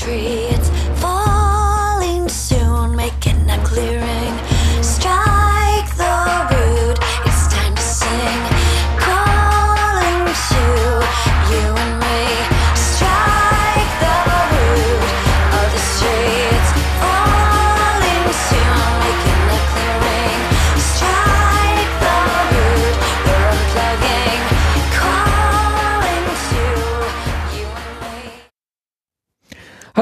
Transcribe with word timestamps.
tree. 0.00 0.49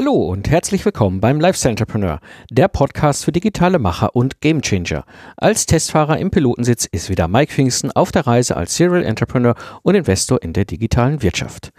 Hallo 0.01 0.13
und 0.13 0.49
herzlich 0.49 0.85
willkommen 0.85 1.19
beim 1.19 1.41
Lifestyle 1.41 1.71
Entrepreneur, 1.71 2.21
der 2.49 2.69
Podcast 2.69 3.25
für 3.25 3.33
digitale 3.33 3.79
Macher 3.79 4.15
und 4.15 4.39
Gamechanger. 4.39 5.03
Als 5.35 5.65
Testfahrer 5.65 6.19
im 6.19 6.31
Pilotensitz 6.31 6.85
ist 6.85 7.09
wieder 7.09 7.27
Mike 7.27 7.51
Pfingsten 7.51 7.91
auf 7.91 8.13
der 8.13 8.25
Reise 8.25 8.55
als 8.55 8.77
Serial 8.77 9.03
Entrepreneur 9.03 9.55
und 9.83 9.95
Investor 9.95 10.41
in 10.41 10.53
der 10.53 10.63
digitalen 10.63 11.21
Wirtschaft. 11.21 11.73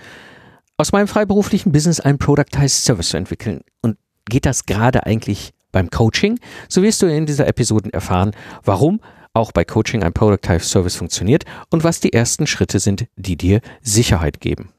Aus 0.77 0.93
meinem 0.93 1.09
freiberuflichen 1.09 1.73
Business 1.73 1.99
einen 1.99 2.19
Productized 2.19 2.85
Service 2.85 3.09
zu 3.09 3.17
entwickeln. 3.17 3.63
Und 3.81 3.97
geht 4.27 4.45
das 4.45 4.67
gerade 4.67 5.07
eigentlich 5.07 5.55
beim 5.73 5.89
Coaching? 5.89 6.39
So 6.69 6.83
wirst 6.83 7.01
du 7.01 7.07
in 7.07 7.25
dieser 7.25 7.49
Episode 7.49 7.91
erfahren, 7.91 8.33
warum 8.63 9.01
auch 9.33 9.51
bei 9.51 9.65
Coaching 9.65 10.03
ein 10.03 10.13
Productized 10.13 10.69
Service 10.69 10.97
funktioniert 10.97 11.45
und 11.71 11.85
was 11.85 12.01
die 12.01 12.13
ersten 12.13 12.47
Schritte 12.47 12.81
sind, 12.81 13.07
die 13.17 13.39
dir 13.39 13.63
Sicherheit 13.81 14.43
geben. 14.43 14.75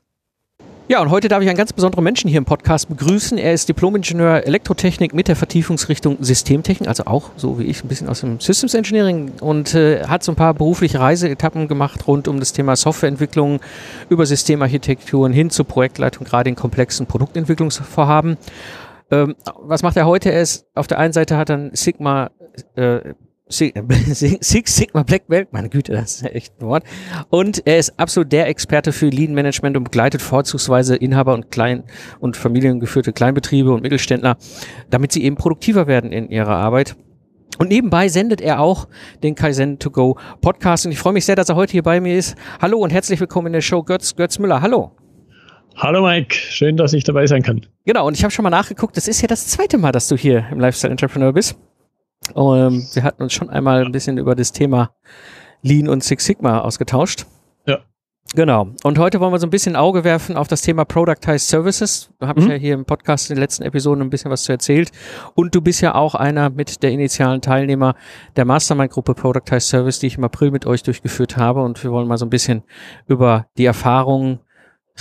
Ja, 0.91 1.01
und 1.01 1.09
heute 1.09 1.29
darf 1.29 1.41
ich 1.41 1.47
einen 1.47 1.57
ganz 1.57 1.71
besonderen 1.71 2.03
Menschen 2.03 2.27
hier 2.27 2.39
im 2.39 2.43
Podcast 2.43 2.89
begrüßen. 2.89 3.37
Er 3.37 3.53
ist 3.53 3.69
Diplom-Ingenieur 3.69 4.45
Elektrotechnik 4.45 5.13
mit 5.13 5.29
der 5.29 5.37
Vertiefungsrichtung 5.37 6.17
Systemtechnik, 6.20 6.89
also 6.89 7.05
auch 7.05 7.31
so 7.37 7.57
wie 7.57 7.63
ich 7.63 7.81
ein 7.81 7.87
bisschen 7.87 8.09
aus 8.09 8.20
dem 8.20 8.41
Systems 8.41 8.73
Engineering 8.73 9.31
und 9.39 9.73
äh, 9.73 10.03
hat 10.05 10.21
so 10.21 10.33
ein 10.33 10.35
paar 10.35 10.53
berufliche 10.53 10.99
Reiseetappen 10.99 11.70
gemacht 11.70 12.09
rund 12.09 12.27
um 12.27 12.41
das 12.41 12.51
Thema 12.51 12.75
Softwareentwicklung 12.75 13.61
über 14.09 14.25
Systemarchitekturen 14.25 15.31
hin 15.31 15.49
zur 15.49 15.65
Projektleitung, 15.65 16.25
gerade 16.25 16.49
in 16.49 16.57
komplexen 16.57 17.05
Produktentwicklungsvorhaben. 17.05 18.35
Ähm, 19.11 19.37
was 19.61 19.83
macht 19.83 19.95
er 19.95 20.05
heute? 20.05 20.33
Er 20.33 20.41
ist 20.41 20.65
auf 20.76 20.87
der 20.87 20.99
einen 20.99 21.13
Seite 21.13 21.37
hat 21.37 21.49
er 21.49 21.55
ein 21.55 21.71
Sigma 21.73 22.31
äh, 22.76 23.13
Six 23.52 24.76
Sigma 24.76 25.04
Black 25.04 25.27
Belt, 25.27 25.49
meine 25.52 25.70
Güte, 25.70 25.91
das 25.91 26.16
ist 26.16 26.24
echt 26.24 26.54
ein 26.62 26.68
Wort. 26.68 26.84
Und 27.30 27.66
er 27.68 27.77
ist 27.77 27.99
absolut 27.99 28.32
der 28.32 28.48
Experte 28.48 28.91
für 28.91 29.10
Lean 29.10 29.34
Management 29.34 29.76
und 29.77 29.84
begleitet 29.84 30.21
vorzugsweise 30.21 30.96
Inhaber 30.96 31.34
und 31.34 31.52
klein- 31.52 31.84
und 32.20 32.38
familiengeführte 32.38 33.13
Kleinbetriebe 33.13 33.72
und 33.72 33.84
Mittelständler, 33.84 34.38
damit 34.90 35.12
sie 35.12 35.24
eben 35.24 35.35
produktiver 35.35 35.88
werden 35.88 36.12
in 36.12 36.29
ihrer 36.29 36.55
Arbeit. 36.55 36.96
Und 37.57 37.68
nebenbei 37.68 38.07
sendet 38.07 38.41
er 38.41 38.60
auch 38.60 38.88
den 39.22 39.35
Kaizen 39.35 39.77
to 39.77 39.91
Go 39.91 40.18
Podcast. 40.40 40.85
Und 40.85 40.94
ich 40.94 40.99
freue 40.99 41.13
mich 41.13 41.26
sehr, 41.26 41.35
dass 41.35 41.49
er 41.49 41.55
heute 41.55 41.74
hier 41.74 41.84
bei 41.84 41.99
mir 41.99 42.18
ist. 42.18 42.35
Hallo 42.62 42.79
und 42.79 42.91
herzlich 42.91 43.20
willkommen 43.20 43.48
in 43.48 43.54
der 43.54 43.62
Show 43.62 43.84
Götz, 43.84 44.16
Götz 44.16 44.40
Müller. 44.40 44.62
Hallo. 44.62 44.91
Hallo 45.76 46.05
Mike, 46.05 46.34
schön, 46.34 46.77
dass 46.77 46.94
ich 46.94 47.04
dabei 47.04 47.27
sein 47.27 47.44
kann. 47.44 47.66
Genau, 47.85 48.07
und 48.07 48.18
ich 48.18 48.24
habe 48.24 48.32
schon 48.32 48.44
mal 48.44 48.49
nachgeguckt, 48.49 48.98
das 48.98 49.07
ist 49.07 49.22
ja 49.22 49.27
das 49.27 49.48
zweite 49.48 49.77
Mal, 49.77 49.91
dass 49.91 50.07
du 50.07 50.16
hier 50.16 50.46
im 50.52 50.60
Lifestyle 50.60 50.91
Entrepreneur 50.91 51.34
bist. 51.34 51.57
Ähm, 52.35 52.87
wir 52.93 53.03
hatten 53.03 53.23
uns 53.23 53.33
schon 53.33 53.49
einmal 53.49 53.83
ein 53.85 53.91
bisschen 53.91 54.17
über 54.17 54.35
das 54.35 54.51
Thema 54.51 54.91
Lean 55.63 55.87
und 55.89 56.03
Six 56.03 56.25
Sigma 56.25 56.59
ausgetauscht. 56.59 57.25
Ja. 57.65 57.79
Genau. 58.33 58.67
Und 58.83 58.97
heute 58.97 59.19
wollen 59.19 59.33
wir 59.33 59.39
so 59.39 59.47
ein 59.47 59.51
bisschen 59.51 59.75
Auge 59.75 60.03
werfen 60.03 60.37
auf 60.37 60.47
das 60.47 60.61
Thema 60.61 60.85
Productized 60.85 61.49
Services. 61.49 62.09
Da 62.19 62.27
habe 62.27 62.39
ich 62.39 62.45
Mhm. 62.45 62.51
ja 62.51 62.57
hier 62.57 62.73
im 62.75 62.85
Podcast 62.85 63.29
in 63.29 63.35
den 63.35 63.41
letzten 63.41 63.63
Episoden 63.63 64.01
ein 64.01 64.09
bisschen 64.09 64.31
was 64.31 64.44
zu 64.44 64.51
erzählt. 64.51 64.91
Und 65.35 65.53
du 65.53 65.61
bist 65.61 65.81
ja 65.81 65.95
auch 65.95 66.16
einer 66.16 66.49
mit 66.49 66.81
der 66.83 66.91
initialen 66.91 67.41
Teilnehmer 67.41 67.95
der 68.37 68.45
Mastermind-Gruppe 68.45 69.15
Productized 69.15 69.67
Service, 69.67 69.99
die 69.99 70.07
ich 70.07 70.17
im 70.17 70.23
April 70.23 70.51
mit 70.51 70.65
euch 70.65 70.83
durchgeführt 70.83 71.35
habe. 71.37 71.61
Und 71.61 71.83
wir 71.83 71.91
wollen 71.91 72.07
mal 72.07 72.17
so 72.17 72.25
ein 72.25 72.29
bisschen 72.29 72.63
über 73.07 73.47
die 73.57 73.65
Erfahrungen 73.65 74.39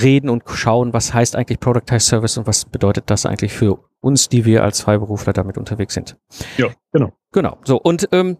reden 0.01 0.29
und 0.31 0.43
schauen, 0.47 0.93
was 0.93 1.15
heißt 1.15 1.37
eigentlich 1.37 1.61
Productized 1.61 2.09
Service 2.09 2.37
und 2.39 2.47
was 2.47 2.65
bedeutet 2.65 3.05
das 3.11 3.27
eigentlich 3.27 3.53
für 3.53 3.79
uns, 4.01 4.29
die 4.29 4.45
wir 4.45 4.63
als 4.65 4.81
Freiberufler 4.81 5.33
damit 5.33 5.59
unterwegs 5.59 5.95
sind. 5.95 6.17
Ja, 6.57 6.69
genau. 6.93 7.13
Genau. 7.33 7.59
So, 7.65 7.81
und 7.81 8.09
ähm, 8.13 8.39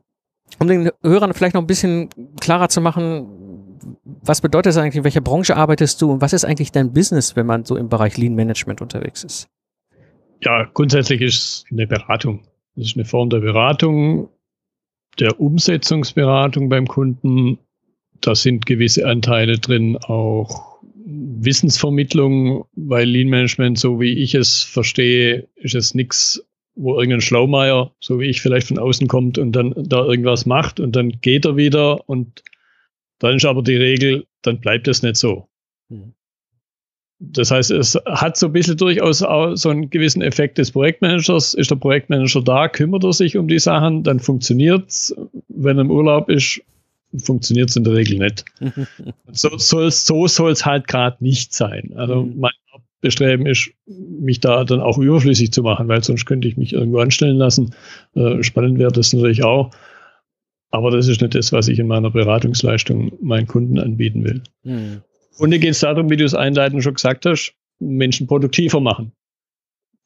um 0.59 0.67
den 0.67 0.91
Hörern 1.03 1.33
vielleicht 1.35 1.55
noch 1.55 1.63
ein 1.63 1.67
bisschen 1.67 2.09
klarer 2.41 2.69
zu 2.69 2.81
machen, 2.81 3.71
was 4.05 4.41
bedeutet 4.41 4.71
das 4.71 4.77
eigentlich, 4.77 4.97
in 4.97 5.05
welcher 5.05 5.21
Branche 5.21 5.57
arbeitest 5.57 6.01
du 6.03 6.13
und 6.13 6.21
was 6.21 6.33
ist 6.33 6.45
eigentlich 6.45 6.73
dein 6.73 6.93
Business, 6.93 7.37
wenn 7.37 7.47
man 7.47 7.65
so 7.65 7.77
im 7.77 7.89
Bereich 7.89 8.17
Lean 8.17 8.35
Management 8.35 8.81
unterwegs 8.81 9.25
ist? 9.25 9.49
Ja, 10.43 10.65
grundsätzlich 10.73 11.21
ist 11.21 11.37
es 11.37 11.65
eine 11.71 11.87
Beratung. 11.87 12.43
Das 12.75 12.87
ist 12.87 12.97
eine 12.97 13.05
Form 13.05 13.31
der 13.31 13.41
Beratung, 13.41 14.29
der 15.19 15.41
Umsetzungsberatung 15.41 16.69
beim 16.69 16.87
Kunden. 16.87 17.59
Da 18.21 18.35
sind 18.35 18.67
gewisse 18.67 19.07
Anteile 19.07 19.59
drin, 19.59 19.97
auch 19.97 20.70
Wissensvermittlung, 21.21 22.65
weil 22.75 23.09
Lean 23.09 23.29
Management, 23.29 23.79
so 23.79 24.01
wie 24.01 24.13
ich 24.13 24.35
es 24.35 24.63
verstehe, 24.63 25.49
ist 25.57 25.75
es 25.75 25.95
nichts, 25.95 26.45
wo 26.75 26.95
irgendein 26.95 27.21
Schlaumeier, 27.21 27.93
so 28.01 28.21
wie 28.21 28.27
ich 28.27 28.41
vielleicht 28.41 28.69
von 28.69 28.79
außen 28.79 29.07
kommt 29.07 29.39
und 29.39 29.53
dann 29.53 29.75
da 29.77 30.05
irgendwas 30.05 30.47
macht 30.47 30.81
und 30.81 30.97
dann 30.97 31.21
geht 31.21 31.45
er 31.45 31.57
wieder 31.57 32.09
und 32.09 32.43
dann 33.19 33.37
ist 33.37 33.45
aber 33.45 33.63
die 33.63 33.77
Regel, 33.77 34.27
dann 34.43 34.61
bleibt 34.61 34.89
es 34.89 35.03
nicht 35.03 35.17
so. 35.17 35.49
Hm. 35.91 36.15
Das 37.23 37.51
heißt, 37.51 37.71
es 37.71 37.99
hat 38.07 38.39
so 38.39 38.47
ein 38.47 38.53
bisschen 38.53 38.79
durchaus 38.79 39.23
auch 39.23 39.55
so 39.55 39.69
einen 39.69 39.91
gewissen 39.91 40.23
Effekt 40.23 40.57
des 40.57 40.71
Projektmanagers. 40.71 41.53
Ist 41.53 41.71
der 41.71 41.77
Projektmanager 41.77 42.41
da, 42.41 42.67
kümmert 42.67 43.05
er 43.05 43.13
sich 43.13 43.37
um 43.37 43.47
die 43.47 43.59
Sachen, 43.59 44.03
dann 44.03 44.21
funktioniert's. 44.21 45.15
Wenn 45.49 45.77
er 45.77 45.83
im 45.83 45.91
Urlaub 45.91 46.31
ist, 46.31 46.63
funktioniert's 47.19 47.77
in 47.77 47.85
der 47.85 47.95
Regel 47.95 48.19
nicht. 48.19 48.45
So 49.33 49.57
soll's, 49.59 50.07
so 50.07 50.27
soll's 50.27 50.67
halt 50.67 50.89
gerade 50.89 51.23
nicht 51.23 51.55
sein. 51.55 51.93
Also 51.97 52.23
Mhm. 52.25 52.39
mein 52.41 52.53
Bestreben 53.01 53.47
ist, 53.47 53.71
mich 53.87 54.41
da 54.41 54.65
dann 54.65 54.81
auch 54.81 54.99
überflüssig 54.99 55.53
zu 55.53 55.63
machen, 55.63 55.89
weil 55.89 56.05
sonst 56.05 56.27
könnte 56.27 56.49
ich 56.49 56.57
mich 56.57 56.73
irgendwo 56.75 56.99
anstellen 56.99 57.37
lassen. 57.39 57.75
Äh, 58.15 58.43
spannend 58.43 58.79
wäre 58.79 58.93
das 58.93 59.13
natürlich 59.13 59.43
auch. 59.43 59.71
Aber 60.71 60.91
das 60.91 61.09
ist 61.09 61.21
nicht 61.21 61.35
das, 61.35 61.51
was 61.53 61.69
ich 61.69 61.79
in 61.79 61.87
meiner 61.87 62.11
Beratungsleistung 62.11 63.13
meinen 63.23 63.47
Kunden 63.47 63.79
anbieten 63.79 64.23
will. 64.25 64.43
Hm. 64.65 65.01
Und 65.39 65.51
hier 65.51 65.59
geht 65.59 65.71
es 65.71 65.81
darum, 65.81 66.11
wie 66.11 66.17
du 66.17 66.25
es 66.25 66.35
einleitend 66.35 66.83
schon 66.85 66.95
gesagt 66.95 67.25
hast, 67.27 67.55
Menschen 67.79 68.27
produktiver 68.27 68.81
machen. 68.81 69.13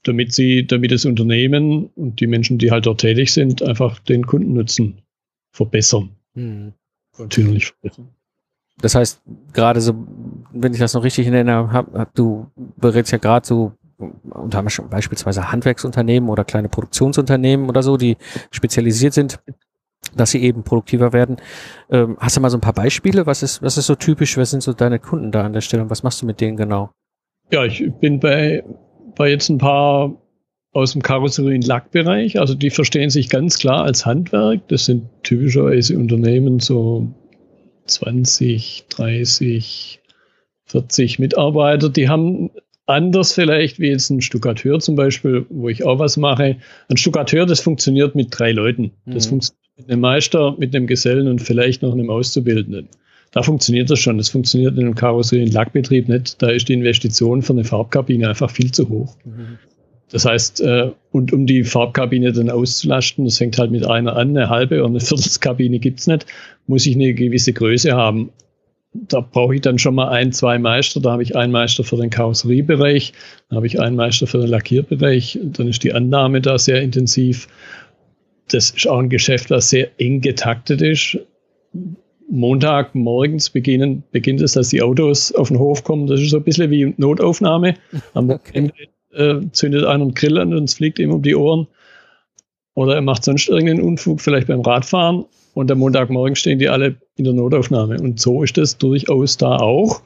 Damit 0.04 0.32
sie, 0.32 0.66
damit 0.66 0.92
das 0.92 1.04
Unternehmen 1.04 1.86
und 1.96 2.20
die 2.20 2.26
Menschen, 2.26 2.58
die 2.58 2.70
halt 2.70 2.86
dort 2.86 3.00
tätig 3.00 3.32
sind, 3.32 3.62
einfach 3.62 3.98
den 3.98 4.24
Kundennutzen 4.26 5.02
verbessern. 5.50 6.10
Hm. 6.34 6.72
Kontinuierlich 7.16 7.66
verbessern. 7.66 8.08
Das 8.80 8.94
heißt, 8.94 9.22
gerade 9.52 9.80
so, 9.80 9.94
wenn 10.52 10.72
ich 10.72 10.80
das 10.80 10.94
noch 10.94 11.04
richtig 11.04 11.26
in 11.26 11.34
Erinnerung 11.34 11.72
habe, 11.72 12.08
du 12.14 12.46
berätst 12.76 13.12
ja 13.12 13.18
gerade 13.18 13.46
so 13.46 13.72
unter 14.30 14.58
anderem 14.58 14.88
beispielsweise 14.90 15.52
Handwerksunternehmen 15.52 16.28
oder 16.28 16.44
kleine 16.44 16.68
Produktionsunternehmen 16.68 17.68
oder 17.68 17.82
so, 17.82 17.96
die 17.96 18.16
spezialisiert 18.50 19.14
sind, 19.14 19.38
dass 20.16 20.30
sie 20.30 20.42
eben 20.42 20.64
produktiver 20.64 21.12
werden. 21.12 21.36
Ähm, 21.90 22.16
hast 22.18 22.36
du 22.36 22.40
mal 22.40 22.50
so 22.50 22.58
ein 22.58 22.60
paar 22.60 22.72
Beispiele? 22.72 23.26
Was 23.26 23.42
ist, 23.42 23.62
was 23.62 23.78
ist 23.78 23.86
so 23.86 23.94
typisch? 23.94 24.36
Was 24.36 24.50
sind 24.50 24.62
so 24.62 24.72
deine 24.72 24.98
Kunden 24.98 25.30
da 25.30 25.44
an 25.44 25.52
der 25.52 25.60
Stelle 25.60 25.82
und 25.82 25.90
was 25.90 26.02
machst 26.02 26.22
du 26.22 26.26
mit 26.26 26.40
denen 26.40 26.56
genau? 26.56 26.90
Ja, 27.50 27.64
ich 27.64 27.84
bin 28.00 28.20
bei, 28.20 28.64
bei 29.16 29.30
jetzt 29.30 29.48
ein 29.48 29.58
paar 29.58 30.12
aus 30.74 30.92
dem 30.92 31.02
Karosserie- 31.02 31.54
und 31.54 31.66
Lackbereich. 31.66 32.38
Also 32.38 32.54
die 32.54 32.70
verstehen 32.70 33.08
sich 33.08 33.28
ganz 33.30 33.58
klar 33.58 33.84
als 33.84 34.04
Handwerk. 34.04 34.68
Das 34.68 34.84
sind 34.84 35.04
typischerweise 35.22 35.96
Unternehmen 35.96 36.60
so 36.60 37.08
20, 37.86 38.84
30, 38.90 40.00
40 40.66 41.18
Mitarbeiter. 41.18 41.88
Die 41.88 42.08
haben 42.08 42.50
anders 42.86 43.32
vielleicht 43.32 43.78
wie 43.78 43.88
jetzt 43.88 44.10
ein 44.10 44.20
Stuckateur 44.20 44.80
zum 44.80 44.96
Beispiel, 44.96 45.46
wo 45.48 45.68
ich 45.68 45.84
auch 45.84 45.98
was 45.98 46.16
mache. 46.16 46.56
Ein 46.88 46.96
Stuckateur, 46.96 47.46
das 47.46 47.60
funktioniert 47.60 48.14
mit 48.14 48.28
drei 48.30 48.52
Leuten. 48.52 48.90
Das 49.06 49.26
Mhm. 49.26 49.30
funktioniert 49.30 49.60
mit 49.76 49.90
einem 49.90 50.00
Meister, 50.00 50.56
mit 50.58 50.74
einem 50.74 50.86
Gesellen 50.86 51.28
und 51.28 51.40
vielleicht 51.40 51.82
noch 51.82 51.92
einem 51.92 52.10
Auszubildenden. 52.10 52.88
Da 53.32 53.42
funktioniert 53.42 53.90
das 53.90 53.98
schon. 53.98 54.18
Das 54.18 54.28
funktioniert 54.28 54.74
in 54.76 54.84
einem 54.84 54.94
Karosserie- 54.94 55.44
und 55.44 55.52
Lackbetrieb 55.52 56.08
nicht. 56.08 56.40
Da 56.40 56.50
ist 56.50 56.68
die 56.68 56.74
Investition 56.74 57.42
für 57.42 57.52
eine 57.52 57.64
Farbkabine 57.64 58.28
einfach 58.28 58.50
viel 58.50 58.70
zu 58.70 58.88
hoch. 58.88 59.16
Das 60.10 60.24
heißt, 60.24 60.60
äh, 60.60 60.90
und 61.12 61.32
um 61.32 61.46
die 61.46 61.64
Farbkabine 61.64 62.32
dann 62.32 62.50
auszulasten, 62.50 63.24
das 63.24 63.38
fängt 63.38 63.58
halt 63.58 63.70
mit 63.70 63.86
einer 63.86 64.16
an, 64.16 64.30
eine 64.30 64.48
halbe 64.48 64.80
oder 64.80 64.90
eine 64.90 65.00
Viertelskabine 65.00 65.78
gibt's 65.78 66.06
nicht, 66.06 66.26
muss 66.66 66.86
ich 66.86 66.94
eine 66.94 67.14
gewisse 67.14 67.52
Größe 67.52 67.92
haben. 67.92 68.30
Da 68.92 69.20
brauche 69.20 69.56
ich 69.56 69.60
dann 69.60 69.78
schon 69.78 69.96
mal 69.96 70.08
ein, 70.10 70.30
zwei 70.32 70.58
Meister. 70.58 71.00
Da 71.00 71.12
habe 71.12 71.24
ich 71.24 71.34
einen 71.34 71.52
Meister 71.52 71.82
für 71.82 71.96
den 71.96 72.10
Karosseriebereich, 72.10 73.12
dann 73.48 73.56
habe 73.56 73.66
ich 73.66 73.80
einen 73.80 73.96
Meister 73.96 74.26
für 74.26 74.38
den 74.38 74.50
Lackierbereich. 74.50 75.38
Dann 75.42 75.68
ist 75.68 75.82
die 75.82 75.92
Annahme 75.92 76.40
da 76.40 76.58
sehr 76.58 76.80
intensiv. 76.80 77.48
Das 78.50 78.70
ist 78.70 78.86
auch 78.86 78.98
ein 78.98 79.08
Geschäft, 79.08 79.50
das 79.50 79.70
sehr 79.70 79.88
eng 79.98 80.20
getaktet 80.20 80.80
ist. 80.80 81.18
Montag 82.30 82.94
morgens 82.94 83.50
beginnen, 83.50 84.02
beginnt 84.12 84.40
es, 84.42 84.52
dass 84.52 84.68
die 84.68 84.82
Autos 84.82 85.32
auf 85.34 85.48
den 85.48 85.58
Hof 85.58 85.82
kommen. 85.82 86.06
Das 86.06 86.20
ist 86.20 86.30
so 86.30 86.36
ein 86.36 86.44
bisschen 86.44 86.70
wie 86.70 86.94
Notaufnahme. 86.96 87.74
Am 88.14 88.30
Okay. 88.30 88.70
Äh, 89.16 89.40
zündet 89.52 89.84
einen 89.84 90.14
Grill 90.14 90.38
an 90.38 90.54
und 90.54 90.64
es 90.64 90.74
fliegt 90.74 90.98
ihm 90.98 91.12
um 91.12 91.22
die 91.22 91.34
Ohren. 91.34 91.66
Oder 92.74 92.96
er 92.96 93.02
macht 93.02 93.24
sonst 93.24 93.48
irgendeinen 93.48 93.82
Unfug, 93.82 94.20
vielleicht 94.20 94.48
beim 94.48 94.60
Radfahren. 94.60 95.24
Und 95.54 95.70
am 95.70 95.78
Montagmorgen 95.78 96.34
stehen 96.34 96.58
die 96.58 96.68
alle 96.68 96.96
in 97.16 97.24
der 97.24 97.32
Notaufnahme. 97.32 98.00
Und 98.00 98.20
so 98.20 98.42
ist 98.42 98.56
das 98.56 98.76
durchaus 98.78 99.36
da 99.36 99.56
auch. 99.56 100.02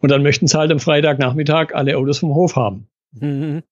Und 0.00 0.10
dann 0.10 0.22
möchten 0.22 0.46
sie 0.46 0.58
halt 0.58 0.70
am 0.70 0.78
Freitagnachmittag 0.78 1.74
alle 1.74 1.96
Autos 1.96 2.18
vom 2.18 2.34
Hof 2.34 2.56
haben. 2.56 2.86
Mhm. 3.18 3.62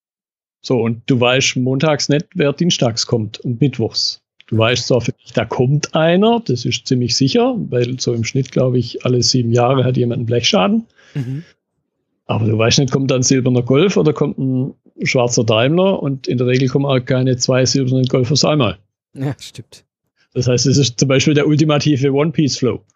So, 0.62 0.80
und 0.80 1.02
du 1.06 1.20
weißt 1.20 1.56
montags 1.56 2.08
nicht, 2.08 2.26
wer 2.34 2.54
dienstags 2.54 3.06
kommt 3.06 3.38
und 3.40 3.60
mittwochs. 3.60 4.22
Du 4.46 4.56
weißt 4.56 4.86
zwar, 4.86 5.02
da 5.34 5.44
kommt 5.44 5.94
einer, 5.94 6.40
das 6.40 6.64
ist 6.64 6.86
ziemlich 6.86 7.16
sicher, 7.16 7.54
weil 7.68 7.98
so 8.00 8.14
im 8.14 8.24
Schnitt, 8.24 8.50
glaube 8.50 8.78
ich, 8.78 9.04
alle 9.04 9.22
sieben 9.22 9.52
Jahre 9.52 9.84
hat 9.84 9.96
jemand 9.96 10.18
einen 10.18 10.26
Blechschaden. 10.26 10.86
Mhm. 11.14 11.44
Aber 12.26 12.46
du 12.46 12.56
weißt 12.56 12.78
nicht, 12.78 12.92
kommt 12.92 13.10
da 13.10 13.16
ein 13.16 13.22
silberner 13.22 13.62
Golf 13.62 13.96
oder 13.96 14.12
kommt 14.12 14.38
ein 14.38 14.74
schwarzer 15.02 15.44
Daimler 15.44 16.02
und 16.02 16.26
in 16.26 16.38
der 16.38 16.46
Regel 16.46 16.68
kommen 16.68 16.86
auch 16.86 17.00
keine 17.00 17.36
zwei 17.36 17.64
silbernen 17.66 18.06
Golfers 18.06 18.44
einmal. 18.44 18.78
Ja, 19.14 19.34
stimmt. 19.38 19.84
Das 20.32 20.48
heißt, 20.48 20.66
es 20.66 20.78
ist 20.78 20.98
zum 20.98 21.08
Beispiel 21.08 21.34
der 21.34 21.46
ultimative 21.46 22.12
One-Piece-Flow. 22.12 22.82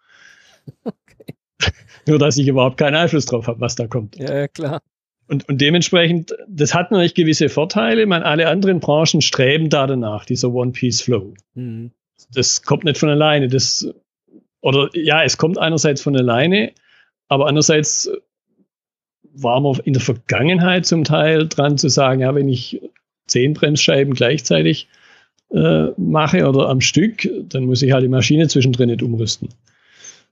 Okay. 0.83 1.33
Nur, 2.07 2.19
dass 2.19 2.37
ich 2.37 2.47
überhaupt 2.47 2.77
keinen 2.77 2.95
Einfluss 2.95 3.25
drauf 3.25 3.47
habe, 3.47 3.59
was 3.59 3.75
da 3.75 3.87
kommt. 3.87 4.17
Ja, 4.17 4.47
klar. 4.47 4.81
Und, 5.27 5.49
und 5.49 5.59
dementsprechend, 5.59 6.35
das 6.47 6.75
hat 6.75 6.91
natürlich 6.91 7.15
gewisse 7.15 7.49
Vorteile. 7.49 8.05
Man, 8.05 8.21
alle 8.21 8.47
anderen 8.47 8.79
Branchen 8.79 9.21
streben 9.21 9.69
da 9.69 9.87
danach, 9.87 10.25
dieser 10.25 10.51
One-Piece-Flow. 10.51 11.33
Mhm. 11.55 11.91
Das 12.33 12.61
kommt 12.61 12.83
nicht 12.83 12.99
von 12.99 13.09
alleine. 13.09 13.47
Das, 13.47 13.87
oder 14.61 14.89
ja, 14.93 15.23
es 15.23 15.37
kommt 15.37 15.57
einerseits 15.57 16.01
von 16.01 16.15
alleine, 16.15 16.71
aber 17.27 17.47
andererseits 17.47 18.11
war 19.41 19.59
man 19.61 19.79
in 19.83 19.93
der 19.93 20.01
Vergangenheit 20.01 20.85
zum 20.85 21.03
Teil 21.03 21.47
dran 21.47 21.77
zu 21.77 21.89
sagen, 21.89 22.21
ja, 22.21 22.33
wenn 22.35 22.49
ich 22.49 22.81
zehn 23.27 23.53
Bremsscheiben 23.53 24.13
gleichzeitig 24.13 24.87
äh, 25.51 25.87
mache 25.97 26.47
oder 26.47 26.69
am 26.69 26.81
Stück, 26.81 27.27
dann 27.49 27.65
muss 27.65 27.81
ich 27.81 27.91
halt 27.91 28.03
die 28.03 28.09
Maschine 28.09 28.47
zwischendrin 28.47 28.89
nicht 28.89 29.03
umrüsten. 29.03 29.49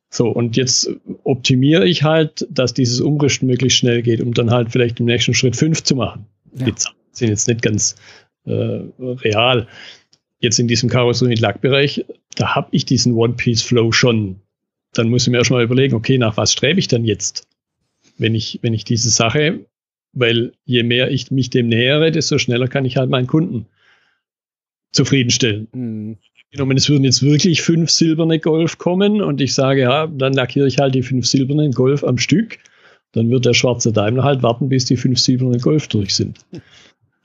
So, 0.10 0.30
und 0.30 0.56
jetzt 0.56 0.90
optimiere 1.24 1.88
ich 1.88 2.04
halt, 2.04 2.48
dass 2.50 2.74
dieses 2.74 3.02
Umrüsten 3.02 3.48
möglichst 3.48 3.80
schnell 3.80 4.02
geht, 4.02 4.22
um 4.22 4.34
dann 4.34 4.52
halt 4.52 4.72
vielleicht 4.72 5.00
im 5.00 5.06
nächsten 5.06 5.34
Schritt 5.34 5.56
fünf 5.56 5.84
zu 5.84 5.96
machen. 5.96 6.26
Ja. 6.58 6.66
Die 6.66 6.74
sind 7.12 7.30
jetzt 7.30 7.48
nicht 7.48 7.62
ganz 7.62 7.96
äh, 8.46 8.82
real. 9.00 9.68
Jetzt 10.40 10.60
in 10.60 10.68
diesem 10.68 10.90
Karosserie-Lackbereich, 10.90 12.06
da 12.36 12.56
habe 12.56 12.70
ich 12.72 12.86
diesen 12.86 13.14
One-Piece-Flow 13.14 13.92
schon. 13.92 14.38
Dann 14.94 15.10
muss 15.10 15.24
ich 15.24 15.32
mir 15.32 15.40
erstmal 15.40 15.64
überlegen, 15.64 15.96
okay, 15.96 16.18
nach 16.18 16.38
was 16.38 16.54
strebe 16.54 16.80
ich 16.80 16.88
dann 16.88 17.04
jetzt? 17.04 17.47
Wenn 18.18 18.36
ich, 18.36 18.60
wenn 18.62 18.74
ich 18.74 18.84
diese 18.84 19.10
Sache, 19.10 19.66
weil 20.14 20.54
je 20.66 20.84
mehr 20.84 21.12
ich 21.12 21.32
mich 21.32 21.50
dem 21.50 21.68
nähere, 21.68 22.12
desto 22.12 22.38
schneller 22.38 22.68
kann 22.68 22.86
ich 22.86 22.98
halt 22.98 23.10
meinen 23.10 23.28
Kunden 23.28 23.68
zufriedenstellen. 24.92 25.68
Mhm 25.74 26.18
genommen, 26.52 26.78
es 26.78 26.90
würden 26.90 27.04
jetzt 27.04 27.24
wirklich 27.24 27.62
fünf 27.62 27.90
silberne 27.90 28.40
Golf 28.40 28.78
kommen 28.78 29.22
und 29.22 29.42
ich 29.42 29.54
sage, 29.54 29.82
ja, 29.82 30.08
dann 30.08 30.34
lackiere 30.34 30.68
ich 30.68 30.80
halt 30.80 30.96
die 30.96 31.04
fünf 31.04 31.26
silbernen 31.26 31.72
Golf 31.72 32.04
am 32.04 32.18
Stück, 32.18 32.58
dann 33.12 33.30
wird 33.30 33.46
der 33.46 33.54
schwarze 33.54 33.92
Daimler 33.92 34.24
halt 34.24 34.44
warten, 34.44 34.70
bis 34.70 34.86
die 34.86 34.98
fünf 34.98 35.20
silbernen 35.20 35.60
Golf 35.60 35.88
durch 35.88 36.16
sind. 36.16 36.40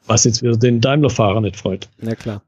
Was 0.06 0.25
jetzt 0.25 0.43
wieder 0.43 0.56
den 0.56 0.81
Daimler-Fahrer 0.81 1.41
nicht 1.41 1.56
freut. 1.56 1.88
Na 2.00 2.17
klar. 2.17 2.43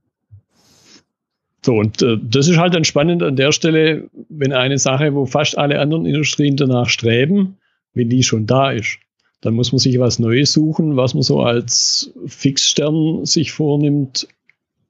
So, 1.65 1.77
und 1.77 2.03
äh, 2.03 2.19
das 2.21 2.49
ist 2.49 2.59
halt 2.59 2.75
dann 2.75 2.85
spannend 2.85 3.23
an 3.23 3.37
der 3.37 3.53
Stelle, 3.53 4.11
wenn 4.29 4.53
eine 4.53 4.77
Sache, 4.77 5.15
wo 5.15 5.25
fast 5.25 5.57
alle 5.57 5.81
anderen 5.81 6.05
Industrien 6.05 6.57
danach 6.57 6.89
streben, 6.89 7.57
wenn 7.95 8.11
die 8.11 8.23
schon 8.23 8.47
da 8.47 8.73
ist, 8.73 8.99
dann 9.41 9.55
muss 9.55 9.73
man 9.73 9.79
sich 9.79 9.99
was 9.99 10.19
Neues 10.19 10.53
suchen, 10.53 10.97
was 10.97 11.15
man 11.15 11.23
so 11.23 11.41
als 11.41 12.13
Fixstern 12.27 13.25
sich 13.25 13.53
vornimmt, 13.53 14.29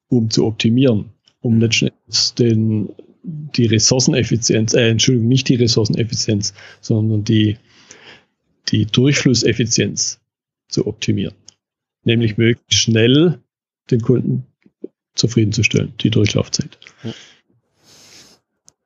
um 0.09 0.31
zu 0.31 0.47
optimieren 0.47 1.11
um 1.45 1.61
letzten 1.61 1.89
Endes 1.89 2.35
den, 2.35 2.89
die 3.23 3.67
Ressourceneffizienz, 3.67 4.73
äh, 4.73 4.89
Entschuldigung, 4.89 5.29
nicht 5.29 5.49
die 5.49 5.57
Ressourceneffizienz, 5.57 6.55
sondern 6.81 7.23
die, 7.23 7.59
die 8.71 8.87
Durchflusseffizienz 8.87 10.21
zu 10.69 10.87
optimieren. 10.87 11.35
Nämlich 12.05 12.39
möglichst 12.39 12.81
schnell 12.81 13.41
den 13.91 14.01
Kunden 14.01 14.47
zufriedenzustellen, 15.15 15.93
die 16.01 16.11
Durchlaufzeit. 16.11 16.79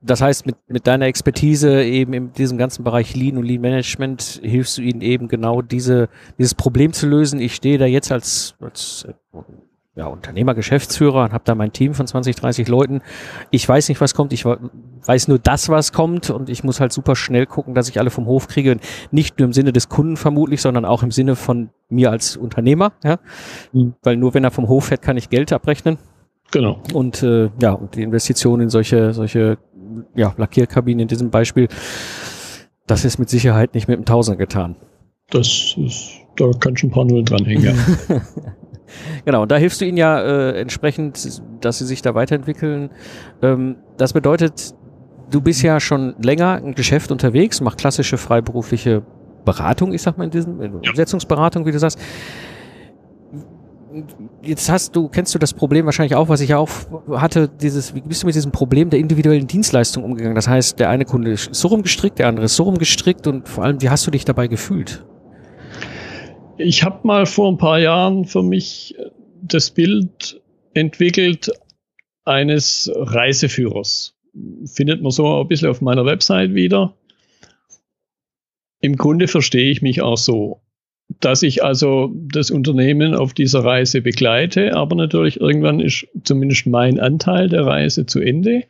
Das 0.00 0.20
heißt, 0.20 0.46
mit, 0.46 0.56
mit 0.68 0.86
deiner 0.86 1.06
Expertise 1.06 1.82
eben 1.82 2.12
in 2.12 2.32
diesem 2.32 2.56
ganzen 2.56 2.84
Bereich 2.84 3.16
Lean 3.16 3.36
und 3.36 3.44
Lean 3.44 3.60
Management 3.60 4.40
hilfst 4.42 4.78
du 4.78 4.82
ihnen 4.82 5.00
eben 5.00 5.26
genau 5.26 5.60
diese, 5.60 6.08
dieses 6.38 6.54
Problem 6.54 6.92
zu 6.92 7.08
lösen. 7.08 7.40
Ich 7.40 7.56
stehe 7.56 7.78
da 7.78 7.86
jetzt 7.86 8.12
als, 8.12 8.54
als 8.60 9.08
ja, 9.98 10.06
Unternehmer, 10.06 10.54
Geschäftsführer 10.54 11.24
und 11.24 11.32
habe 11.32 11.42
da 11.44 11.56
mein 11.56 11.72
Team 11.72 11.92
von 11.92 12.06
20, 12.06 12.36
30 12.36 12.68
Leuten. 12.68 13.02
Ich 13.50 13.68
weiß 13.68 13.88
nicht, 13.88 14.00
was 14.00 14.14
kommt. 14.14 14.32
Ich 14.32 14.44
weiß 14.44 15.26
nur 15.26 15.40
das, 15.40 15.68
was 15.68 15.92
kommt 15.92 16.30
und 16.30 16.48
ich 16.48 16.62
muss 16.62 16.78
halt 16.78 16.92
super 16.92 17.16
schnell 17.16 17.46
gucken, 17.46 17.74
dass 17.74 17.88
ich 17.88 17.98
alle 17.98 18.10
vom 18.10 18.26
Hof 18.26 18.46
kriege. 18.46 18.78
Nicht 19.10 19.40
nur 19.40 19.46
im 19.46 19.52
Sinne 19.52 19.72
des 19.72 19.88
Kunden 19.88 20.16
vermutlich, 20.16 20.62
sondern 20.62 20.84
auch 20.84 21.02
im 21.02 21.10
Sinne 21.10 21.34
von 21.34 21.70
mir 21.88 22.12
als 22.12 22.36
Unternehmer. 22.36 22.92
Ja? 23.02 23.18
Mhm. 23.72 23.94
Weil 24.02 24.16
nur 24.16 24.34
wenn 24.34 24.44
er 24.44 24.52
vom 24.52 24.68
Hof 24.68 24.86
fährt, 24.86 25.02
kann 25.02 25.16
ich 25.16 25.28
Geld 25.28 25.52
abrechnen. 25.52 25.98
Genau. 26.50 26.80
Und 26.94 27.22
äh, 27.22 27.50
ja, 27.60 27.72
und 27.72 27.94
die 27.94 28.02
Investition 28.02 28.60
in 28.60 28.70
solche, 28.70 29.12
solche 29.12 29.58
ja, 30.14 30.34
Lackierkabinen 30.36 31.00
in 31.00 31.08
diesem 31.08 31.30
Beispiel, 31.30 31.68
das 32.86 33.04
ist 33.04 33.18
mit 33.18 33.28
Sicherheit 33.28 33.74
nicht 33.74 33.88
mit 33.88 33.96
einem 33.96 34.06
Tausender 34.06 34.38
getan. 34.38 34.76
Das 35.30 35.74
ist, 35.76 36.10
da 36.36 36.50
kann 36.58 36.76
schon 36.76 36.88
ein 36.88 36.92
paar 36.92 37.04
Nullen 37.04 37.24
dranhängen, 37.24 37.64
ja. 37.64 38.20
Genau, 39.24 39.42
und 39.42 39.50
da 39.50 39.56
hilfst 39.56 39.80
du 39.80 39.84
ihnen 39.84 39.98
ja 39.98 40.20
äh, 40.20 40.60
entsprechend, 40.60 41.42
dass 41.60 41.78
sie 41.78 41.84
sich 41.84 42.00
da 42.00 42.14
weiterentwickeln. 42.14 42.90
Ähm, 43.42 43.76
das 43.98 44.14
bedeutet, 44.14 44.74
du 45.30 45.40
bist 45.40 45.62
ja 45.62 45.80
schon 45.80 46.14
länger 46.22 46.60
im 46.64 46.74
Geschäft 46.74 47.10
unterwegs, 47.10 47.60
machst 47.60 47.78
klassische 47.78 48.16
freiberufliche 48.16 49.02
Beratung, 49.44 49.92
ich 49.92 50.02
sag 50.02 50.18
mal 50.18 50.24
in 50.24 50.30
diesem, 50.30 50.60
in 50.62 50.74
Umsetzungsberatung, 50.74 51.66
wie 51.66 51.72
du 51.72 51.78
sagst. 51.78 51.98
Jetzt 54.42 54.70
hast 54.70 54.94
du, 54.96 55.08
kennst 55.08 55.34
du 55.34 55.38
das 55.38 55.54
Problem 55.54 55.84
wahrscheinlich 55.86 56.14
auch, 56.14 56.28
was 56.28 56.40
ich 56.40 56.54
auch 56.54 56.68
hatte, 57.10 57.48
dieses, 57.48 57.94
wie 57.94 58.00
bist 58.00 58.22
du 58.22 58.26
mit 58.26 58.34
diesem 58.34 58.52
Problem 58.52 58.90
der 58.90 58.98
individuellen 58.98 59.46
Dienstleistung 59.46 60.04
umgegangen? 60.04 60.34
Das 60.34 60.48
heißt, 60.48 60.78
der 60.78 60.90
eine 60.90 61.04
Kunde 61.04 61.32
ist 61.32 61.54
so 61.54 61.68
rumgestrickt, 61.68 62.18
der 62.18 62.28
andere 62.28 62.46
ist 62.46 62.56
so 62.56 62.64
rumgestrickt 62.64 63.26
und 63.26 63.48
vor 63.48 63.64
allem, 63.64 63.82
wie 63.82 63.90
hast 63.90 64.06
du 64.06 64.10
dich 64.10 64.24
dabei 64.24 64.46
gefühlt? 64.46 65.04
Ich 66.56 66.82
habe 66.82 67.06
mal 67.06 67.26
vor 67.26 67.50
ein 67.50 67.58
paar 67.58 67.78
Jahren 67.78 68.24
für 68.24 68.42
mich 68.42 68.96
das 69.42 69.70
Bild 69.70 70.40
entwickelt 70.74 71.50
eines 72.24 72.90
Reiseführers. 72.94 74.14
Findet 74.66 75.02
man 75.02 75.10
so 75.10 75.40
ein 75.40 75.48
bisschen 75.48 75.68
auf 75.68 75.80
meiner 75.80 76.04
Website 76.04 76.54
wieder. 76.54 76.94
Im 78.80 78.96
Grunde 78.96 79.28
verstehe 79.28 79.70
ich 79.70 79.82
mich 79.82 80.02
auch 80.02 80.18
so, 80.18 80.60
dass 81.08 81.42
ich 81.42 81.64
also 81.64 82.12
das 82.14 82.50
Unternehmen 82.50 83.14
auf 83.14 83.34
dieser 83.34 83.64
Reise 83.64 84.02
begleite, 84.02 84.74
aber 84.74 84.94
natürlich 84.96 85.40
irgendwann 85.40 85.80
ist 85.80 86.06
zumindest 86.24 86.66
mein 86.66 87.00
Anteil 87.00 87.48
der 87.48 87.64
Reise 87.66 88.06
zu 88.06 88.20
Ende. 88.20 88.64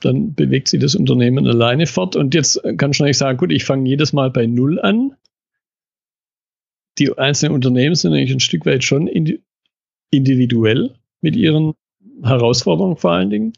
Dann 0.00 0.34
bewegt 0.34 0.68
sich 0.68 0.80
das 0.80 0.94
Unternehmen 0.94 1.46
alleine 1.46 1.86
fort. 1.86 2.16
Und 2.16 2.34
jetzt 2.34 2.60
kann 2.78 2.90
ich 2.90 3.00
nicht 3.00 3.18
sagen, 3.18 3.38
gut, 3.38 3.52
ich 3.52 3.64
fange 3.64 3.88
jedes 3.88 4.12
Mal 4.12 4.30
bei 4.30 4.46
Null 4.46 4.80
an 4.80 5.14
die 6.98 7.16
einzelnen 7.16 7.54
Unternehmen 7.54 7.94
sind 7.94 8.12
eigentlich 8.12 8.32
ein 8.32 8.40
Stück 8.40 8.66
weit 8.66 8.84
schon 8.84 9.08
individuell 10.10 10.94
mit 11.20 11.36
ihren 11.36 11.74
Herausforderungen 12.22 12.96
vor 12.96 13.12
allen 13.12 13.30
Dingen. 13.30 13.52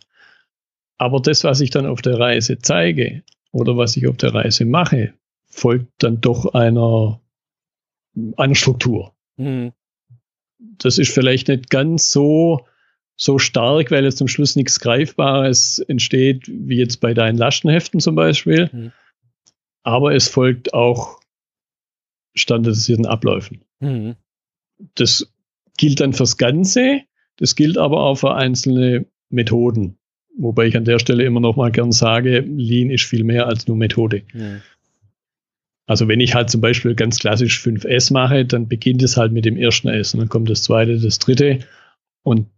Aber 0.98 1.20
das, 1.20 1.44
was 1.44 1.60
ich 1.60 1.70
dann 1.70 1.86
auf 1.86 2.00
der 2.00 2.18
Reise 2.18 2.58
zeige 2.58 3.22
oder 3.52 3.76
was 3.76 3.96
ich 3.96 4.06
auf 4.08 4.16
der 4.16 4.32
Reise 4.32 4.64
mache, 4.64 5.12
folgt 5.44 5.88
dann 5.98 6.20
doch 6.20 6.54
einer, 6.54 7.20
einer 8.36 8.54
Struktur. 8.54 9.14
Mhm. 9.36 9.72
Das 10.58 10.98
ist 10.98 11.12
vielleicht 11.12 11.48
nicht 11.48 11.70
ganz 11.70 12.10
so, 12.10 12.66
so 13.16 13.38
stark, 13.38 13.90
weil 13.90 14.04
jetzt 14.04 14.18
zum 14.18 14.28
Schluss 14.28 14.56
nichts 14.56 14.80
Greifbares 14.80 15.78
entsteht, 15.80 16.48
wie 16.48 16.76
jetzt 16.76 17.00
bei 17.00 17.14
deinen 17.14 17.38
Lastenheften 17.38 18.00
zum 18.00 18.14
Beispiel. 18.14 18.70
Mhm. 18.72 18.92
Aber 19.82 20.14
es 20.14 20.28
folgt 20.28 20.74
auch 20.74 21.20
standardisierten 22.34 23.06
Abläufen. 23.06 23.62
Mhm. 23.80 24.16
Das 24.94 25.32
gilt 25.78 26.00
dann 26.00 26.12
fürs 26.12 26.36
Ganze, 26.36 27.02
das 27.36 27.54
gilt 27.54 27.78
aber 27.78 28.02
auch 28.02 28.16
für 28.16 28.34
einzelne 28.34 29.06
Methoden. 29.30 29.98
Wobei 30.38 30.66
ich 30.66 30.76
an 30.76 30.84
der 30.84 30.98
Stelle 30.98 31.24
immer 31.24 31.40
noch 31.40 31.56
mal 31.56 31.70
gern 31.70 31.92
sage, 31.92 32.40
Lean 32.40 32.90
ist 32.90 33.04
viel 33.04 33.24
mehr 33.24 33.46
als 33.46 33.66
nur 33.68 33.76
Methode. 33.76 34.22
Mhm. 34.32 34.60
Also 35.86 36.08
wenn 36.08 36.20
ich 36.20 36.34
halt 36.34 36.50
zum 36.50 36.60
Beispiel 36.60 36.94
ganz 36.94 37.18
klassisch 37.18 37.60
5S 37.64 38.12
mache, 38.12 38.44
dann 38.44 38.68
beginnt 38.68 39.02
es 39.02 39.16
halt 39.16 39.32
mit 39.32 39.44
dem 39.44 39.56
ersten 39.56 39.88
S 39.88 40.14
und 40.14 40.20
dann 40.20 40.28
kommt 40.28 40.50
das 40.50 40.62
zweite, 40.62 40.98
das 40.98 41.18
dritte 41.18 41.60
und 42.22 42.48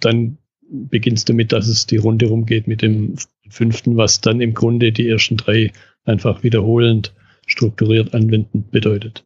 dann 0.00 0.38
beginnt 0.68 1.18
es 1.18 1.24
damit, 1.24 1.52
dass 1.52 1.68
es 1.68 1.86
die 1.86 1.98
Runde 1.98 2.26
rumgeht 2.26 2.66
mit 2.66 2.82
dem 2.82 3.14
fünften, 3.48 3.96
was 3.96 4.20
dann 4.20 4.40
im 4.40 4.54
Grunde 4.54 4.90
die 4.90 5.08
ersten 5.08 5.36
drei 5.36 5.70
einfach 6.04 6.42
wiederholend 6.42 7.14
strukturiert 7.46 8.14
anwenden 8.14 8.64
bedeutet. 8.70 9.24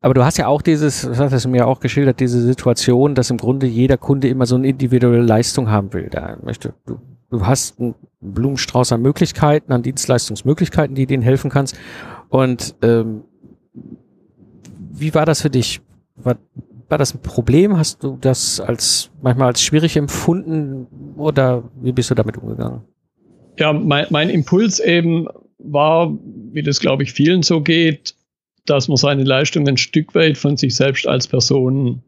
Aber 0.00 0.14
du 0.14 0.24
hast 0.24 0.36
ja 0.36 0.48
auch 0.48 0.62
dieses, 0.62 1.02
das 1.02 1.18
hast 1.18 1.44
du 1.44 1.48
mir 1.48 1.66
auch 1.66 1.78
geschildert, 1.78 2.18
diese 2.18 2.42
Situation, 2.42 3.14
dass 3.14 3.30
im 3.30 3.36
Grunde 3.36 3.66
jeder 3.66 3.96
Kunde 3.96 4.28
immer 4.28 4.46
so 4.46 4.56
eine 4.56 4.66
individuelle 4.68 5.22
Leistung 5.22 5.70
haben 5.70 5.92
will. 5.92 6.08
Da 6.10 6.38
möchte, 6.42 6.74
du, 6.86 7.00
du 7.32 7.46
hast 7.46 7.80
einen 7.80 7.94
Blumenstrauß 8.20 8.92
an 8.92 9.02
Möglichkeiten, 9.02 9.72
an 9.72 9.82
Dienstleistungsmöglichkeiten, 9.82 10.94
die 10.94 11.06
denen 11.06 11.22
helfen 11.22 11.50
kannst. 11.50 11.76
Und 12.28 12.74
ähm, 12.82 13.24
wie 14.92 15.14
war 15.14 15.26
das 15.26 15.42
für 15.42 15.50
dich? 15.50 15.80
War, 16.14 16.36
war 16.88 16.98
das 16.98 17.14
ein 17.14 17.22
Problem? 17.22 17.76
Hast 17.76 18.04
du 18.04 18.18
das 18.20 18.60
als 18.60 19.10
manchmal 19.22 19.48
als 19.48 19.62
schwierig 19.62 19.96
empfunden 19.96 21.14
oder 21.16 21.64
wie 21.80 21.92
bist 21.92 22.10
du 22.10 22.14
damit 22.14 22.36
umgegangen? 22.36 22.82
Ja, 23.58 23.72
mein, 23.72 24.06
mein 24.10 24.28
Impuls 24.28 24.78
eben 24.78 25.26
war, 25.58 26.12
wie 26.52 26.62
das 26.62 26.80
glaube 26.80 27.02
ich 27.02 27.12
vielen 27.12 27.42
so 27.42 27.62
geht, 27.62 28.14
dass 28.66 28.88
man 28.88 28.96
seine 28.96 29.24
Leistung 29.24 29.66
ein 29.68 29.78
Stück 29.78 30.14
weit 30.14 30.36
von 30.36 30.56
sich 30.56 30.76
selbst 30.76 31.06
als 31.06 31.26
Person 31.26 32.02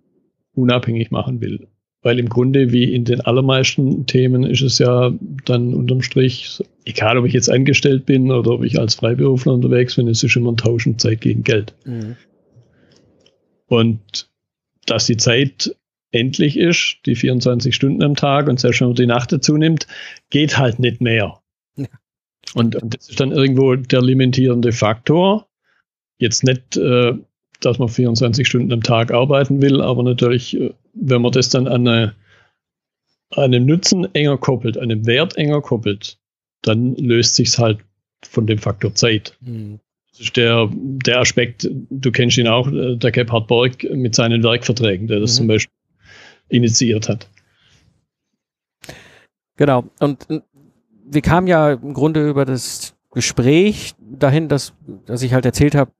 unabhängig 0.54 1.10
machen 1.10 1.40
will. 1.40 1.68
Weil 2.04 2.18
im 2.18 2.28
Grunde, 2.28 2.70
wie 2.70 2.92
in 2.92 3.04
den 3.04 3.22
allermeisten 3.22 4.04
Themen, 4.04 4.44
ist 4.44 4.60
es 4.60 4.78
ja 4.78 5.12
dann 5.46 5.72
unterm 5.72 6.02
Strich, 6.02 6.62
egal 6.84 7.16
ob 7.16 7.24
ich 7.24 7.32
jetzt 7.32 7.50
angestellt 7.50 8.04
bin 8.04 8.30
oder 8.30 8.52
ob 8.52 8.62
ich 8.62 8.78
als 8.78 8.94
Freiberufler 8.94 9.54
unterwegs 9.54 9.96
bin, 9.96 10.06
es 10.06 10.22
ist 10.22 10.36
immer 10.36 10.52
ein 10.52 10.58
Tauschen 10.58 10.98
Zeit 10.98 11.22
gegen 11.22 11.42
Geld. 11.42 11.74
Mhm. 11.86 12.16
Und 13.68 14.28
dass 14.84 15.06
die 15.06 15.16
Zeit 15.16 15.74
endlich 16.10 16.58
ist, 16.58 16.98
die 17.06 17.14
24 17.14 17.74
Stunden 17.74 18.02
am 18.02 18.14
Tag 18.14 18.48
und 18.48 18.60
selbst 18.60 18.82
wenn 18.82 18.88
man 18.88 18.96
die 18.96 19.06
Nacht 19.06 19.32
dazu 19.32 19.56
nimmt, 19.56 19.86
geht 20.28 20.58
halt 20.58 20.78
nicht 20.78 21.00
mehr. 21.00 21.40
Ja. 21.76 21.86
Und, 22.54 22.76
und, 22.76 22.94
das 22.94 23.08
ist 23.08 23.18
dann 23.18 23.32
irgendwo 23.32 23.74
der 23.76 24.02
limitierende 24.02 24.72
Faktor. 24.72 25.48
Jetzt 26.18 26.44
nicht, 26.44 26.76
äh, 26.76 27.14
dass 27.60 27.78
man 27.78 27.88
24 27.88 28.46
Stunden 28.46 28.72
am 28.72 28.82
Tag 28.82 29.10
arbeiten 29.10 29.62
will, 29.62 29.80
aber 29.80 30.02
natürlich, 30.02 30.60
äh, 30.60 30.74
wenn 31.04 31.22
man 31.22 31.32
das 31.32 31.48
dann 31.50 31.68
an, 31.68 31.86
eine, 31.86 32.14
an 33.30 33.44
einem 33.44 33.66
Nutzen 33.66 34.12
enger 34.14 34.38
koppelt, 34.38 34.76
an 34.76 34.84
einem 34.84 35.06
Wert 35.06 35.36
enger 35.36 35.60
koppelt, 35.60 36.18
dann 36.62 36.94
löst 36.96 37.34
sich 37.34 37.58
halt 37.58 37.78
von 38.22 38.46
dem 38.46 38.58
Faktor 38.58 38.94
Zeit. 38.94 39.36
Mhm. 39.40 39.80
Das 40.12 40.20
ist 40.20 40.36
der, 40.36 40.70
der 40.72 41.20
Aspekt, 41.20 41.68
du 41.90 42.12
kennst 42.12 42.38
ihn 42.38 42.48
auch, 42.48 42.68
äh, 42.68 42.96
der 42.96 43.10
Gebhard 43.10 43.48
Borg 43.48 43.82
mit 43.90 44.14
seinen 44.14 44.42
Werkverträgen, 44.42 45.08
der 45.08 45.20
das 45.20 45.32
mhm. 45.32 45.36
zum 45.36 45.46
Beispiel 45.48 45.74
initiiert 46.48 47.08
hat. 47.08 47.28
Genau. 49.56 49.84
Und 50.00 50.26
wir 51.06 51.20
kamen 51.20 51.46
ja 51.46 51.72
im 51.72 51.92
Grunde 51.92 52.28
über 52.28 52.44
das 52.44 52.94
Gespräch 53.10 53.94
dahin, 53.98 54.48
dass, 54.48 54.72
dass 55.06 55.22
ich 55.22 55.34
halt 55.34 55.44
erzählt 55.44 55.74
habe, 55.74 55.92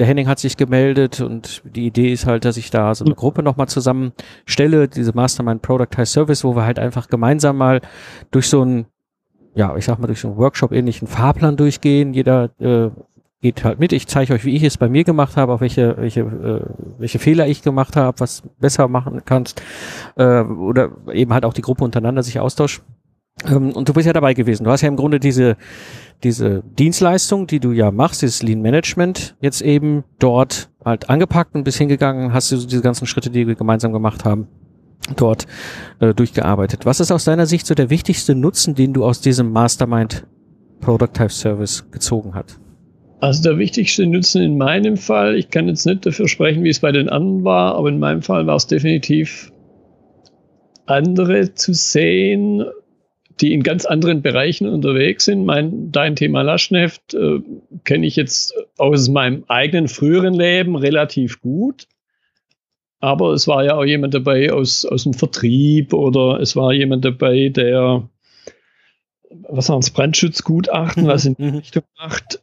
der 0.00 0.06
Henning 0.06 0.26
hat 0.26 0.38
sich 0.38 0.56
gemeldet 0.56 1.20
und 1.20 1.62
die 1.64 1.86
Idee 1.86 2.10
ist 2.10 2.26
halt, 2.26 2.46
dass 2.46 2.56
ich 2.56 2.70
da 2.70 2.94
so 2.94 3.04
eine 3.04 3.14
Gruppe 3.14 3.42
nochmal 3.42 3.68
zusammenstelle, 3.68 4.88
diese 4.88 5.12
Mastermind 5.14 5.60
Productize 5.60 6.06
Service, 6.06 6.42
wo 6.42 6.56
wir 6.56 6.64
halt 6.64 6.78
einfach 6.78 7.08
gemeinsam 7.08 7.58
mal 7.58 7.82
durch 8.30 8.48
so 8.48 8.62
einen, 8.62 8.86
ja, 9.54 9.76
ich 9.76 9.84
sag 9.84 9.98
mal, 9.98 10.06
durch 10.06 10.20
so 10.20 10.28
einen 10.28 10.38
Workshop-ähnlichen 10.38 11.06
Fahrplan 11.06 11.58
durchgehen. 11.58 12.14
Jeder 12.14 12.50
äh, 12.58 12.88
geht 13.42 13.62
halt 13.62 13.78
mit. 13.78 13.92
Ich 13.92 14.06
zeige 14.06 14.32
euch, 14.32 14.44
wie 14.46 14.56
ich 14.56 14.62
es 14.62 14.78
bei 14.78 14.88
mir 14.88 15.04
gemacht 15.04 15.36
habe, 15.36 15.52
auch 15.52 15.60
welche, 15.60 15.98
welche, 15.98 16.20
äh, 16.20 16.62
welche 16.98 17.18
Fehler 17.18 17.46
ich 17.46 17.60
gemacht 17.60 17.94
habe, 17.94 18.18
was 18.20 18.42
besser 18.58 18.88
machen 18.88 19.20
kannst. 19.26 19.62
Äh, 20.16 20.40
oder 20.40 20.92
eben 21.12 21.34
halt 21.34 21.44
auch 21.44 21.52
die 21.52 21.62
Gruppe 21.62 21.84
untereinander 21.84 22.22
sich 22.22 22.40
austauscht. 22.40 22.80
Ähm, 23.48 23.72
und 23.72 23.88
du 23.88 23.92
bist 23.92 24.06
ja 24.06 24.12
dabei 24.12 24.34
gewesen. 24.34 24.64
Du 24.64 24.70
hast 24.70 24.82
ja 24.82 24.88
im 24.88 24.96
Grunde 24.96 25.20
diese, 25.20 25.56
diese 26.22 26.62
Dienstleistung, 26.78 27.46
die 27.46 27.60
du 27.60 27.72
ja 27.72 27.90
machst, 27.90 28.22
dieses 28.22 28.42
Lean 28.42 28.60
Management, 28.60 29.36
jetzt 29.40 29.62
eben 29.62 30.04
dort 30.18 30.70
halt 30.84 31.08
angepackt 31.08 31.54
und 31.54 31.64
bis 31.64 31.76
hingegangen, 31.78 32.32
hast 32.32 32.52
du 32.52 32.56
diese 32.56 32.82
ganzen 32.82 33.06
Schritte, 33.06 33.30
die 33.30 33.46
wir 33.46 33.54
gemeinsam 33.54 33.92
gemacht 33.92 34.24
haben, 34.24 34.48
dort 35.16 35.46
äh, 36.00 36.14
durchgearbeitet. 36.14 36.86
Was 36.86 37.00
ist 37.00 37.10
aus 37.10 37.24
deiner 37.24 37.46
Sicht 37.46 37.66
so 37.66 37.74
der 37.74 37.90
wichtigste 37.90 38.34
Nutzen, 38.34 38.74
den 38.74 38.92
du 38.92 39.04
aus 39.04 39.20
diesem 39.20 39.52
Mastermind 39.52 40.26
Product 40.80 41.12
Type 41.12 41.30
Service 41.30 41.90
gezogen 41.90 42.34
hast? 42.34 42.60
Also 43.20 43.42
der 43.42 43.58
wichtigste 43.58 44.06
Nutzen 44.06 44.42
in 44.42 44.56
meinem 44.56 44.96
Fall, 44.96 45.36
ich 45.36 45.50
kann 45.50 45.68
jetzt 45.68 45.84
nicht 45.84 46.06
dafür 46.06 46.26
sprechen, 46.26 46.64
wie 46.64 46.70
es 46.70 46.80
bei 46.80 46.90
den 46.90 47.10
anderen 47.10 47.44
war, 47.44 47.74
aber 47.74 47.90
in 47.90 47.98
meinem 47.98 48.22
Fall 48.22 48.46
war 48.46 48.56
es 48.56 48.66
definitiv 48.66 49.52
andere 50.86 51.54
zu 51.54 51.74
sehen, 51.74 52.64
die 53.40 53.52
in 53.52 53.62
ganz 53.62 53.86
anderen 53.86 54.22
Bereichen 54.22 54.68
unterwegs 54.68 55.24
sind. 55.24 55.44
Mein, 55.44 55.90
dein 55.92 56.16
Thema 56.16 56.42
Laschneft 56.42 57.14
äh, 57.14 57.40
kenne 57.84 58.06
ich 58.06 58.16
jetzt 58.16 58.54
aus 58.76 59.08
meinem 59.08 59.44
eigenen 59.48 59.88
früheren 59.88 60.34
Leben 60.34 60.76
relativ 60.76 61.40
gut. 61.40 61.86
Aber 63.00 63.32
es 63.32 63.48
war 63.48 63.64
ja 63.64 63.76
auch 63.76 63.84
jemand 63.84 64.12
dabei 64.12 64.52
aus, 64.52 64.84
aus 64.84 65.04
dem 65.04 65.14
Vertrieb 65.14 65.94
oder 65.94 66.38
es 66.40 66.54
war 66.54 66.72
jemand 66.72 67.04
dabei, 67.04 67.48
der, 67.48 68.08
was 69.30 69.70
waren 69.70 69.78
es, 69.78 69.90
Brandschutzgutachten, 69.90 71.06
was 71.06 71.24
in 71.24 71.34
die 71.36 71.44
mhm. 71.44 71.56
Richtung 71.56 71.82
macht. 71.98 72.40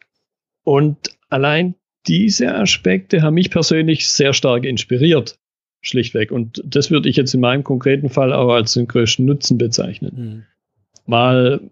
Und 0.64 0.98
allein 1.30 1.76
diese 2.08 2.56
Aspekte 2.56 3.22
haben 3.22 3.36
mich 3.36 3.52
persönlich 3.52 4.08
sehr 4.08 4.34
stark 4.34 4.66
inspiriert, 4.66 5.38
schlichtweg. 5.82 6.32
Und 6.32 6.64
das 6.66 6.90
würde 6.90 7.08
ich 7.08 7.18
jetzt 7.18 7.36
in 7.36 7.42
meinem 7.42 7.64
konkreten 7.64 8.10
Fall 8.10 8.34
auch 8.34 8.52
als 8.52 8.74
den 8.74 8.88
größten 8.88 9.26
Nutzen 9.26 9.60
bezeichnen. 9.60 10.48
Mal, 11.08 11.72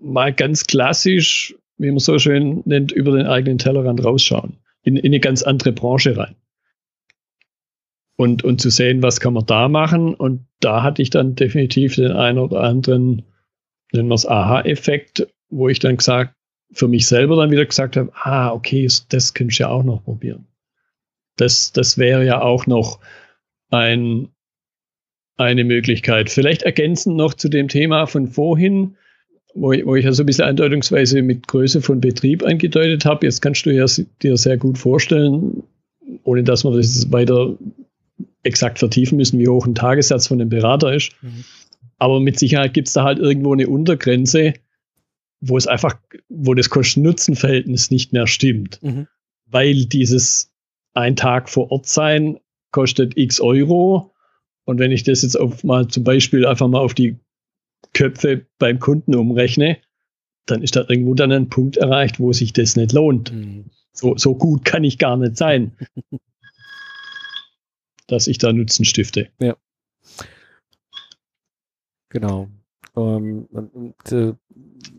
mal 0.00 0.32
ganz 0.34 0.66
klassisch, 0.66 1.54
wie 1.78 1.90
man 1.90 1.98
so 1.98 2.18
schön 2.18 2.62
nennt, 2.66 2.92
über 2.92 3.16
den 3.16 3.26
eigenen 3.26 3.58
Tellerrand 3.58 4.04
rausschauen, 4.04 4.58
in, 4.82 4.96
in 4.96 5.06
eine 5.06 5.20
ganz 5.20 5.42
andere 5.42 5.72
Branche 5.72 6.16
rein. 6.16 6.36
Und, 8.16 8.44
und 8.44 8.60
zu 8.60 8.70
sehen, 8.70 9.02
was 9.02 9.20
kann 9.20 9.34
man 9.34 9.46
da 9.46 9.68
machen. 9.68 10.14
Und 10.14 10.46
da 10.60 10.82
hatte 10.82 11.02
ich 11.02 11.10
dann 11.10 11.34
definitiv 11.34 11.96
den 11.96 12.12
einen 12.12 12.38
oder 12.38 12.60
anderen, 12.60 13.24
nennen 13.92 14.08
wir 14.08 14.14
es 14.14 14.26
Aha-Effekt, 14.26 15.26
wo 15.48 15.68
ich 15.68 15.78
dann 15.78 15.98
gesagt 15.98 16.34
für 16.72 16.88
mich 16.88 17.06
selber 17.06 17.36
dann 17.36 17.50
wieder 17.50 17.64
gesagt 17.64 17.96
habe, 17.96 18.10
ah, 18.14 18.50
okay, 18.52 18.88
das 19.08 19.34
könntest 19.34 19.60
du 19.60 19.64
ja 19.64 19.70
auch 19.70 19.84
noch 19.84 20.02
probieren. 20.02 20.46
Das, 21.36 21.72
das 21.72 21.98
wäre 21.98 22.24
ja 22.24 22.40
auch 22.40 22.66
noch 22.66 23.00
ein, 23.70 24.28
eine 25.36 25.64
Möglichkeit. 25.64 26.30
Vielleicht 26.30 26.62
ergänzend 26.62 27.16
noch 27.16 27.34
zu 27.34 27.48
dem 27.48 27.68
Thema 27.68 28.06
von 28.06 28.28
vorhin, 28.28 28.96
wo 29.54 29.72
ich, 29.72 29.84
wo 29.86 29.96
ich 29.96 30.04
ja 30.04 30.12
so 30.12 30.22
ein 30.22 30.26
bisschen 30.26 30.46
andeutungsweise 30.46 31.22
mit 31.22 31.46
Größe 31.46 31.80
von 31.80 32.00
Betrieb 32.00 32.44
angedeutet 32.44 33.04
habe. 33.04 33.26
Jetzt 33.26 33.40
kannst 33.40 33.66
du 33.66 33.70
ja 33.70 33.86
dir 34.22 34.36
sehr 34.36 34.56
gut 34.56 34.78
vorstellen, 34.78 35.62
ohne 36.24 36.42
dass 36.42 36.64
wir 36.64 36.76
das 36.76 37.10
weiter 37.12 37.56
exakt 38.42 38.78
vertiefen 38.78 39.16
müssen, 39.16 39.38
wie 39.38 39.48
hoch 39.48 39.66
ein 39.66 39.74
Tagessatz 39.74 40.26
von 40.26 40.40
einem 40.40 40.50
Berater 40.50 40.94
ist. 40.94 41.12
Mhm. 41.20 41.44
Aber 41.98 42.20
mit 42.20 42.38
Sicherheit 42.38 42.74
gibt 42.74 42.88
es 42.88 42.94
da 42.94 43.04
halt 43.04 43.18
irgendwo 43.18 43.52
eine 43.52 43.68
Untergrenze, 43.68 44.54
wo 45.40 45.56
es 45.56 45.66
einfach, 45.66 45.98
wo 46.28 46.54
das 46.54 46.70
Kosten-Nutzen-Verhältnis 46.70 47.90
nicht 47.90 48.12
mehr 48.12 48.26
stimmt. 48.26 48.78
Mhm. 48.82 49.06
Weil 49.46 49.86
dieses 49.86 50.50
ein 50.94 51.16
Tag 51.16 51.48
vor 51.48 51.70
Ort 51.70 51.86
sein 51.86 52.38
kostet 52.70 53.16
x 53.16 53.40
Euro. 53.40 54.12
Und 54.66 54.78
wenn 54.78 54.92
ich 54.92 55.04
das 55.04 55.22
jetzt 55.22 55.36
auf 55.36 55.64
mal 55.64 55.88
zum 55.88 56.04
Beispiel 56.04 56.44
einfach 56.44 56.68
mal 56.68 56.80
auf 56.80 56.92
die 56.92 57.16
Köpfe 57.94 58.46
beim 58.58 58.78
Kunden 58.78 59.14
umrechne, 59.14 59.78
dann 60.44 60.62
ist 60.62 60.76
da 60.76 60.84
irgendwo 60.88 61.14
dann 61.14 61.32
ein 61.32 61.48
Punkt 61.48 61.76
erreicht, 61.76 62.20
wo 62.20 62.32
sich 62.32 62.52
das 62.52 62.76
nicht 62.76 62.92
lohnt. 62.92 63.32
Mhm. 63.32 63.70
So, 63.92 64.16
so 64.16 64.34
gut 64.34 64.64
kann 64.64 64.84
ich 64.84 64.98
gar 64.98 65.16
nicht 65.16 65.36
sein, 65.36 65.76
dass 68.08 68.26
ich 68.26 68.38
da 68.38 68.52
Nutzen 68.52 68.84
stifte. 68.84 69.30
Ja. 69.38 69.56
Genau. 72.10 72.48
Ähm, 72.96 73.46
und, 73.52 74.12
äh, 74.12 74.34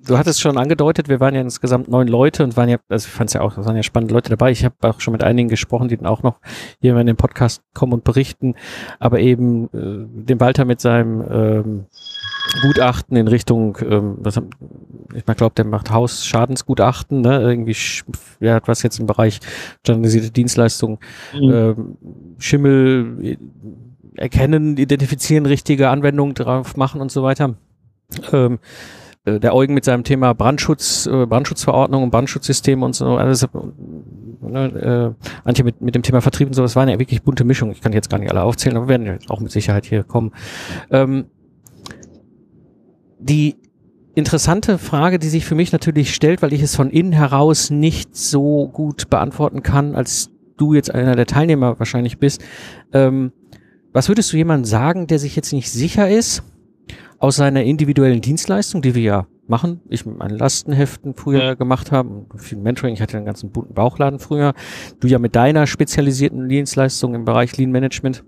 du 0.08 0.18
hattest 0.18 0.42
schon 0.42 0.58
angedeutet, 0.58 1.10
wir 1.10 1.20
waren 1.20 1.34
ja 1.34 1.42
insgesamt 1.42 1.88
neun 1.88 2.08
Leute 2.08 2.44
und 2.44 2.56
waren 2.58 2.70
ja, 2.70 2.78
also 2.90 3.08
ich 3.08 3.12
fand 3.12 3.30
es 3.30 3.34
ja 3.34 3.42
auch, 3.42 3.58
es 3.58 3.66
waren 3.66 3.76
ja 3.76 3.84
spannende 3.84 4.14
Leute 4.14 4.30
dabei. 4.30 4.52
Ich 4.52 4.64
habe 4.64 4.76
auch 4.82 5.02
schon 5.02 5.12
mit 5.12 5.24
einigen 5.24 5.50
gesprochen, 5.50 5.88
die 5.88 5.98
dann 5.98 6.06
auch 6.06 6.24
noch 6.24 6.40
hier 6.80 6.96
in 6.98 7.08
den 7.08 7.16
Podcast 7.16 7.64
kommen 7.74 7.94
und 7.94 8.04
berichten, 8.04 8.56
aber 9.00 9.20
eben 9.20 9.66
äh, 9.66 10.26
den 10.26 10.40
Walter 10.40 10.66
mit 10.66 10.82
seinem 10.82 11.24
ähm, 11.30 11.86
Gutachten 12.62 13.18
in 13.18 13.28
Richtung, 13.28 13.78
ähm, 13.82 14.18
was, 14.20 14.40
ich 15.14 15.26
glaube, 15.26 15.56
der 15.56 15.66
macht 15.66 15.92
Hausschadensgutachten, 15.92 17.22
ne? 17.22 17.42
irgendwie, 17.42 17.76
ja, 18.40 18.56
hat 18.56 18.68
was 18.68 18.84
jetzt 18.84 19.00
im 19.00 19.06
Bereich 19.06 19.40
standardisierte 19.82 20.32
Dienstleistungen, 20.32 21.00
mhm. 21.34 21.52
ähm, 21.52 21.98
Schimmel 22.38 23.18
äh, 23.22 23.38
erkennen, 24.16 24.78
identifizieren, 24.78 25.46
richtige 25.46 25.90
Anwendungen 25.90 26.34
drauf 26.34 26.78
machen 26.78 27.02
und 27.02 27.12
so 27.12 27.24
weiter. 27.24 27.56
Ähm, 28.32 28.60
äh, 29.28 29.40
der 29.40 29.54
Eugen 29.54 29.74
mit 29.74 29.84
seinem 29.84 30.04
Thema 30.04 30.34
Brandschutz, 30.34 31.06
äh, 31.06 31.26
Brandschutzverordnung 31.26 32.04
und 32.04 32.12
Brandschutzsysteme 32.12 32.86
und 32.86 32.96
so 32.96 33.18
alles, 33.18 33.44
äh, 33.44 33.48
ne, 34.42 35.16
äh, 35.16 35.28
Antje 35.44 35.66
mit, 35.66 35.82
mit 35.82 35.96
dem 35.96 36.04
Thema 36.04 36.22
Vertrieb 36.22 36.48
und 36.48 36.54
so, 36.54 36.62
das 36.62 36.76
waren 36.76 36.90
ja 36.90 36.98
wirklich 37.00 37.22
bunte 37.24 37.44
Mischungen. 37.44 37.76
Ich 37.76 37.82
kann 37.82 37.94
jetzt 37.94 38.10
gar 38.10 38.20
nicht 38.20 38.32
alle 38.32 38.44
aufzählen, 38.44 38.78
aber 38.78 38.88
werden 38.88 39.20
auch 39.28 39.42
mit 39.42 39.52
Sicherheit 39.52 39.86
hier 39.86 40.04
kommen. 40.04 40.32
Ähm, 40.92 41.26
die 43.20 43.58
interessante 44.16 44.78
Frage, 44.78 45.20
die 45.20 45.28
sich 45.28 45.46
für 45.46 45.56
mich 45.56 45.72
natürlich 45.72 46.14
stellt, 46.14 46.42
weil 46.42 46.54
ich 46.54 46.62
es 46.62 46.76
von 46.76 46.90
innen 46.90 47.12
heraus 47.12 47.70
nicht 47.70 48.16
so 48.16 48.68
gut 48.68 49.10
beantworten 49.10 49.62
kann, 49.62 49.96
als 49.96 50.32
du 50.56 50.74
jetzt 50.74 50.94
einer 50.94 51.16
der 51.16 51.26
Teilnehmer 51.26 51.78
wahrscheinlich 51.80 52.18
bist. 52.18 52.44
Ähm, 52.94 53.32
was 53.92 54.08
würdest 54.08 54.32
du 54.32 54.38
jemandem 54.38 54.66
sagen, 54.66 55.08
der 55.08 55.20
sich 55.20 55.36
jetzt 55.36 55.54
nicht 55.54 55.72
sicher 55.72 56.10
ist 56.10 56.44
aus 57.20 57.38
seiner 57.38 57.64
individuellen 57.64 58.22
Dienstleistung, 58.22 58.82
die 58.82 58.96
wir 58.96 59.02
ja 59.02 59.28
machen, 59.48 59.82
ich 59.90 60.06
mit 60.06 60.18
meinen 60.18 60.38
Lastenheften 60.38 61.14
früher 61.16 61.44
ja. 61.44 61.54
gemacht 61.54 61.92
habe, 61.92 62.26
viel 62.36 62.58
Mentoring, 62.58 62.94
ich 62.94 63.02
hatte 63.02 63.18
einen 63.18 63.26
ganzen 63.26 63.52
bunten 63.52 63.74
Bauchladen 63.74 64.20
früher, 64.20 64.54
du 65.00 65.08
ja 65.08 65.20
mit 65.20 65.36
deiner 65.36 65.68
spezialisierten 65.68 66.50
Dienstleistung 66.50 67.16
im 67.16 67.26
Bereich 67.26 67.58
Lean 67.58 67.72
Management 67.72 68.24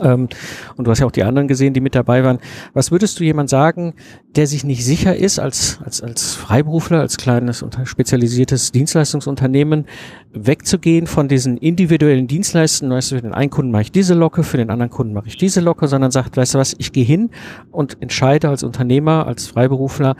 ähm, 0.00 0.28
und 0.76 0.86
du 0.86 0.90
hast 0.90 1.00
ja 1.00 1.06
auch 1.06 1.12
die 1.12 1.24
anderen 1.24 1.48
gesehen, 1.48 1.74
die 1.74 1.80
mit 1.80 1.94
dabei 1.94 2.22
waren. 2.24 2.38
Was 2.74 2.90
würdest 2.90 3.18
du 3.18 3.24
jemand 3.24 3.50
sagen, 3.50 3.94
der 4.36 4.46
sich 4.46 4.64
nicht 4.64 4.84
sicher 4.84 5.16
ist, 5.16 5.38
als, 5.38 5.80
als, 5.84 6.02
als 6.02 6.34
Freiberufler, 6.34 7.00
als 7.00 7.16
kleines 7.16 7.64
spezialisiertes 7.84 8.72
Dienstleistungsunternehmen, 8.72 9.86
wegzugehen 10.32 11.06
von 11.06 11.28
diesen 11.28 11.56
individuellen 11.56 12.28
Dienstleistungen, 12.28 12.92
weißt 12.92 13.12
du, 13.12 13.16
für 13.16 13.22
den 13.22 13.34
einen 13.34 13.50
Kunden 13.50 13.72
mache 13.72 13.82
ich 13.82 13.92
diese 13.92 14.14
Locke, 14.14 14.42
für 14.42 14.56
den 14.56 14.70
anderen 14.70 14.90
Kunden 14.90 15.12
mache 15.12 15.28
ich 15.28 15.36
diese 15.36 15.60
Locke, 15.60 15.88
sondern 15.88 16.10
sagt, 16.10 16.36
weißt 16.36 16.54
du 16.54 16.58
was, 16.58 16.74
ich 16.78 16.92
gehe 16.92 17.04
hin 17.04 17.30
und 17.70 18.00
entscheide 18.00 18.48
als 18.48 18.62
Unternehmer, 18.62 19.26
als 19.26 19.48
Freiberufler, 19.48 20.16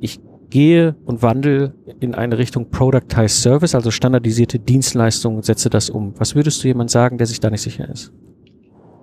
ich 0.00 0.20
gehe 0.48 0.96
und 1.04 1.22
wandle 1.22 1.74
in 2.00 2.14
eine 2.14 2.38
Richtung 2.38 2.70
Productized 2.70 3.42
Service, 3.42 3.74
also 3.74 3.90
standardisierte 3.90 4.58
Dienstleistungen, 4.58 5.42
setze 5.42 5.70
das 5.70 5.90
um. 5.90 6.14
Was 6.18 6.34
würdest 6.34 6.62
du 6.62 6.68
jemand 6.68 6.90
sagen, 6.90 7.18
der 7.18 7.26
sich 7.26 7.40
da 7.40 7.50
nicht 7.50 7.62
sicher 7.62 7.88
ist? 7.88 8.12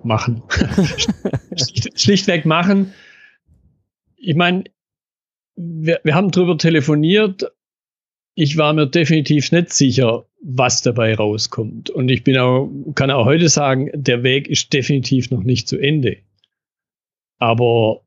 Machen. 0.04 0.42
Schlichtweg 1.94 2.46
machen. 2.46 2.92
Ich 4.16 4.34
meine, 4.34 4.64
wir, 5.56 6.00
wir 6.04 6.14
haben 6.14 6.30
drüber 6.30 6.56
telefoniert. 6.58 7.50
Ich 8.34 8.56
war 8.56 8.72
mir 8.72 8.86
definitiv 8.86 9.50
nicht 9.50 9.72
sicher, 9.72 10.24
was 10.40 10.82
dabei 10.82 11.14
rauskommt. 11.14 11.90
Und 11.90 12.08
ich 12.10 12.24
bin 12.24 12.38
auch, 12.38 12.70
kann 12.94 13.10
auch 13.10 13.26
heute 13.26 13.48
sagen, 13.48 13.90
der 13.94 14.22
Weg 14.22 14.48
ist 14.48 14.72
definitiv 14.72 15.30
noch 15.30 15.42
nicht 15.42 15.68
zu 15.68 15.78
Ende. 15.78 16.18
Aber, 17.38 18.02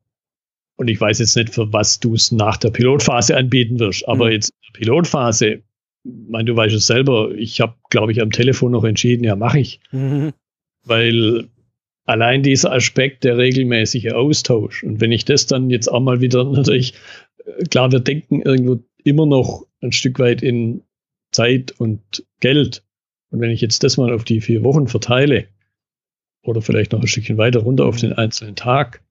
und 0.76 0.88
ich 0.88 1.00
weiß 1.00 1.18
jetzt 1.18 1.36
nicht, 1.36 1.50
für 1.50 1.72
was 1.72 2.00
du 2.00 2.14
es 2.14 2.32
nach 2.32 2.56
der 2.56 2.70
Pilotphase 2.70 3.36
anbieten 3.36 3.78
wirst, 3.78 4.06
aber 4.08 4.26
mhm. 4.26 4.32
jetzt 4.32 4.52
Pilotphase, 4.72 5.62
ich 6.04 6.28
meine, 6.28 6.46
du 6.46 6.56
weißt 6.56 6.74
es 6.74 6.86
selber, 6.86 7.32
ich 7.36 7.60
habe, 7.60 7.74
glaube 7.90 8.12
ich, 8.12 8.20
am 8.20 8.30
Telefon 8.30 8.72
noch 8.72 8.84
entschieden, 8.84 9.24
ja, 9.24 9.36
mache 9.36 9.60
ich. 9.60 9.80
Mhm. 9.92 10.32
Weil 10.84 11.48
allein 12.04 12.42
dieser 12.42 12.72
Aspekt 12.72 13.24
der 13.24 13.38
regelmäßige 13.38 14.12
Austausch. 14.12 14.82
Und 14.82 15.00
wenn 15.00 15.12
ich 15.12 15.24
das 15.24 15.46
dann 15.46 15.70
jetzt 15.70 15.88
auch 15.88 16.00
mal 16.00 16.20
wieder 16.20 16.44
natürlich, 16.50 16.94
äh, 17.44 17.64
klar, 17.64 17.92
wir 17.92 18.00
denken 18.00 18.42
irgendwo 18.42 18.82
immer 19.04 19.26
noch 19.26 19.66
ein 19.80 19.92
Stück 19.92 20.18
weit 20.18 20.42
in 20.42 20.82
Zeit 21.32 21.72
und 21.78 22.24
Geld. 22.40 22.84
Und 23.30 23.40
wenn 23.40 23.50
ich 23.50 23.60
jetzt 23.60 23.82
das 23.82 23.96
mal 23.96 24.12
auf 24.12 24.24
die 24.24 24.40
vier 24.40 24.62
Wochen 24.62 24.86
verteile, 24.86 25.48
oder 26.44 26.60
vielleicht 26.60 26.92
noch 26.92 27.00
ein 27.00 27.06
Stückchen 27.06 27.38
weiter 27.38 27.60
runter 27.60 27.86
auf 27.86 27.96
den 27.98 28.12
einzelnen 28.12 28.56
Tag, 28.56 29.02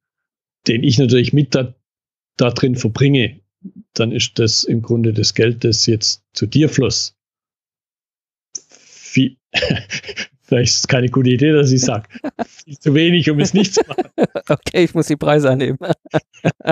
den 0.68 0.84
ich 0.84 0.98
natürlich 0.98 1.34
mit 1.34 1.56
da, 1.56 1.74
da 2.38 2.52
drin 2.52 2.76
verbringe, 2.76 3.40
dann 3.94 4.12
ist 4.12 4.40
das 4.40 4.64
im 4.64 4.82
Grunde 4.82 5.14
das 5.14 5.34
Geld, 5.34 5.64
das 5.64 5.86
jetzt 5.86 6.24
zu 6.34 6.46
dir 6.46 6.70
floss. 6.70 7.18
Viel, 8.58 9.38
Vielleicht 10.52 10.74
ist 10.74 10.80
es 10.80 10.88
keine 10.90 11.08
gute 11.08 11.30
Idee, 11.30 11.54
dass 11.54 11.72
ich 11.72 11.80
sage, 11.80 12.10
zu 12.82 12.94
wenig, 12.94 13.30
um 13.30 13.40
es 13.40 13.54
nicht 13.54 13.74
zu 13.74 13.80
machen. 13.88 14.10
Okay, 14.50 14.84
ich 14.84 14.94
muss 14.94 15.08
die 15.08 15.16
Preise 15.16 15.50
annehmen. 15.50 15.78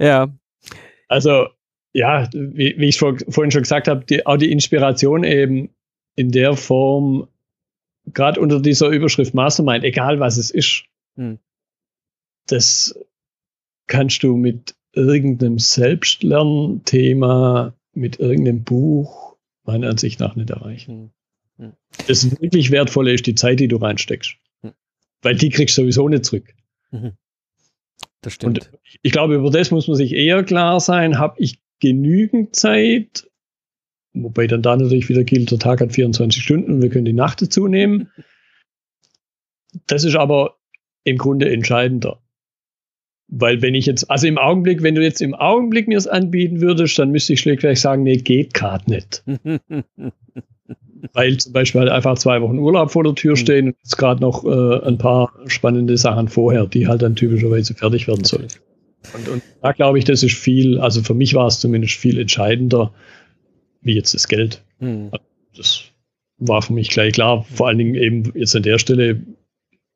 ja. 0.00 0.34
Also, 1.08 1.48
ja, 1.92 2.30
wie, 2.32 2.76
wie 2.78 2.88
ich 2.88 2.96
vor, 2.96 3.18
vorhin 3.28 3.50
schon 3.50 3.60
gesagt 3.60 3.88
habe, 3.88 4.06
die, 4.06 4.24
auch 4.24 4.38
die 4.38 4.50
Inspiration 4.50 5.22
eben 5.22 5.68
in 6.16 6.30
der 6.30 6.56
Form, 6.56 7.28
gerade 8.06 8.40
unter 8.40 8.62
dieser 8.62 8.88
Überschrift 8.88 9.34
Mastermind, 9.34 9.84
egal 9.84 10.20
was 10.20 10.38
es 10.38 10.50
ist, 10.50 10.84
hm. 11.16 11.38
das 12.46 12.98
kannst 13.86 14.22
du 14.22 14.34
mit 14.34 14.76
irgendeinem 14.94 15.58
Selbstlernthema, 15.58 17.74
mit 17.92 18.18
irgendeinem 18.18 18.64
Buch 18.64 19.36
meiner 19.64 19.90
Ansicht 19.90 20.20
nach 20.20 20.36
nicht 20.36 20.48
erreichen. 20.48 21.12
Hm. 21.58 21.72
Das 22.06 22.30
wirklich 22.40 22.70
Wertvolle 22.70 23.12
ist 23.12 23.26
die 23.26 23.34
Zeit, 23.34 23.60
die 23.60 23.68
du 23.68 23.76
reinsteckst. 23.76 24.36
Hm. 24.62 24.72
Weil 25.22 25.36
die 25.36 25.50
kriegst 25.50 25.76
du 25.76 25.82
sowieso 25.82 26.08
nicht 26.08 26.24
zurück. 26.24 26.54
Mhm. 26.90 27.12
Das 28.20 28.34
stimmt. 28.34 28.70
Und 28.70 28.78
ich 29.02 29.12
glaube, 29.12 29.34
über 29.34 29.50
das 29.50 29.70
muss 29.70 29.88
man 29.88 29.96
sich 29.96 30.12
eher 30.12 30.42
klar 30.42 30.80
sein. 30.80 31.18
Habe 31.18 31.36
ich 31.38 31.60
genügend 31.80 32.56
Zeit? 32.56 33.30
Wobei 34.12 34.46
dann 34.46 34.62
da 34.62 34.76
natürlich 34.76 35.08
wieder 35.08 35.24
gilt, 35.24 35.50
der 35.50 35.58
Tag 35.58 35.80
hat 35.80 35.92
24 35.92 36.42
Stunden 36.42 36.72
und 36.72 36.82
wir 36.82 36.88
können 36.88 37.04
die 37.04 37.12
Nacht 37.12 37.42
dazu 37.42 37.68
nehmen. 37.68 38.10
Das 39.86 40.04
ist 40.04 40.16
aber 40.16 40.58
im 41.04 41.18
Grunde 41.18 41.50
entscheidender. 41.50 42.20
Weil 43.28 43.60
wenn 43.60 43.74
ich 43.74 43.86
jetzt, 43.86 44.10
also 44.10 44.26
im 44.26 44.38
Augenblick, 44.38 44.82
wenn 44.82 44.94
du 44.94 45.02
jetzt 45.02 45.20
im 45.20 45.34
Augenblick 45.34 45.86
mir 45.86 45.98
es 45.98 46.06
anbieten 46.06 46.60
würdest, 46.60 46.98
dann 46.98 47.10
müsste 47.10 47.34
ich 47.34 47.40
schlichtweg 47.40 47.76
sagen, 47.76 48.02
nee, 48.02 48.16
geht 48.16 48.54
gerade 48.54 48.90
nicht. 48.90 49.22
weil 51.12 51.36
zum 51.36 51.52
Beispiel 51.52 51.80
halt 51.80 51.90
einfach 51.90 52.18
zwei 52.18 52.40
Wochen 52.40 52.58
Urlaub 52.58 52.90
vor 52.90 53.04
der 53.04 53.14
Tür 53.14 53.32
mhm. 53.32 53.36
stehen 53.36 53.66
und 53.68 53.76
jetzt 53.82 53.96
gerade 53.96 54.20
noch 54.20 54.44
äh, 54.44 54.86
ein 54.86 54.98
paar 54.98 55.32
spannende 55.46 55.96
Sachen 55.96 56.28
vorher, 56.28 56.66
die 56.66 56.86
halt 56.86 57.02
dann 57.02 57.16
typischerweise 57.16 57.74
fertig 57.74 58.08
werden 58.08 58.24
sollen. 58.24 58.48
Und, 59.14 59.28
und 59.28 59.42
da 59.62 59.72
glaube 59.72 59.98
ich, 59.98 60.04
das 60.04 60.22
ist 60.22 60.36
viel, 60.36 60.78
also 60.78 61.02
für 61.02 61.14
mich 61.14 61.34
war 61.34 61.46
es 61.46 61.60
zumindest 61.60 61.94
viel 61.94 62.18
entscheidender, 62.18 62.92
wie 63.80 63.94
jetzt 63.94 64.14
das 64.14 64.28
Geld. 64.28 64.62
Mhm. 64.80 65.10
Das 65.56 65.84
war 66.38 66.62
für 66.62 66.72
mich 66.72 66.90
gleich 66.90 67.14
klar. 67.14 67.44
Vor 67.44 67.68
allen 67.68 67.78
Dingen 67.78 67.94
eben 67.94 68.32
jetzt 68.34 68.54
an 68.56 68.62
der 68.62 68.78
Stelle, 68.78 69.22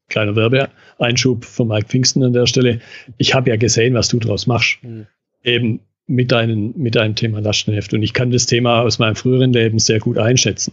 kleiner 0.09 0.37
Werbeeinschub 0.37 1.45
von 1.45 1.69
Mike 1.69 1.89
Pfingsten 1.89 2.23
an 2.23 2.33
der 2.33 2.47
Stelle. 2.47 2.81
Ich 3.19 3.35
habe 3.35 3.51
ja 3.51 3.57
gesehen, 3.57 3.95
was 3.95 4.09
du 4.09 4.19
draus 4.19 4.47
machst. 4.47 4.79
Mhm. 4.83 5.07
Eben 5.43 5.81
mit, 6.07 6.33
deinen, 6.33 6.77
mit 6.79 6.95
deinem 6.95 7.15
Thema 7.15 7.41
Lastenheft. 7.41 7.95
Und 7.95 8.03
ich 8.03 8.13
kann 8.13 8.31
das 8.31 8.47
Thema 8.47 8.83
aus 8.83 8.99
meinem 8.99 9.17
früheren 9.17 9.53
Leben 9.53 9.79
sehr 9.79 9.99
gut 9.99 10.19
einschätzen. 10.19 10.73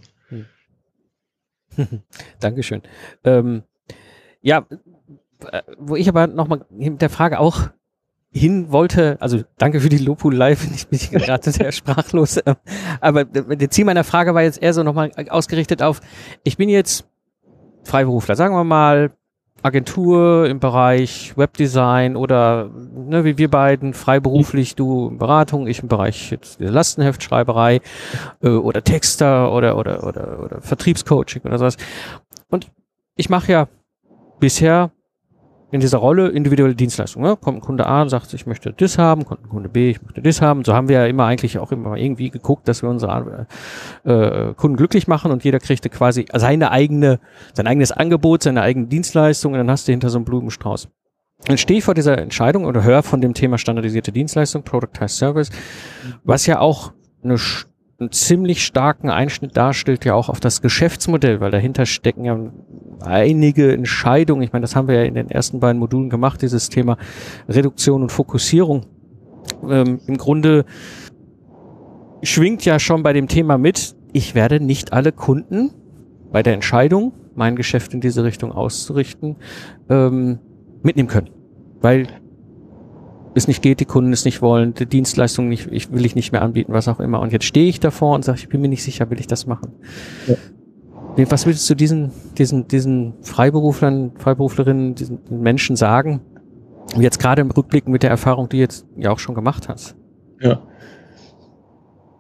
Dankeschön. 2.40 2.82
Ähm, 3.24 3.64
ja, 4.42 4.66
äh, 5.52 5.62
wo 5.78 5.96
ich 5.96 6.08
aber 6.10 6.28
nochmal 6.28 6.66
mit 6.70 7.02
der 7.02 7.10
Frage 7.10 7.40
auch 7.40 7.70
hin 8.32 8.72
wollte, 8.72 9.18
also 9.20 9.42
danke 9.58 9.80
für 9.80 9.90
die 9.90 9.98
Lobhudelei, 9.98 10.56
finde 10.58 10.76
ich 10.76 10.92
mich 10.92 11.12
gerade 11.12 11.52
sehr 11.52 11.72
sprachlos. 11.72 12.40
Ähm, 12.46 12.56
aber 13.02 13.26
der 13.26 13.70
Ziel 13.70 13.86
meiner 13.86 14.04
Frage 14.04 14.34
war 14.34 14.44
jetzt 14.44 14.62
eher 14.62 14.74
so 14.74 14.84
nochmal 14.84 15.12
ausgerichtet 15.30 15.82
auf, 15.82 16.02
ich 16.44 16.58
bin 16.58 16.70
jetzt 16.70 17.08
Freiberufler, 17.84 18.36
sagen 18.36 18.56
wir 18.56 18.64
mal 18.64 19.12
Agentur 19.62 20.48
im 20.48 20.60
Bereich 20.60 21.34
Webdesign 21.38 22.16
oder 22.16 22.70
ne, 22.94 23.26
wie 23.26 23.38
wir 23.38 23.50
beiden 23.50 23.94
freiberuflich, 23.94 24.76
du 24.76 25.16
Beratung, 25.18 25.68
ich 25.68 25.82
im 25.82 25.88
Bereich 25.88 26.32
jetzt 26.32 26.60
Lastenheftschreiberei 26.60 27.82
äh, 28.42 28.50
oder 28.50 28.84
Texter 28.84 29.52
oder 29.54 29.78
oder 29.78 30.04
oder 30.06 30.44
oder 30.44 30.62
Vertriebscoaching 30.62 31.44
oder 31.44 31.58
sowas. 31.58 31.78
Und 32.50 32.72
ich 33.16 33.30
mache 33.30 33.52
ja 33.52 33.68
bisher 34.40 34.92
in 35.72 35.80
dieser 35.80 36.00
Rolle 36.00 36.30
individuelle 36.30 36.76
Dienstleistung. 36.76 37.22
Ne? 37.22 37.36
Kommt 37.36 37.60
ein 37.60 37.62
Kunde 37.62 37.86
A 37.86 38.02
und 38.02 38.10
sagt, 38.10 38.34
ich 38.34 38.46
möchte 38.46 38.74
das 38.74 38.98
haben, 38.98 39.26
kommt 39.26 39.46
ein 39.46 39.50
Kunde 39.50 39.70
B, 39.70 39.92
ich 39.92 40.02
möchte 40.02 40.22
das 40.22 40.42
haben. 40.42 40.64
So 40.64 40.74
haben 40.74 40.90
wir 40.90 41.00
ja 41.00 41.06
immer 41.06 41.26
eigentlich 41.26 41.60
auch 41.60 41.72
immer 41.72 41.96
irgendwie 41.96 42.30
geguckt, 42.30 42.68
dass 42.68 42.82
wir 42.82 42.90
unsere 42.90 43.48
äh, 44.04 44.54
Kunden 44.56 44.78
glücklich 44.78 45.08
machen 45.08 45.32
und 45.32 45.44
jeder 45.44 45.60
kriegte 45.60 45.90
quasi 45.90 46.26
seine 46.34 46.72
eigene, 46.72 47.20
sein 47.54 47.68
eigenes 47.68 47.92
Angebot, 47.92 48.44
seine 48.44 48.62
eigene 48.62 48.88
Dienstleistung 48.88 49.54
und 49.54 49.60
dann 49.60 49.70
hast 49.70 49.88
du 49.88 49.92
hinter 49.92 50.10
so 50.10 50.18
einem 50.18 50.26
Blumenstrauß. 50.26 50.90
Dann 51.46 51.58
stehe 51.58 51.78
ich 51.78 51.86
vor 51.86 51.94
dieser 51.94 52.18
Entscheidung 52.18 52.66
oder 52.66 52.84
höre 52.84 53.04
von 53.04 53.22
dem 53.22 53.34
Thema 53.34 53.58
standardisierte 53.58 54.12
Dienstleistung, 54.12 54.64
Productized 54.64 55.18
Service, 55.18 55.50
was 56.24 56.46
ja 56.46 56.60
auch 56.60 56.92
eine 57.24 57.38
einen 58.00 58.12
ziemlich 58.12 58.66
starken 58.66 59.10
Einschnitt 59.10 59.58
darstellt 59.58 60.06
ja 60.06 60.14
auch 60.14 60.30
auf 60.30 60.40
das 60.40 60.62
Geschäftsmodell, 60.62 61.42
weil 61.42 61.52
dahinter 61.52 61.86
stecken 61.86 62.24
ja 62.24 62.40
einige 63.02 63.74
Entscheidungen. 63.74 64.42
Ich 64.42 64.54
meine, 64.54 64.64
das 64.64 64.76
haben 64.76 64.88
wir 64.88 64.96
ja 64.96 65.04
in 65.04 65.16
den 65.16 65.30
ersten 65.30 65.60
beiden 65.60 65.80
Modulen 65.80 66.10
gemacht, 66.10 66.42
dieses 66.42 66.70
Thema 66.70 66.98
Reduktion 67.50 68.02
und 68.02 68.12
Fokussierung. 68.12 68.86
Ähm, 69.70 70.00
Im 70.08 70.18
Grunde 70.18 70.66
schwingt 72.24 72.64
ja 72.64 72.80
schon 72.80 73.04
bei 73.04 73.12
dem 73.12 73.28
Thema 73.28 73.58
mit, 73.58 73.96
ich 74.14 74.34
werde 74.34 74.62
nicht 74.62 74.94
alle 74.94 75.12
Kunden 75.12 75.72
bei 76.32 76.42
der 76.42 76.54
Entscheidung, 76.54 77.14
mein 77.36 77.56
Geschäft 77.56 77.94
in 77.94 78.02
diese 78.02 78.24
Richtung 78.24 78.52
auszurichten, 78.52 79.36
ähm, 79.90 80.40
mitnehmen 80.84 81.10
können. 81.10 81.30
Weil 81.82 82.08
es 83.36 83.48
nicht 83.48 83.62
geht, 83.62 83.80
die 83.80 83.86
Kunden 83.86 84.12
es 84.12 84.26
nicht 84.26 84.42
wollen, 84.42 84.74
die 84.74 84.86
Dienstleistung 84.86 85.50
nicht, 85.50 85.68
ich 85.72 85.92
will 85.92 86.06
ich 86.06 86.16
nicht 86.16 86.32
mehr 86.32 86.42
anbieten, 86.42 86.74
was 86.74 86.88
auch 86.88 87.00
immer. 87.00 87.20
Und 87.20 87.32
jetzt 87.32 87.46
stehe 87.46 87.68
ich 87.68 87.80
davor 87.80 88.16
und 88.16 88.26
sage, 88.26 88.40
ich 88.40 88.50
bin 88.50 88.62
mir 88.62 88.70
nicht 88.70 88.84
sicher, 88.84 89.10
will 89.10 89.20
ich 89.20 89.28
das 89.28 89.46
machen? 89.46 89.74
Ja. 90.28 90.36
Was 91.30 91.46
willst 91.46 91.70
du 91.70 91.76
diesen, 91.76 92.12
diesen, 92.38 92.68
diesen 92.68 93.14
Freiberuflern, 93.22 94.14
Freiberuflerinnen, 94.18 94.96
diesen 94.96 95.20
Menschen 95.30 95.76
sagen? 95.76 96.22
Jetzt 96.98 97.20
gerade 97.20 97.42
im 97.42 97.52
Rückblick 97.52 97.88
mit 97.88 98.04
der 98.04 98.10
Erfahrung, 98.10 98.50
die 98.50 98.58
jetzt 98.58 98.86
ja 98.98 99.12
auch 99.12 99.20
schon 99.20 99.36
gemacht 99.36 99.68
hast. 99.68 99.96
Ja. 100.40 100.62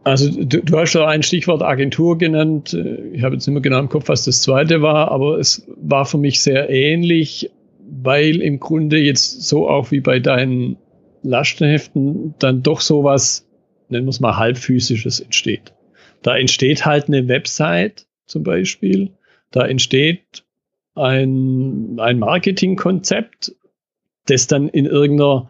Also 0.04 0.30
du, 0.32 0.62
du 0.62 0.78
hast 0.78 0.94
ja 0.94 1.08
ein 1.08 1.24
Stichwort 1.24 1.62
Agentur 1.62 2.18
genannt. 2.18 2.74
Ich 3.14 3.24
habe 3.24 3.36
jetzt 3.36 3.48
nicht 3.48 3.54
mehr 3.54 3.62
genau 3.62 3.80
im 3.80 3.90
Kopf, 3.90 4.10
was 4.10 4.26
das 4.26 4.42
zweite 4.42 4.82
war, 4.82 5.12
aber 5.12 5.40
es 5.40 5.68
war 5.78 6.06
für 6.06 6.18
mich 6.18 6.42
sehr 6.42 6.70
ähnlich, 6.70 7.52
weil 7.90 8.42
im 8.42 8.60
Grunde 8.60 8.98
jetzt 8.98 9.44
so 9.44 9.70
auch 9.70 9.92
wie 9.92 10.02
bei 10.02 10.20
deinen 10.20 10.78
Lastenheften 11.24 12.36
dann 12.40 12.64
doch 12.64 12.82
sowas, 12.82 13.48
nennen 13.90 14.06
wir 14.06 14.12
es 14.12 14.20
mal 14.20 14.38
halbphysisches 14.38 15.20
entsteht. 15.20 15.74
Da 16.22 16.38
entsteht 16.38 16.86
halt 16.86 17.08
eine 17.08 17.28
Website 17.28 18.08
zum 18.26 18.44
Beispiel, 18.44 19.12
da 19.52 19.66
entsteht 19.66 20.44
ein, 20.96 21.98
ein 22.00 22.20
Marketingkonzept, 22.20 23.56
das 24.26 24.48
dann 24.48 24.68
in 24.70 24.86
irgendeiner 24.86 25.50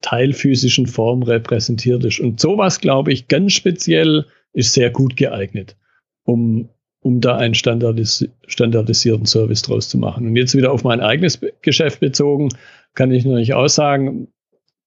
teilphysischen 0.00 0.86
Form 0.86 1.22
repräsentiert 1.22 2.04
ist. 2.04 2.20
Und 2.20 2.40
sowas, 2.40 2.80
glaube 2.80 3.12
ich, 3.12 3.28
ganz 3.28 3.52
speziell 3.52 4.26
ist 4.52 4.72
sehr 4.72 4.90
gut 4.90 5.16
geeignet, 5.16 5.76
um, 6.24 6.68
um 7.00 7.20
da 7.20 7.36
einen 7.36 7.54
Standardis 7.54 8.28
standardisierten 8.46 9.26
Service 9.26 9.62
draus 9.62 9.88
zu 9.88 9.98
machen. 9.98 10.26
Und 10.26 10.36
jetzt 10.36 10.54
wieder 10.56 10.72
auf 10.72 10.84
mein 10.84 11.00
eigenes 11.00 11.40
Geschäft 11.62 12.00
bezogen, 12.00 12.48
kann 12.94 13.12
ich 13.12 13.24
natürlich 13.24 13.54
auch 13.54 13.68
sagen, 13.68 14.28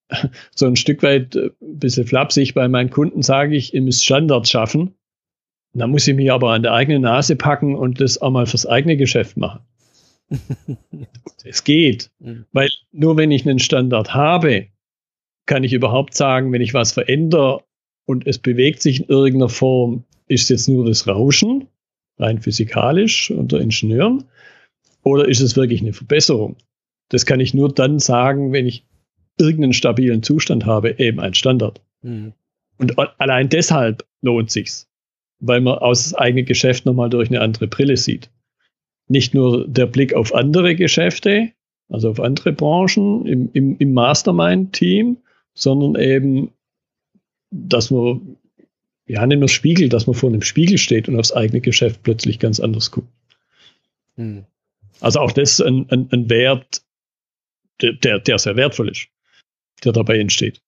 so 0.56 0.65
ein 0.65 0.76
Stück 0.76 1.04
weit 1.04 1.36
ein 1.36 1.48
äh, 1.48 1.50
bisschen 1.60 2.06
flapsig 2.06 2.54
bei 2.54 2.67
meinen 2.67 2.89
Kunden 2.89 3.22
sage 3.22 3.56
ich, 3.56 3.74
ihr 3.74 3.82
müsst 3.82 4.06
Standards 4.06 4.50
schaffen. 4.50 4.95
Da 5.74 5.86
muss 5.86 6.08
ich 6.08 6.15
mich 6.15 6.32
aber 6.32 6.52
an 6.52 6.63
der 6.63 6.74
eigenen 6.74 7.04
Nase 7.04 7.36
packen 7.36 7.76
und 7.76 8.02
das 8.02 8.22
auch 8.22 8.32
mal 8.32 8.48
fürs 8.48 8.65
eigene 8.65 8.98
Geschäft 8.98 9.38
machen. 9.38 9.62
es 11.43 11.63
geht, 11.63 12.12
mhm. 12.19 12.45
weil 12.52 12.69
nur 12.91 13.17
wenn 13.17 13.32
ich 13.32 13.48
einen 13.48 13.60
Standard 13.60 14.13
habe, 14.13 14.67
kann 15.45 15.63
ich 15.63 15.74
überhaupt 15.74 16.13
sagen, 16.13 16.52
wenn 16.52 16.62
ich 16.62 16.74
was 16.74 16.91
verändere 16.91 17.63
und 18.06 18.28
es 18.28 18.38
bewegt 18.38 18.82
sich 18.82 19.02
in 19.02 19.08
irgendeiner 19.08 19.50
Form, 19.50 20.04
ist 20.28 20.43
es 20.43 20.50
jetzt 20.50 20.69
nur 20.69 20.86
das 20.86 21.08
Rauschen, 21.08 21.67
rein 22.17 22.41
physikalisch 22.41 23.32
unter 23.32 23.60
Ingenieuren, 23.60 24.26
oder 25.04 25.28
ist 25.28 25.39
es 25.39 25.56
wirklich 25.56 25.82
eine 25.82 25.93
Verbesserung? 25.93 26.58
Das 27.10 27.26
kann 27.26 27.39
ich 27.39 27.54
nur 27.54 27.74
dann 27.74 27.98
sagen, 27.98 28.52
wenn 28.52 28.67
ich 28.67 28.86
irgendeinen 29.39 29.73
stabilen 29.73 30.21
Zustand 30.21 30.65
habe, 30.65 30.99
eben 30.99 31.19
ein 31.19 31.34
Standard. 31.34 31.82
Mhm. 32.02 32.34
Und 32.78 32.97
allein 33.19 33.49
deshalb 33.49 34.06
lohnt 34.21 34.52
sich's, 34.52 34.88
weil 35.39 35.62
man 35.62 35.80
aus 35.80 36.04
das 36.04 36.13
eigene 36.13 36.43
Geschäft 36.43 36.86
nochmal 36.86 37.10
durch 37.10 37.30
eine 37.30 37.41
andere 37.41 37.67
Brille 37.67 37.97
sieht. 37.97 38.30
Nicht 39.08 39.34
nur 39.34 39.67
der 39.67 39.86
Blick 39.86 40.13
auf 40.13 40.34
andere 40.34 40.75
Geschäfte, 40.75 41.52
also 41.89 42.10
auf 42.10 42.19
andere 42.19 42.54
Branchen 42.54 43.25
im, 43.25 43.49
im, 43.54 43.78
im 43.78 43.93
Mastermind-Team, 43.93 45.17
sondern 45.54 46.02
eben, 46.02 46.52
dass 47.52 47.91
man, 47.91 48.38
ja, 49.08 49.25
nicht 49.25 49.39
nur 49.39 49.49
Spiegel, 49.49 49.89
dass 49.89 50.06
man 50.08 50.13
vor 50.13 50.30
einem 50.30 50.43
Spiegel 50.43 50.78
steht 50.78 51.10
und 51.10 51.17
aufs 51.17 51.34
eigene 51.34 51.62
Geschäft 51.62 52.04
plötzlich 52.04 52.39
ganz 52.39 52.60
anders 52.60 52.91
guckt. 52.91 53.10
Hm. 54.15 54.45
Also 55.02 55.19
auch 55.19 55.32
das 55.32 55.60
ein, 55.60 55.89
ein, 55.89 56.08
ein 56.12 56.30
Wert, 56.30 56.82
der, 57.82 58.19
der 58.19 58.38
sehr 58.38 58.56
wertvoll 58.56 58.89
ist, 58.89 59.08
der 59.79 59.93
dabei 59.93 60.19
entsteht. 60.19 60.61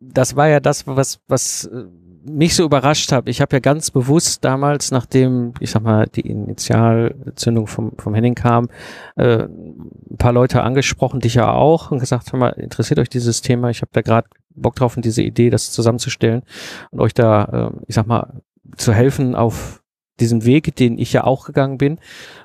Das 0.00 0.36
war 0.36 0.48
ja 0.48 0.60
das, 0.60 0.86
was, 0.86 1.20
was 1.26 1.64
äh, 1.64 1.84
mich 2.24 2.54
so 2.54 2.64
überrascht 2.64 3.12
hat. 3.12 3.28
Ich 3.28 3.40
habe 3.40 3.56
ja 3.56 3.60
ganz 3.60 3.90
bewusst 3.90 4.44
damals, 4.44 4.90
nachdem, 4.90 5.54
ich 5.60 5.70
sag 5.70 5.82
mal, 5.82 6.06
die 6.06 6.20
Initialzündung 6.20 7.66
vom, 7.66 7.92
vom 7.98 8.14
Henning 8.14 8.34
kam, 8.34 8.68
äh, 9.16 9.44
ein 9.44 10.16
paar 10.18 10.32
Leute 10.32 10.62
angesprochen, 10.62 11.20
dich 11.20 11.34
ja 11.34 11.52
auch, 11.52 11.90
und 11.90 11.98
gesagt, 11.98 12.32
hör 12.32 12.38
mal, 12.38 12.50
interessiert 12.50 12.98
euch 12.98 13.08
dieses 13.08 13.42
Thema? 13.42 13.70
Ich 13.70 13.80
habe 13.80 13.90
da 13.92 14.02
gerade 14.02 14.28
Bock 14.50 14.76
drauf 14.76 14.96
und 14.96 15.04
diese 15.04 15.22
Idee, 15.22 15.50
das 15.50 15.72
zusammenzustellen 15.72 16.42
und 16.90 17.00
euch 17.00 17.14
da, 17.14 17.44
äh, 17.44 17.84
ich 17.86 17.94
sag 17.94 18.06
mal, 18.06 18.42
zu 18.76 18.92
helfen 18.92 19.34
auf 19.34 19.82
diesem 20.20 20.44
Weg, 20.44 20.76
den 20.76 20.98
ich 20.98 21.12
ja 21.12 21.24
auch 21.24 21.46
gegangen 21.46 21.78
bin. 21.78 21.98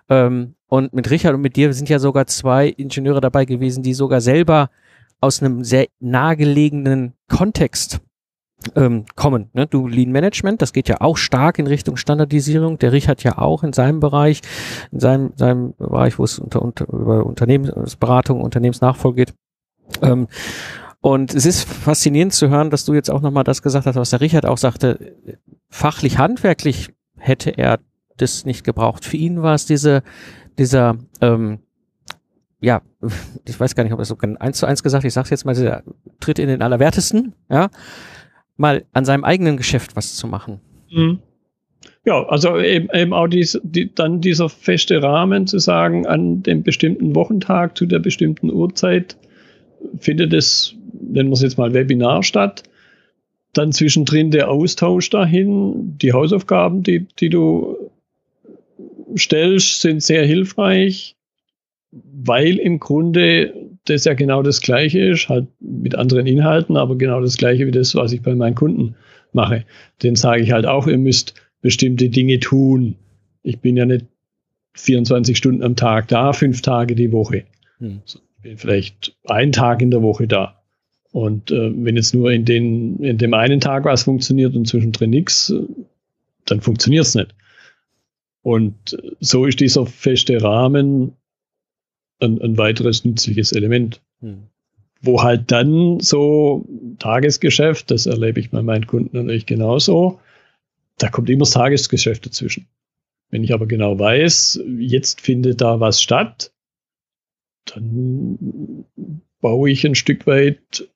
Ähm, 0.09 0.54
und 0.67 0.93
mit 0.93 1.09
Richard 1.11 1.35
und 1.35 1.41
mit 1.41 1.55
dir 1.55 1.73
sind 1.73 1.89
ja 1.89 1.99
sogar 1.99 2.27
zwei 2.27 2.67
Ingenieure 2.67 3.21
dabei 3.21 3.45
gewesen, 3.45 3.83
die 3.83 3.93
sogar 3.93 4.21
selber 4.21 4.69
aus 5.21 5.41
einem 5.41 5.63
sehr 5.63 5.87
nahegelegenen 5.99 7.13
Kontext 7.29 8.01
ähm, 8.75 9.05
kommen. 9.15 9.49
Ne? 9.53 9.67
Du 9.67 9.87
Lean 9.87 10.11
Management, 10.11 10.61
das 10.61 10.73
geht 10.73 10.87
ja 10.87 11.01
auch 11.01 11.17
stark 11.17 11.59
in 11.59 11.67
Richtung 11.67 11.97
Standardisierung. 11.97 12.79
Der 12.79 12.91
Richard 12.91 13.23
ja 13.23 13.37
auch 13.37 13.63
in 13.63 13.73
seinem 13.73 13.99
Bereich, 13.99 14.41
in 14.91 14.99
seinem, 14.99 15.33
seinem 15.35 15.73
Bereich, 15.75 16.17
wo 16.17 16.23
es 16.23 16.39
unter, 16.39 16.61
unter 16.61 16.87
über 16.87 17.25
Unternehmensberatung, 17.25 18.41
Unternehmensnachfolge 18.41 19.25
geht. 19.25 19.33
Ähm, 20.01 20.27
und 21.01 21.35
es 21.35 21.45
ist 21.45 21.69
faszinierend 21.69 22.33
zu 22.33 22.49
hören, 22.49 22.71
dass 22.71 22.85
du 22.85 22.95
jetzt 22.95 23.11
auch 23.11 23.21
nochmal 23.21 23.43
das 23.43 23.61
gesagt 23.61 23.85
hast, 23.85 23.95
was 23.95 24.09
der 24.09 24.21
Richard 24.21 24.45
auch 24.45 24.57
sagte. 24.57 25.15
Fachlich, 25.69 26.17
handwerklich 26.17 26.89
hätte 27.17 27.51
er 27.51 27.79
das 28.17 28.45
nicht 28.45 28.63
gebraucht. 28.63 29.05
Für 29.05 29.17
ihn 29.17 29.43
war 29.43 29.53
es 29.53 29.65
diese, 29.65 30.01
dieser, 30.57 30.97
ähm, 31.21 31.59
ja, 32.61 32.81
ich 33.47 33.59
weiß 33.59 33.75
gar 33.75 33.83
nicht, 33.83 33.93
ob 33.93 33.99
das 33.99 34.07
so 34.07 34.17
eins 34.17 34.57
zu 34.57 34.65
eins 34.65 34.83
gesagt, 34.83 35.05
ich 35.05 35.13
sag's 35.13 35.29
jetzt 35.29 35.45
mal, 35.45 35.55
der 35.55 35.83
tritt 36.19 36.39
in 36.39 36.47
den 36.47 36.61
Allerwertesten, 36.61 37.33
ja, 37.49 37.69
mal 38.57 38.85
an 38.93 39.05
seinem 39.05 39.23
eigenen 39.23 39.57
Geschäft 39.57 39.95
was 39.95 40.15
zu 40.15 40.27
machen. 40.27 40.61
Mhm. 40.91 41.19
Ja, 42.05 42.23
also 42.27 42.59
eben, 42.59 42.87
eben 42.93 43.13
auch 43.13 43.27
dies, 43.27 43.59
die, 43.63 43.93
dann 43.93 44.21
dieser 44.21 44.47
feste 44.47 45.01
Rahmen 45.01 45.47
zu 45.47 45.57
sagen, 45.57 46.05
an 46.05 46.43
dem 46.43 46.61
bestimmten 46.61 47.15
Wochentag 47.15 47.75
zu 47.75 47.87
der 47.87 47.99
bestimmten 47.99 48.51
Uhrzeit 48.51 49.17
findet 49.99 50.33
es, 50.33 50.75
nennen 50.93 51.29
wir 51.29 51.33
es 51.33 51.41
jetzt 51.41 51.57
mal 51.57 51.73
Webinar 51.73 52.21
statt. 52.23 52.63
Dann 53.53 53.71
zwischendrin 53.71 54.31
der 54.31 54.49
Austausch 54.49 55.09
dahin, 55.09 55.97
die 55.97 56.13
Hausaufgaben, 56.13 56.83
die, 56.83 57.07
die 57.19 57.29
du 57.29 57.84
stellst, 59.17 59.81
sind 59.81 60.01
sehr 60.01 60.25
hilfreich, 60.25 61.15
weil 61.91 62.57
im 62.57 62.79
Grunde 62.79 63.53
das 63.85 64.05
ja 64.05 64.13
genau 64.13 64.41
das 64.41 64.61
Gleiche 64.61 64.99
ist, 64.99 65.29
halt 65.29 65.47
mit 65.59 65.95
anderen 65.95 66.27
Inhalten, 66.27 66.75
aber 66.75 66.97
genau 66.97 67.21
das 67.21 67.37
Gleiche 67.37 67.67
wie 67.67 67.71
das, 67.71 67.95
was 67.95 68.11
ich 68.11 68.21
bei 68.21 68.35
meinen 68.35 68.55
Kunden 68.55 68.95
mache. 69.31 69.65
Den 70.01 70.15
sage 70.15 70.41
ich 70.41 70.51
halt 70.51 70.65
auch, 70.65 70.87
ihr 70.87 70.97
müsst 70.97 71.33
bestimmte 71.61 72.09
Dinge 72.09 72.39
tun. 72.39 72.95
Ich 73.43 73.59
bin 73.59 73.77
ja 73.77 73.85
nicht 73.85 74.05
24 74.73 75.37
Stunden 75.37 75.63
am 75.63 75.75
Tag 75.75 76.07
da, 76.07 76.33
fünf 76.33 76.61
Tage 76.61 76.95
die 76.95 77.11
Woche. 77.11 77.45
Hm. 77.77 78.01
Ich 78.05 78.19
bin 78.41 78.57
vielleicht 78.57 79.15
einen 79.25 79.51
Tag 79.51 79.81
in 79.81 79.91
der 79.91 80.01
Woche 80.01 80.27
da. 80.27 80.61
Und 81.11 81.51
äh, 81.51 81.71
wenn 81.73 81.95
jetzt 81.95 82.13
nur 82.13 82.31
in, 82.31 82.43
den, 82.43 82.99
in 82.99 83.17
dem 83.17 83.33
einen 83.33 83.61
Tag 83.61 83.85
was 83.85 84.03
funktioniert 84.03 84.55
und 84.55 84.67
zwischendrin 84.67 85.11
nichts, 85.11 85.53
dann 86.45 86.61
funktioniert 86.61 87.05
es 87.05 87.15
nicht. 87.15 87.33
Und 88.45 88.95
so 89.21 89.47
ist 89.47 89.59
dieser 89.59 89.87
feste 89.87 90.39
Rahmen 90.39 91.17
ein, 92.21 92.39
ein 92.39 92.59
weiteres 92.59 93.03
nützliches 93.03 93.51
Element. 93.53 94.03
Hm. 94.19 94.43
Wo 95.01 95.23
halt 95.23 95.51
dann 95.51 95.99
so 95.99 96.63
Tagesgeschäft, 96.99 97.89
das 97.89 98.05
erlebe 98.05 98.39
ich 98.39 98.51
bei 98.51 98.61
meinen 98.61 98.85
Kunden 98.85 99.17
natürlich 99.17 99.47
genauso, 99.47 100.19
da 100.99 101.09
kommt 101.09 101.27
immer 101.31 101.39
das 101.39 101.51
Tagesgeschäft 101.51 102.27
dazwischen. 102.27 102.67
Wenn 103.31 103.43
ich 103.43 103.51
aber 103.51 103.65
genau 103.65 103.97
weiß, 103.97 104.61
jetzt 104.77 105.21
findet 105.21 105.61
da 105.61 105.79
was 105.79 105.99
statt, 105.99 106.53
dann 107.65 108.85
baue 109.41 109.71
ich 109.71 109.87
ein 109.87 109.95
Stück 109.95 110.27
weit, 110.27 110.87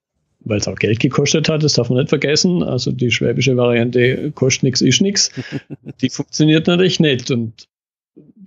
weil 0.42 0.60
es 0.60 0.68
auch 0.68 0.76
Geld 0.76 1.00
gekostet 1.00 1.50
hat, 1.50 1.64
das 1.64 1.74
darf 1.74 1.90
man 1.90 2.00
nicht 2.00 2.10
vergessen. 2.10 2.64
Also 2.64 2.92
die 2.92 3.12
schwäbische 3.12 3.58
Variante 3.58 4.32
kostet 4.32 4.64
nichts, 4.64 4.82
ist 4.82 5.02
nichts. 5.02 5.32
Die 6.02 6.10
funktioniert 6.10 6.68
natürlich 6.68 7.00
nicht. 7.00 7.30
Und 7.32 7.68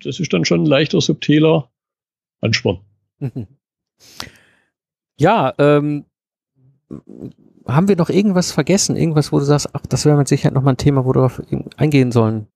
das 0.03 0.19
ist 0.19 0.33
dann 0.33 0.45
schon 0.45 0.63
ein 0.63 0.67
leichter, 0.67 1.01
subtiler 1.01 1.71
Ansporn. 2.41 2.81
Ja, 5.19 5.55
ähm, 5.59 6.05
haben 7.67 7.89
wir 7.89 7.97
noch 7.97 8.11
irgendwas 8.11 8.53
vergessen? 8.53 8.97
Irgendwas, 8.97 9.33
wo 9.33 9.39
du 9.39 9.45
sagst, 9.45 9.69
ach, 9.73 9.87
das 9.87 10.05
wäre 10.05 10.17
mit 10.17 10.29
Sicherheit 10.29 10.55
nochmal 10.55 10.75
ein 10.75 10.79
Thema, 10.79 11.05
wo 11.05 11.11
wir 11.11 11.15
darauf 11.15 11.43
eingehen 11.77 12.11
sollen? 12.11 12.49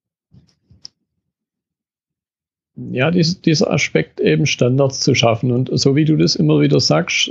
Ja, 2.75 3.11
dies, 3.11 3.41
dieser 3.41 3.71
Aspekt 3.71 4.21
eben 4.21 4.45
Standards 4.47 5.01
zu 5.01 5.15
schaffen. 5.15 5.51
Und 5.51 5.71
so 5.73 5.95
wie 5.95 6.05
du 6.05 6.17
das 6.17 6.37
immer 6.37 6.61
wieder 6.61 6.81
sagst, 6.81 7.31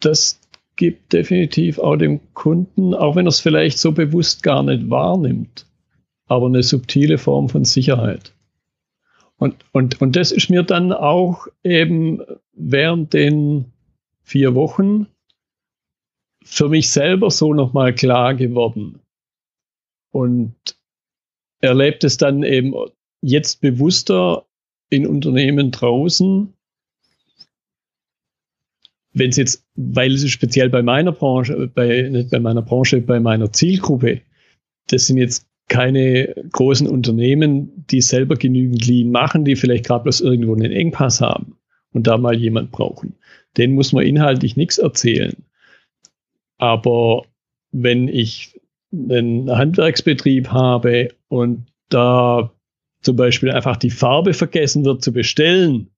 das 0.00 0.38
gibt 0.76 1.12
definitiv 1.12 1.78
auch 1.78 1.96
dem 1.96 2.20
Kunden, 2.34 2.94
auch 2.94 3.16
wenn 3.16 3.26
er 3.26 3.30
es 3.30 3.40
vielleicht 3.40 3.78
so 3.78 3.92
bewusst 3.92 4.42
gar 4.42 4.62
nicht 4.62 4.88
wahrnimmt, 4.90 5.66
aber 6.26 6.46
eine 6.46 6.62
subtile 6.62 7.18
Form 7.18 7.48
von 7.48 7.64
Sicherheit. 7.64 8.32
Und, 9.38 9.56
und, 9.72 10.00
und 10.00 10.16
das 10.16 10.32
ist 10.32 10.48
mir 10.48 10.62
dann 10.62 10.92
auch 10.92 11.46
eben 11.62 12.22
während 12.52 13.12
den 13.12 13.72
vier 14.22 14.54
Wochen 14.54 15.06
für 16.42 16.68
mich 16.68 16.90
selber 16.90 17.30
so 17.30 17.52
nochmal 17.52 17.94
klar 17.94 18.34
geworden. 18.34 19.00
Und 20.10 20.54
erlebt 21.60 22.04
es 22.04 22.16
dann 22.16 22.42
eben 22.42 22.74
jetzt 23.20 23.60
bewusster 23.60 24.46
in 24.88 25.06
Unternehmen 25.06 25.70
draußen, 25.70 26.55
wenn 29.16 29.30
es 29.30 29.36
jetzt, 29.36 29.64
weil 29.76 30.12
es 30.12 30.28
speziell 30.30 30.68
bei 30.68 30.82
meiner 30.82 31.10
Branche, 31.10 31.70
bei, 31.74 32.02
nicht 32.02 32.30
bei 32.30 32.38
meiner 32.38 32.60
Branche, 32.60 33.00
bei 33.00 33.18
meiner 33.18 33.50
Zielgruppe, 33.50 34.20
das 34.88 35.06
sind 35.06 35.16
jetzt 35.16 35.46
keine 35.68 36.34
großen 36.52 36.86
Unternehmen, 36.86 37.86
die 37.90 38.02
selber 38.02 38.36
genügend 38.36 38.86
Lean 38.86 39.10
machen, 39.10 39.44
die 39.44 39.56
vielleicht 39.56 39.86
gerade 39.86 40.04
bloß 40.04 40.20
irgendwo 40.20 40.54
einen 40.54 40.70
Engpass 40.70 41.22
haben 41.22 41.56
und 41.92 42.06
da 42.06 42.18
mal 42.18 42.36
jemand 42.36 42.70
brauchen. 42.72 43.14
Den 43.56 43.72
muss 43.72 43.94
man 43.94 44.04
inhaltlich 44.04 44.56
nichts 44.56 44.76
erzählen. 44.76 45.34
Aber 46.58 47.24
wenn 47.72 48.08
ich 48.08 48.60
einen 48.92 49.50
Handwerksbetrieb 49.50 50.48
habe 50.48 51.08
und 51.28 51.66
da 51.88 52.52
zum 53.00 53.16
Beispiel 53.16 53.50
einfach 53.50 53.78
die 53.78 53.90
Farbe 53.90 54.34
vergessen 54.34 54.84
wird 54.84 55.02
zu 55.02 55.12
bestellen, 55.12 55.88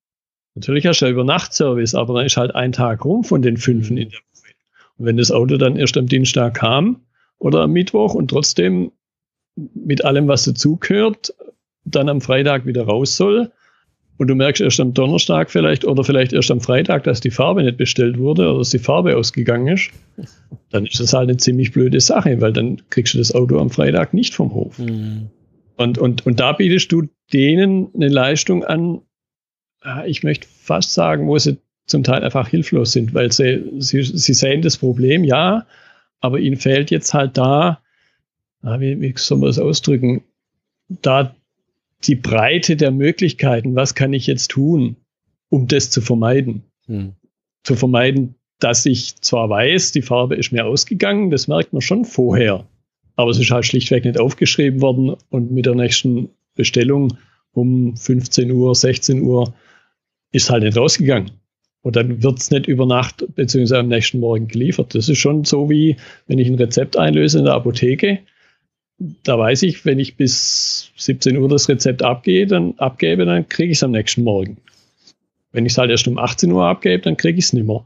natürlich 0.55 0.85
hast 0.85 1.01
du 1.01 1.05
ja 1.05 1.11
Übernachtservice, 1.11 1.95
aber 1.95 2.15
dann 2.15 2.25
ist 2.25 2.37
halt 2.37 2.55
ein 2.55 2.71
Tag 2.71 3.05
rum 3.05 3.23
von 3.23 3.41
den 3.41 3.57
fünf 3.57 3.89
in 3.89 3.97
der 3.97 4.07
Woche. 4.07 4.53
Und 4.97 5.05
wenn 5.05 5.17
das 5.17 5.31
Auto 5.31 5.57
dann 5.57 5.77
erst 5.77 5.97
am 5.97 6.07
Dienstag 6.07 6.55
kam 6.55 7.01
oder 7.37 7.61
am 7.61 7.71
Mittwoch 7.71 8.13
und 8.13 8.29
trotzdem 8.29 8.91
mit 9.55 10.05
allem, 10.05 10.27
was 10.27 10.43
dazugehört, 10.43 11.33
dann 11.85 12.09
am 12.09 12.21
Freitag 12.21 12.65
wieder 12.65 12.83
raus 12.83 13.15
soll. 13.15 13.51
Und 14.17 14.27
du 14.27 14.35
merkst 14.35 14.61
erst 14.61 14.81
am 14.81 14.93
Donnerstag 14.93 15.49
vielleicht 15.49 15.85
oder 15.85 16.03
vielleicht 16.03 16.33
erst 16.33 16.51
am 16.51 16.59
Freitag, 16.59 17.05
dass 17.05 17.21
die 17.21 17.31
Farbe 17.31 17.63
nicht 17.63 17.77
bestellt 17.77 18.17
wurde 18.17 18.49
oder 18.49 18.57
dass 18.57 18.69
die 18.71 18.79
Farbe 18.79 19.15
ausgegangen 19.15 19.69
ist, 19.69 19.91
dann 20.71 20.85
ist 20.85 20.99
das 20.99 21.13
halt 21.13 21.29
eine 21.29 21.37
ziemlich 21.37 21.71
blöde 21.71 22.01
Sache, 22.01 22.41
weil 22.41 22.51
dann 22.51 22.81
kriegst 22.89 23.13
du 23.13 23.17
das 23.17 23.33
Auto 23.33 23.57
am 23.59 23.69
Freitag 23.69 24.13
nicht 24.13 24.33
vom 24.33 24.53
Hof. 24.53 24.77
Mhm. 24.77 25.29
Und, 25.77 25.97
und, 25.97 26.25
und 26.25 26.39
da 26.41 26.51
bietest 26.51 26.91
du 26.91 27.03
denen 27.31 27.87
eine 27.95 28.09
Leistung 28.09 28.65
an, 28.65 28.99
ich 30.05 30.23
möchte 30.23 30.47
fast 30.47 30.93
sagen, 30.93 31.27
wo 31.27 31.37
sie 31.37 31.57
zum 31.85 32.03
Teil 32.03 32.23
einfach 32.23 32.47
hilflos 32.47 32.91
sind, 32.91 33.13
weil 33.13 33.31
sie, 33.31 33.63
sie, 33.79 34.03
sie 34.03 34.33
sehen 34.33 34.61
das 34.61 34.77
Problem, 34.77 35.23
ja, 35.23 35.65
aber 36.19 36.39
ihnen 36.39 36.57
fehlt 36.57 36.91
jetzt 36.91 37.13
halt 37.13 37.37
da 37.37 37.81
na, 38.61 38.79
wie, 38.79 38.99
wie 38.99 39.13
soll 39.15 39.37
man 39.37 39.47
das 39.47 39.59
ausdrücken, 39.59 40.23
da 40.89 41.35
die 42.03 42.15
Breite 42.15 42.75
der 42.75 42.91
Möglichkeiten, 42.91 43.75
was 43.75 43.95
kann 43.95 44.13
ich 44.13 44.27
jetzt 44.27 44.51
tun, 44.51 44.95
um 45.49 45.67
das 45.67 45.89
zu 45.89 46.01
vermeiden? 46.01 46.63
Hm. 46.85 47.13
Zu 47.63 47.75
vermeiden, 47.75 48.35
dass 48.59 48.85
ich 48.85 49.17
zwar 49.17 49.49
weiß, 49.49 49.91
die 49.91 50.01
Farbe 50.01 50.35
ist 50.35 50.51
mir 50.51 50.65
ausgegangen, 50.65 51.29
das 51.29 51.47
merkt 51.47 51.73
man 51.73 51.81
schon 51.81 52.05
vorher, 52.05 52.67
aber 53.15 53.31
es 53.31 53.39
ist 53.39 53.51
halt 53.51 53.65
schlichtweg 53.65 54.05
nicht 54.05 54.19
aufgeschrieben 54.19 54.81
worden 54.81 55.15
und 55.29 55.51
mit 55.51 55.65
der 55.65 55.75
nächsten 55.75 56.29
Bestellung 56.55 57.17
um 57.51 57.95
15 57.95 58.51
Uhr, 58.51 58.75
16 58.75 59.21
Uhr 59.21 59.53
ist 60.31 60.49
halt 60.49 60.63
nicht 60.63 60.77
rausgegangen. 60.77 61.31
Und 61.81 61.95
dann 61.95 62.21
wird 62.21 62.39
es 62.39 62.51
nicht 62.51 62.67
über 62.67 62.85
Nacht 62.85 63.25
bzw. 63.35 63.77
am 63.77 63.87
nächsten 63.87 64.19
Morgen 64.19 64.47
geliefert. 64.47 64.95
Das 64.95 65.07
ist 65.07 65.17
schon 65.17 65.45
so 65.45 65.69
wie, 65.69 65.95
wenn 66.27 66.39
ich 66.39 66.47
ein 66.47 66.55
Rezept 66.55 66.97
einlöse 66.97 67.39
in 67.39 67.45
der 67.45 67.53
Apotheke, 67.53 68.19
da 69.23 69.39
weiß 69.39 69.63
ich, 69.63 69.85
wenn 69.85 69.97
ich 69.97 70.17
bis 70.17 70.91
17 70.97 71.37
Uhr 71.37 71.47
das 71.47 71.69
Rezept 71.69 72.03
abgehe, 72.03 72.47
dann 72.47 72.73
abgebe, 72.77 73.25
dann 73.25 73.47
kriege 73.47 73.71
ich 73.71 73.77
es 73.77 73.83
am 73.83 73.91
nächsten 73.91 74.23
Morgen. 74.23 74.57
Wenn 75.51 75.65
ich 75.65 75.71
es 75.71 75.77
halt 75.77 75.89
erst 75.89 76.07
um 76.07 76.17
18 76.17 76.51
Uhr 76.51 76.65
abgebe, 76.65 77.01
dann 77.01 77.15
kriege 77.15 77.39
ich 77.39 77.45
es 77.45 77.53
nicht 77.53 77.65
mehr. 77.65 77.85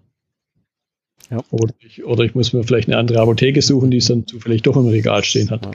Ja. 1.29 1.43
Oder, 1.51 1.73
ich, 1.79 2.03
oder 2.03 2.23
ich 2.23 2.35
muss 2.35 2.51
mir 2.51 2.63
vielleicht 2.63 2.89
eine 2.89 2.97
andere 2.97 3.21
Apotheke 3.21 3.61
suchen, 3.61 3.91
die 3.91 3.97
es 3.97 4.07
dann 4.07 4.27
zufällig 4.27 4.63
doch 4.63 4.75
im 4.75 4.87
Regal 4.87 5.23
stehen 5.23 5.51
hat. 5.51 5.65
Ja. 5.65 5.71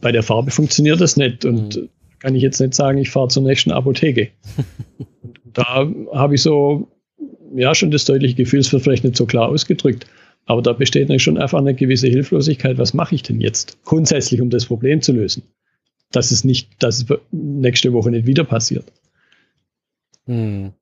Bei 0.00 0.10
der 0.10 0.22
Farbe 0.22 0.50
funktioniert 0.50 1.00
das 1.00 1.16
nicht 1.16 1.44
und 1.44 1.76
mhm. 1.76 1.88
Kann 2.26 2.34
ich 2.34 2.42
jetzt 2.42 2.58
nicht 2.58 2.74
sagen, 2.74 2.98
ich 2.98 3.10
fahre 3.10 3.28
zur 3.28 3.44
nächsten 3.44 3.70
Apotheke. 3.70 4.30
da 5.44 5.88
habe 6.12 6.34
ich 6.34 6.42
so, 6.42 6.88
ja, 7.54 7.72
schon 7.72 7.92
das 7.92 8.04
deutliche 8.04 8.34
Gefühl, 8.34 8.58
es 8.58 8.72
wird 8.72 8.82
vielleicht 8.82 9.04
nicht 9.04 9.16
so 9.16 9.26
klar 9.26 9.48
ausgedrückt, 9.48 10.08
aber 10.44 10.60
da 10.60 10.72
besteht 10.72 11.02
natürlich 11.02 11.22
schon 11.22 11.38
einfach 11.38 11.60
eine 11.60 11.72
gewisse 11.72 12.08
Hilflosigkeit. 12.08 12.78
Was 12.78 12.94
mache 12.94 13.14
ich 13.14 13.22
denn 13.22 13.40
jetzt 13.40 13.78
grundsätzlich, 13.84 14.40
um 14.40 14.50
das 14.50 14.66
Problem 14.66 15.02
zu 15.02 15.12
lösen? 15.12 15.44
Dass 16.10 16.32
es 16.32 16.42
nicht, 16.42 16.70
dass 16.80 16.98
es 16.98 17.18
nächste 17.30 17.92
Woche 17.92 18.10
nicht 18.10 18.26
wieder 18.26 18.42
passiert. 18.42 18.92
Hm. 20.24 20.72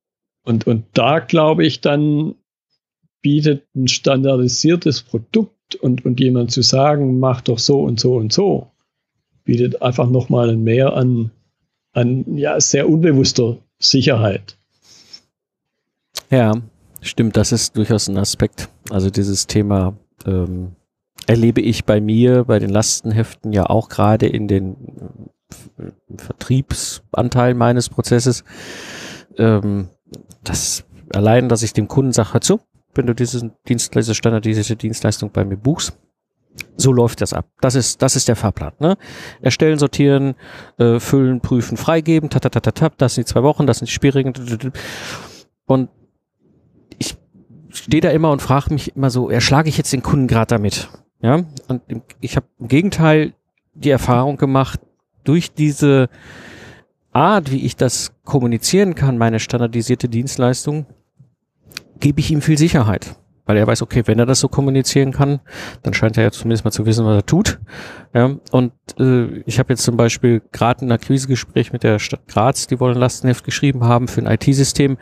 Und, 0.46 0.66
und 0.66 0.87
da 0.94 1.18
glaube 1.18 1.66
ich 1.66 1.83
dann 1.83 2.37
bietet 3.20 3.66
ein 3.76 3.88
standardisiertes 3.88 5.02
Produkt 5.02 5.74
und, 5.74 6.07
und 6.07 6.20
jemand 6.20 6.52
zu 6.52 6.62
sagen, 6.62 7.18
mach 7.20 7.42
doch 7.42 7.59
so 7.59 7.83
und 7.83 8.00
so 8.00 8.16
und 8.16 8.33
so, 8.33 8.70
bietet 9.44 9.83
einfach 9.83 10.09
nochmal 10.09 10.50
ein 10.50 10.62
Mehr 10.62 10.94
an, 10.94 11.30
an 11.92 12.37
ja, 12.37 12.61
sehr 12.61 12.88
unbewusster 12.88 13.59
Sicherheit. 13.78 14.57
Ja, 16.30 16.54
Stimmt, 17.04 17.37
das 17.37 17.52
ist 17.52 17.76
durchaus 17.76 18.09
ein 18.09 18.16
Aspekt. 18.16 18.70
Also 18.88 19.11
dieses 19.11 19.46
Thema 19.46 19.94
ähm, 20.24 20.74
erlebe 21.26 21.61
ich 21.61 21.85
bei 21.85 22.00
mir, 22.00 22.44
bei 22.44 22.59
den 22.59 22.70
Lastenheften 22.70 23.52
ja 23.52 23.66
auch 23.66 23.90
gerade 23.90 24.26
in 24.26 24.48
den 24.48 24.74
äh, 25.78 25.90
Vertriebsanteil 26.16 27.52
meines 27.52 27.90
Prozesses. 27.90 28.42
Ähm, 29.37 29.88
das 30.42 30.85
allein, 31.12 31.50
dass 31.50 31.62
ich 31.62 31.74
dem 31.74 31.88
Kunden 31.88 32.12
sage, 32.12 32.33
hör 32.33 32.40
zu, 32.40 32.61
wenn 32.94 33.07
du 33.07 33.14
diese 33.14 33.52
Dienstleistung, 33.68 34.14
standardisierte 34.14 34.76
Dienstleistung 34.76 35.30
bei 35.30 35.44
mir 35.44 35.59
buchst, 35.59 35.98
so 36.76 36.92
läuft 36.92 37.20
das 37.20 37.32
ab. 37.32 37.46
Das 37.60 37.74
ist, 37.74 38.02
das 38.02 38.16
ist 38.16 38.28
der 38.28 38.36
Fahrplan. 38.36 38.72
Ne? 38.78 38.96
Erstellen, 39.40 39.78
sortieren, 39.78 40.34
äh, 40.78 40.98
füllen, 41.00 41.40
prüfen, 41.40 41.76
freigeben, 41.76 42.30
tatatatatap, 42.30 42.98
das 42.98 43.14
sind 43.14 43.28
die 43.28 43.32
zwei 43.32 43.42
Wochen, 43.42 43.66
das 43.66 43.78
sind 43.78 43.88
die 43.88 43.94
schwierigen. 43.94 44.32
Und 45.66 45.88
stehe 47.70 48.00
da 48.00 48.10
immer 48.10 48.30
und 48.30 48.40
frage 48.40 48.72
mich 48.72 48.96
immer 48.96 49.10
so, 49.10 49.30
erschlage 49.30 49.68
ich 49.68 49.76
jetzt 49.76 49.92
den 49.92 50.02
Kunden 50.02 50.26
gerade 50.26 50.46
damit? 50.46 50.88
Ja, 51.20 51.44
und 51.68 51.82
ich 52.20 52.36
habe 52.36 52.46
im 52.58 52.68
Gegenteil 52.68 53.34
die 53.74 53.90
Erfahrung 53.90 54.36
gemacht, 54.36 54.80
durch 55.24 55.52
diese 55.52 56.08
Art, 57.12 57.50
wie 57.50 57.64
ich 57.64 57.76
das 57.76 58.12
kommunizieren 58.24 58.94
kann, 58.94 59.18
meine 59.18 59.40
standardisierte 59.40 60.08
Dienstleistung, 60.08 60.86
gebe 61.98 62.20
ich 62.20 62.30
ihm 62.30 62.42
viel 62.42 62.58
Sicherheit. 62.58 63.16
Weil 63.46 63.57
er 63.59 63.66
weiß, 63.66 63.83
okay, 63.83 64.02
wenn 64.07 64.18
er 64.18 64.26
das 64.26 64.40
so 64.40 64.48
kommunizieren 64.48 65.12
kann, 65.12 65.40
dann 65.83 65.92
scheint 65.92 66.16
er 66.16 66.24
ja 66.24 66.30
zumindest 66.30 66.64
mal 66.64 66.70
zu 66.70 66.87
wissen, 66.87 67.04
was 67.04 67.16
er 67.16 67.26
tut. 67.26 67.59
Ja, 68.14 68.37
und 68.52 68.72
äh, 68.98 69.42
ich 69.44 69.59
habe 69.59 69.72
jetzt 69.72 69.83
zum 69.83 69.96
Beispiel 69.96 70.40
gerade 70.52 70.87
ein 70.87 70.92
Akquisegespräch 70.92 71.72
mit 71.72 71.83
der 71.83 71.98
Stadt 71.98 72.26
Graz, 72.26 72.66
die 72.66 72.80
wollen 72.80 72.96
Lastenheft 72.96 73.44
geschrieben 73.44 73.85
haben 73.85 74.09
für 74.09 74.22
ein 74.22 74.33
IT-System. 74.33 74.96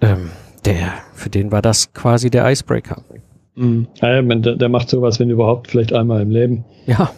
Ähm, 0.00 0.30
der, 0.64 0.92
für 1.14 1.30
den 1.30 1.50
war 1.50 1.62
das 1.62 1.92
quasi 1.94 2.30
der 2.30 2.50
Icebreaker. 2.50 3.02
Mhm. 3.54 3.88
Ja, 4.00 4.20
der, 4.20 4.56
der 4.56 4.68
macht 4.68 4.88
sowas, 4.88 5.18
wenn 5.18 5.30
überhaupt, 5.30 5.68
vielleicht 5.68 5.92
einmal 5.92 6.22
im 6.22 6.30
Leben. 6.30 6.64
Ja. 6.86 7.10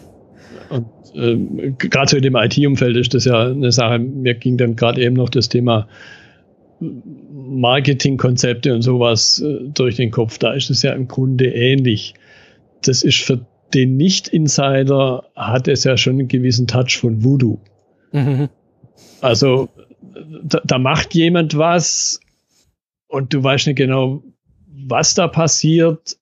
Und 0.69 0.87
äh, 1.13 1.71
gerade 1.77 2.09
so 2.09 2.17
in 2.17 2.23
dem 2.23 2.35
IT-Umfeld 2.35 2.95
ist 2.95 3.13
das 3.13 3.25
ja 3.25 3.47
eine 3.47 3.71
Sache. 3.71 3.99
Mir 3.99 4.35
ging 4.35 4.57
dann 4.57 4.75
gerade 4.75 5.01
eben 5.01 5.15
noch 5.15 5.29
das 5.29 5.49
Thema 5.49 5.87
Marketingkonzepte 6.81 8.73
und 8.73 8.81
sowas 8.81 9.39
äh, 9.39 9.69
durch 9.73 9.95
den 9.95 10.11
Kopf. 10.11 10.37
Da 10.37 10.53
ist 10.53 10.69
es 10.69 10.81
ja 10.81 10.93
im 10.93 11.07
Grunde 11.07 11.45
ähnlich. 11.45 12.13
Das 12.83 13.03
ist 13.03 13.19
für 13.19 13.45
den 13.73 13.97
Nicht-Insider 13.97 15.23
hat 15.35 15.67
es 15.67 15.83
ja 15.83 15.97
schon 15.97 16.13
einen 16.13 16.27
gewissen 16.27 16.67
Touch 16.67 16.97
von 16.99 17.23
Voodoo. 17.23 17.59
Mhm. 18.11 18.49
Also 19.21 19.69
da, 20.43 20.61
da 20.65 20.79
macht 20.79 21.13
jemand 21.13 21.57
was 21.57 22.19
und 23.07 23.33
du 23.33 23.43
weißt 23.43 23.67
nicht 23.67 23.77
genau, 23.77 24.23
was 24.87 25.13
da 25.13 25.27
passiert. 25.27 26.17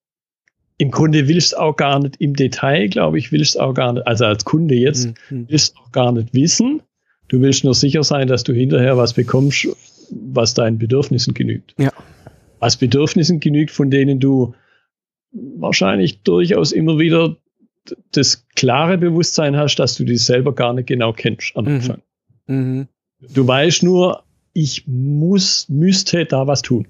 Im 0.78 0.91
Grunde 0.91 1.28
willst 1.28 1.54
du 1.54 1.58
auch 1.58 1.76
gar 1.76 2.00
nicht 2.00 2.17
im 2.19 2.36
Detail, 2.36 2.88
glaube 2.88 3.17
ich, 3.17 3.32
willst 3.32 3.56
du 3.56 3.60
auch 3.60 3.74
gar 3.74 3.93
nicht, 3.93 4.08
also 4.08 4.26
als 4.26 4.45
Kunde 4.45 4.76
jetzt, 4.76 5.13
mhm. 5.30 5.45
willst 5.50 5.76
auch 5.78 5.91
gar 5.91 6.12
nicht 6.12 6.34
wissen. 6.34 6.82
Du 7.28 7.41
willst 7.41 7.63
nur 7.63 7.76
sicher 7.76 8.04
sein, 8.04 8.28
dass 8.28 8.43
du 8.43 8.54
hinterher 8.54 8.98
was 8.98 9.13
bekommst, 9.13 9.67
was 10.12 10.54
deinen 10.54 10.78
Bedürfnissen 10.78 11.34
genügt. 11.34 11.74
Ja. 11.78 11.91
Was 12.60 12.78
Bedürfnissen 12.78 13.39
genügt, 13.39 13.72
von 13.72 13.89
denen 13.89 14.19
du 14.19 14.54
wahrscheinlich 15.32 16.22
durchaus 16.24 16.72
immer 16.72 17.00
wieder 17.00 17.38
das 18.12 18.48
klare 18.56 18.98
Bewusstsein 18.98 19.56
hast, 19.56 19.78
dass 19.78 19.95
du 19.95 20.04
die 20.04 20.17
selber 20.17 20.54
gar 20.54 20.74
nicht 20.74 20.88
genau 20.88 21.13
kennst 21.13 21.56
am 21.56 21.65
mhm. 21.65 21.72
Anfang. 21.72 22.02
Mhm. 22.48 22.88
Du 23.34 23.48
weißt 23.48 23.84
nur, 23.84 24.24
ich 24.54 24.88
muss, 24.88 25.67
müsste 25.69 26.26
da 26.26 26.48
was 26.48 26.62
tun. 26.62 26.88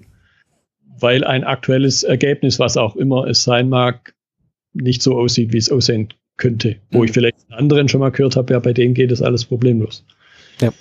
Weil 0.98 1.24
ein 1.24 1.44
aktuelles 1.44 2.02
Ergebnis, 2.02 2.58
was 2.58 2.76
auch 2.76 2.96
immer 2.96 3.26
es 3.26 3.42
sein 3.42 3.68
mag, 3.68 4.14
nicht 4.72 5.02
so 5.02 5.16
aussieht, 5.16 5.52
wie 5.52 5.58
es 5.58 5.70
aussehen 5.70 6.08
könnte. 6.36 6.76
Wo 6.90 6.98
mhm. 6.98 7.04
ich 7.04 7.12
vielleicht 7.12 7.38
anderen 7.50 7.88
schon 7.88 8.00
mal 8.00 8.10
gehört 8.10 8.36
habe, 8.36 8.52
ja, 8.52 8.58
bei 8.58 8.72
denen 8.72 8.94
geht 8.94 9.10
das 9.10 9.22
alles 9.22 9.44
problemlos. 9.44 10.04
Ja. 10.60 10.72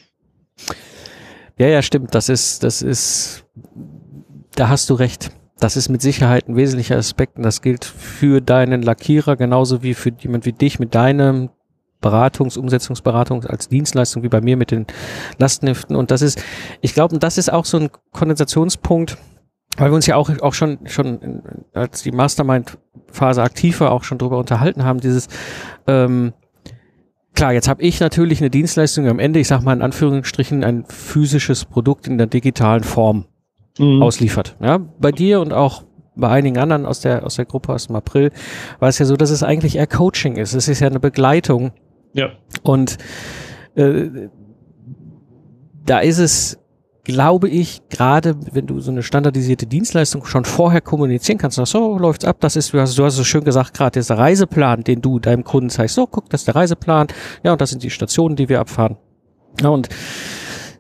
Ja, 1.60 1.68
ja, 1.68 1.82
stimmt. 1.82 2.16
Das 2.16 2.30
ist, 2.30 2.64
das 2.64 2.82
ist, 2.82 3.46
da 4.56 4.70
hast 4.70 4.90
du 4.90 4.94
recht. 4.94 5.32
Das 5.60 5.76
ist 5.76 5.90
mit 5.90 6.02
Sicherheit 6.02 6.48
ein 6.48 6.56
wesentlicher 6.56 6.96
Aspekt 6.96 7.36
und 7.36 7.44
das 7.44 7.62
gilt 7.62 7.84
für 7.84 8.40
deinen 8.40 8.82
Lackierer 8.82 9.36
genauso 9.36 9.84
wie 9.84 9.94
für 9.94 10.12
jemand 10.18 10.46
wie 10.46 10.54
dich 10.54 10.80
mit 10.80 10.96
deinem 10.96 11.50
Beratungs-, 12.02 12.58
Umsetzungsberatung 12.58 13.44
als 13.44 13.68
Dienstleistung 13.68 14.24
wie 14.24 14.30
bei 14.30 14.40
mir 14.40 14.56
mit 14.56 14.72
den 14.72 14.88
Lastenheften. 15.38 15.98
Und 15.98 16.12
das 16.12 16.22
ist, 16.22 16.42
ich 16.80 16.94
glaube, 16.94 17.20
das 17.20 17.38
ist 17.38 17.52
auch 17.52 17.66
so 17.66 17.78
ein 17.78 17.90
Kondensationspunkt, 18.14 19.18
weil 19.78 19.92
wir 19.92 19.96
uns 19.96 20.06
ja 20.06 20.16
auch, 20.16 20.30
auch 20.40 20.54
schon, 20.54 20.80
schon, 20.86 21.44
als 21.74 22.04
die 22.04 22.12
Mastermind-Phase 22.12 23.44
aktiv 23.44 23.82
war, 23.82 23.92
auch 23.92 24.06
schon 24.06 24.18
drüber 24.18 24.38
unterhalten 24.38 24.86
haben, 24.86 25.02
dieses, 25.02 25.28
ähm, 25.88 26.32
klar, 27.40 27.54
jetzt 27.54 27.68
habe 27.68 27.82
ich 27.82 28.00
natürlich 28.00 28.40
eine 28.42 28.50
Dienstleistung 28.50 29.08
am 29.08 29.18
Ende, 29.20 29.40
ich 29.40 29.48
sag 29.48 29.64
mal 29.64 29.74
in 29.74 29.82
Anführungsstrichen, 29.82 30.64
ein 30.64 30.86
physisches 30.88 31.66
Produkt 31.66 32.08
in 32.08 32.18
der 32.18 32.28
digitalen 32.28 32.84
Form 32.84 33.26
Mhm. 33.80 34.02
ausliefert. 34.04 34.58
Ja, 34.62 34.78
bei 34.78 35.12
dir 35.12 35.40
und 35.40 35.54
auch 35.54 35.84
bei 36.16 36.28
einigen 36.30 36.58
anderen 36.58 36.86
aus 36.86 37.00
der, 37.00 37.26
aus 37.26 37.36
der 37.36 37.46
Gruppe 37.46 37.72
aus 37.74 37.88
dem 37.88 37.96
April 37.96 38.32
war 38.80 38.90
es 38.90 39.00
ja 39.00 39.06
so, 39.06 39.16
dass 39.16 39.30
es 39.30 39.42
eigentlich 39.42 39.78
eher 39.78 39.88
Coaching 39.88 40.36
ist. 40.36 40.54
Es 40.54 40.68
ist 40.68 40.82
ja 40.82 40.88
eine 40.88 41.00
Begleitung 41.00 41.72
Ja. 42.14 42.32
und 42.62 42.98
äh, 43.76 44.10
da 45.86 46.00
ist 46.00 46.18
es, 46.20 46.59
glaube 47.10 47.50
ich, 47.50 47.82
gerade 47.90 48.36
wenn 48.54 48.68
du 48.68 48.80
so 48.80 48.92
eine 48.92 49.02
standardisierte 49.02 49.66
Dienstleistung 49.66 50.26
schon 50.26 50.46
vorher 50.46 50.80
kommunizieren 50.80 51.40
kannst, 51.40 51.58
sagst, 51.58 51.72
so 51.72 51.98
läuft's 51.98 52.24
ab, 52.24 52.38
das 52.40 52.56
ist, 52.56 52.72
du 52.72 52.80
hast, 52.80 52.96
du 52.98 53.04
hast 53.04 53.16
so 53.16 53.24
schön 53.24 53.44
gesagt, 53.44 53.74
gerade 53.74 54.00
dieser 54.00 54.20
Reiseplan, 54.20 54.84
den 54.84 55.02
du 55.02 55.18
deinem 55.18 55.44
Kunden 55.44 55.72
zeigst, 55.72 55.96
so 55.96 56.06
guck, 56.06 56.30
das 56.30 56.42
ist 56.42 56.48
der 56.48 56.56
Reiseplan, 56.56 57.08
ja, 57.44 57.52
und 57.52 57.62
das 57.62 57.72
sind 57.72 57.82
die 57.82 57.90
Stationen, 57.90 58.36
die 58.36 58.48
wir 58.48 58.60
abfahren. 58.60 58.98
Ja, 59.60 59.70
und 59.70 59.90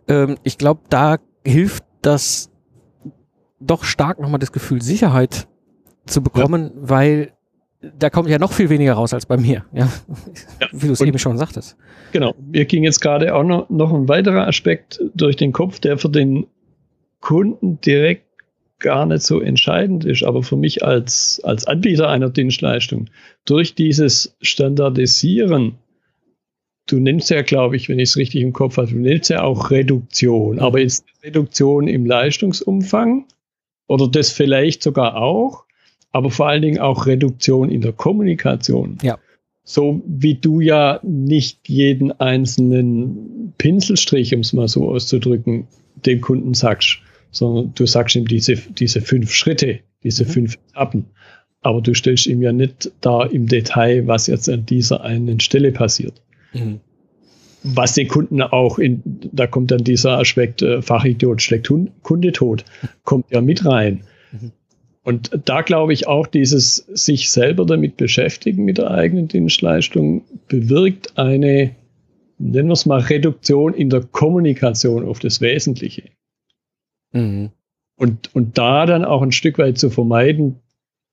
ähm, 0.08 0.38
ich 0.44 0.60
glaube, 0.60 0.82
da 0.90 1.18
hilft 1.44 1.84
das 2.04 2.52
doch 3.60 3.84
stark 3.84 4.20
nochmal 4.20 4.40
das 4.40 4.52
Gefühl 4.52 4.84
Sicherheit 4.84 5.48
zu 6.06 6.22
bekommen, 6.22 6.72
weil 6.76 7.34
da 7.82 8.10
kommt 8.10 8.30
ja 8.30 8.38
noch 8.40 8.52
viel 8.52 8.70
weniger 8.70 8.94
raus 8.94 9.14
als 9.14 9.26
bei 9.26 9.38
mir, 9.38 9.66
ja, 9.74 9.90
Ja. 10.62 10.68
wie 10.72 10.88
du 10.88 10.94
es 10.94 11.02
eben 11.02 11.18
schon 11.18 11.38
sagtest. 11.38 11.78
Genau. 12.12 12.36
Mir 12.40 12.66
ging 12.66 12.84
jetzt 12.84 13.00
gerade 13.00 13.34
auch 13.36 13.44
noch, 13.44 13.70
noch 13.70 13.94
ein 13.94 14.08
weiterer 14.10 14.48
Aspekt 14.48 15.00
durch 15.16 15.36
den 15.38 15.54
Kopf, 15.54 15.80
der 15.80 15.98
für 15.98 16.10
den 16.10 16.48
Kunden 17.22 17.80
direkt 17.82 18.26
gar 18.80 19.06
nicht 19.06 19.24
so 19.24 19.42
entscheidend 19.42 20.06
ist, 20.06 20.24
aber 20.24 20.42
für 20.42 20.56
mich 20.56 20.84
als, 20.86 21.42
als 21.44 21.68
Anbieter 21.68 22.10
einer 22.10 22.30
Dienstleistung, 22.30 23.10
durch 23.46 23.76
dieses 23.76 24.36
Standardisieren, 24.42 25.76
du 26.88 27.00
nennst 27.00 27.30
ja, 27.30 27.42
glaube 27.42 27.76
ich, 27.76 27.90
wenn 27.90 28.00
ich 28.00 28.10
es 28.10 28.18
richtig 28.18 28.42
im 28.42 28.54
Kopf 28.54 28.78
habe, 28.78 28.88
du 28.88 28.98
nennst 28.98 29.30
ja 29.30 29.44
auch 29.44 29.70
Reduktion, 29.70 30.60
aber 30.60 30.82
ist 30.82 31.06
Reduktion 31.24 31.88
im 31.88 32.06
Leistungsumfang 32.06 33.26
oder 33.88 34.08
das 34.08 34.32
vielleicht 34.32 34.82
sogar 34.82 35.16
auch, 35.18 35.66
aber 36.12 36.30
vor 36.32 36.48
allen 36.48 36.62
Dingen 36.62 36.80
auch 36.80 37.06
Reduktion 37.06 37.70
in 37.70 37.82
der 37.82 37.94
Kommunikation. 37.94 38.98
Ja. 39.02 39.18
So 39.64 40.02
wie 40.08 40.36
du 40.36 40.62
ja 40.62 41.00
nicht 41.04 41.70
jeden 41.70 42.12
einzelnen 42.20 43.54
Pinselstrich, 43.58 44.34
um 44.34 44.42
es 44.42 44.54
mal 44.54 44.68
so 44.68 44.90
auszudrücken, 44.90 45.68
dem 46.06 46.22
Kunden 46.22 46.54
sagst, 46.54 47.00
sondern 47.32 47.74
du 47.76 47.86
sagst 47.86 48.16
ihm 48.16 48.28
diese, 48.28 48.56
diese 48.56 49.02
fünf 49.02 49.32
Schritte, 49.34 49.80
diese 50.04 50.24
Mhm. 50.24 50.30
fünf 50.30 50.58
Etappen. 50.70 51.06
Aber 51.62 51.82
du 51.82 51.94
stellst 51.94 52.26
ihm 52.26 52.42
ja 52.42 52.52
nicht 52.54 52.92
da 53.02 53.26
im 53.26 53.48
Detail, 53.48 54.08
was 54.08 54.28
jetzt 54.28 54.50
an 54.50 54.66
dieser 54.66 55.04
einen 55.04 55.40
Stelle 55.40 55.72
passiert. 55.72 56.22
Mhm. 56.54 56.80
Was 57.62 57.94
den 57.94 58.08
Kunden 58.08 58.42
auch 58.42 58.80
in, 58.80 59.04
da 59.34 59.46
kommt 59.46 59.70
dann 59.72 59.84
dieser 59.84 60.18
Aspekt, 60.18 60.62
äh, 60.62 60.82
Fachidiot 60.82 61.42
schlägt 61.42 61.70
Hund, 61.70 61.92
Kunde 62.02 62.32
tot, 62.32 62.64
kommt 63.04 63.26
ja 63.30 63.42
mit 63.42 63.66
rein. 63.66 64.02
Mhm. 64.32 64.52
Und 65.04 65.32
da 65.46 65.62
glaube 65.62 65.94
ich 65.94 66.08
auch, 66.08 66.28
dieses 66.28 66.76
sich 66.76 67.32
selber 67.32 67.66
damit 67.66 67.98
beschäftigen 67.98 68.66
mit 68.66 68.78
der 68.78 68.92
eigenen 68.92 69.28
Dienstleistung 69.28 70.24
bewirkt 70.48 71.18
eine, 71.18 71.76
nennen 72.38 72.68
wir 72.68 72.74
es 72.74 72.86
mal, 72.86 73.00
Reduktion 73.00 73.74
in 73.74 73.90
der 73.90 74.02
Kommunikation 74.02 75.08
auf 75.08 75.20
das 75.20 75.42
Wesentliche. 75.42 76.10
Mhm. 77.12 77.52
Und, 77.96 78.34
und 78.36 78.58
da 78.58 78.86
dann 78.86 79.06
auch 79.06 79.22
ein 79.22 79.32
Stück 79.32 79.58
weit 79.58 79.78
zu 79.78 79.90
vermeiden, 79.90 80.60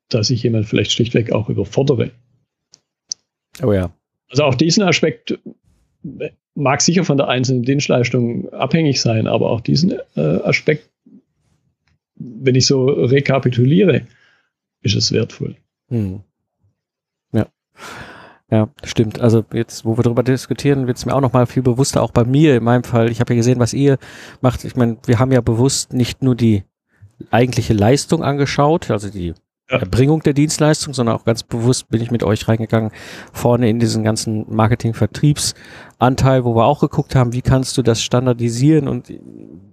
dass 0.08 0.30
ich 0.30 0.42
jemand 0.42 0.66
vielleicht 0.66 0.92
schlichtweg 0.92 1.32
auch 1.32 1.48
überfordere. 1.48 2.10
Oh 3.62 3.72
ja. 3.72 3.92
Also 4.28 4.44
auch 4.44 4.54
diesen 4.54 4.82
Aspekt 4.82 5.38
mag 6.54 6.80
sicher 6.80 7.04
von 7.04 7.16
der 7.16 7.28
einzelnen 7.28 7.62
Dienstleistung 7.62 8.48
abhängig 8.52 9.00
sein, 9.00 9.26
aber 9.26 9.50
auch 9.50 9.60
diesen 9.60 9.94
äh, 10.16 10.20
Aspekt, 10.20 10.88
wenn 12.16 12.54
ich 12.54 12.66
so 12.66 12.86
rekapituliere, 12.86 14.02
ist 14.82 14.96
es 14.96 15.12
wertvoll. 15.12 15.56
Hm. 15.88 16.20
Ja. 17.32 17.46
Ja, 18.50 18.68
stimmt. 18.84 19.20
Also 19.20 19.44
jetzt, 19.52 19.84
wo 19.84 19.98
wir 19.98 20.02
darüber 20.02 20.22
diskutieren, 20.22 20.86
wird 20.86 20.96
es 20.96 21.06
mir 21.06 21.14
auch 21.14 21.20
noch 21.20 21.32
mal 21.32 21.46
viel 21.46 21.62
bewusster, 21.62 22.02
auch 22.02 22.12
bei 22.12 22.24
mir 22.24 22.56
in 22.56 22.64
meinem 22.64 22.84
Fall. 22.84 23.10
Ich 23.10 23.20
habe 23.20 23.32
ja 23.34 23.36
gesehen, 23.36 23.58
was 23.58 23.74
ihr 23.74 23.98
macht. 24.40 24.64
Ich 24.64 24.76
meine, 24.76 24.98
wir 25.06 25.18
haben 25.18 25.32
ja 25.32 25.40
bewusst 25.40 25.92
nicht 25.92 26.22
nur 26.22 26.34
die 26.34 26.62
eigentliche 27.30 27.72
Leistung 27.72 28.22
angeschaut, 28.22 28.90
also 28.90 29.08
die 29.10 29.34
Ja. 29.68 29.78
Erbringung 29.78 30.22
der 30.22 30.32
Dienstleistung, 30.32 30.94
sondern 30.94 31.16
auch 31.16 31.24
ganz 31.24 31.42
bewusst 31.42 31.88
bin 31.88 32.00
ich 32.00 32.12
mit 32.12 32.22
euch 32.22 32.46
reingegangen, 32.46 32.92
vorne 33.32 33.68
in 33.68 33.80
diesen 33.80 34.04
ganzen 34.04 34.46
Marketing-Vertriebsanteil, 34.48 36.44
wo 36.44 36.54
wir 36.54 36.66
auch 36.66 36.78
geguckt 36.80 37.16
haben, 37.16 37.32
wie 37.32 37.42
kannst 37.42 37.76
du 37.76 37.82
das 37.82 38.00
standardisieren 38.00 38.86
und 38.86 39.12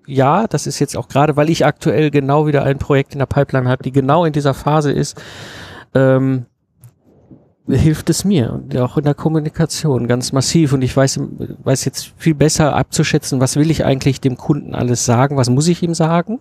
ja, 0.06 0.48
das 0.48 0.68
ist 0.68 0.80
jetzt 0.80 0.98
auch 0.98 1.08
gerade, 1.08 1.36
weil 1.36 1.50
ich 1.50 1.66
aktuell 1.66 2.12
genau 2.12 2.48
wieder 2.48 2.63
ein 2.63 2.78
Projekt 2.78 3.13
in 3.13 3.20
der 3.20 3.26
Pipeline 3.26 3.70
habe, 3.70 3.84
die 3.84 3.92
genau 3.92 4.26
in 4.26 4.34
dieser 4.34 4.54
Phase 4.54 4.92
ist, 4.92 5.22
ähm, 5.94 6.46
hilft 7.67 8.10
es 8.10 8.26
mir 8.26 8.52
und 8.52 8.76
auch 8.78 8.97
in 8.97 9.06
der 9.06 9.13
Kommunikation 9.13 10.08
ganz 10.08 10.34
massiv 10.34 10.73
und 10.73 10.82
ich 10.82 10.95
weiß, 10.95 11.19
weiß 11.63 11.86
jetzt 11.86 12.12
viel 12.17 12.36
besser 12.36 12.76
abzuschätzen, 12.76 13.39
was 13.39 13.56
will 13.56 13.71
ich 13.71 13.86
eigentlich 13.86 14.19
dem 14.19 14.36
Kunden 14.36 14.76
alles 14.76 15.06
sagen, 15.06 15.38
was 15.38 15.49
muss 15.49 15.69
ich 15.69 15.82
ihm 15.82 15.93
sagen, 15.93 16.39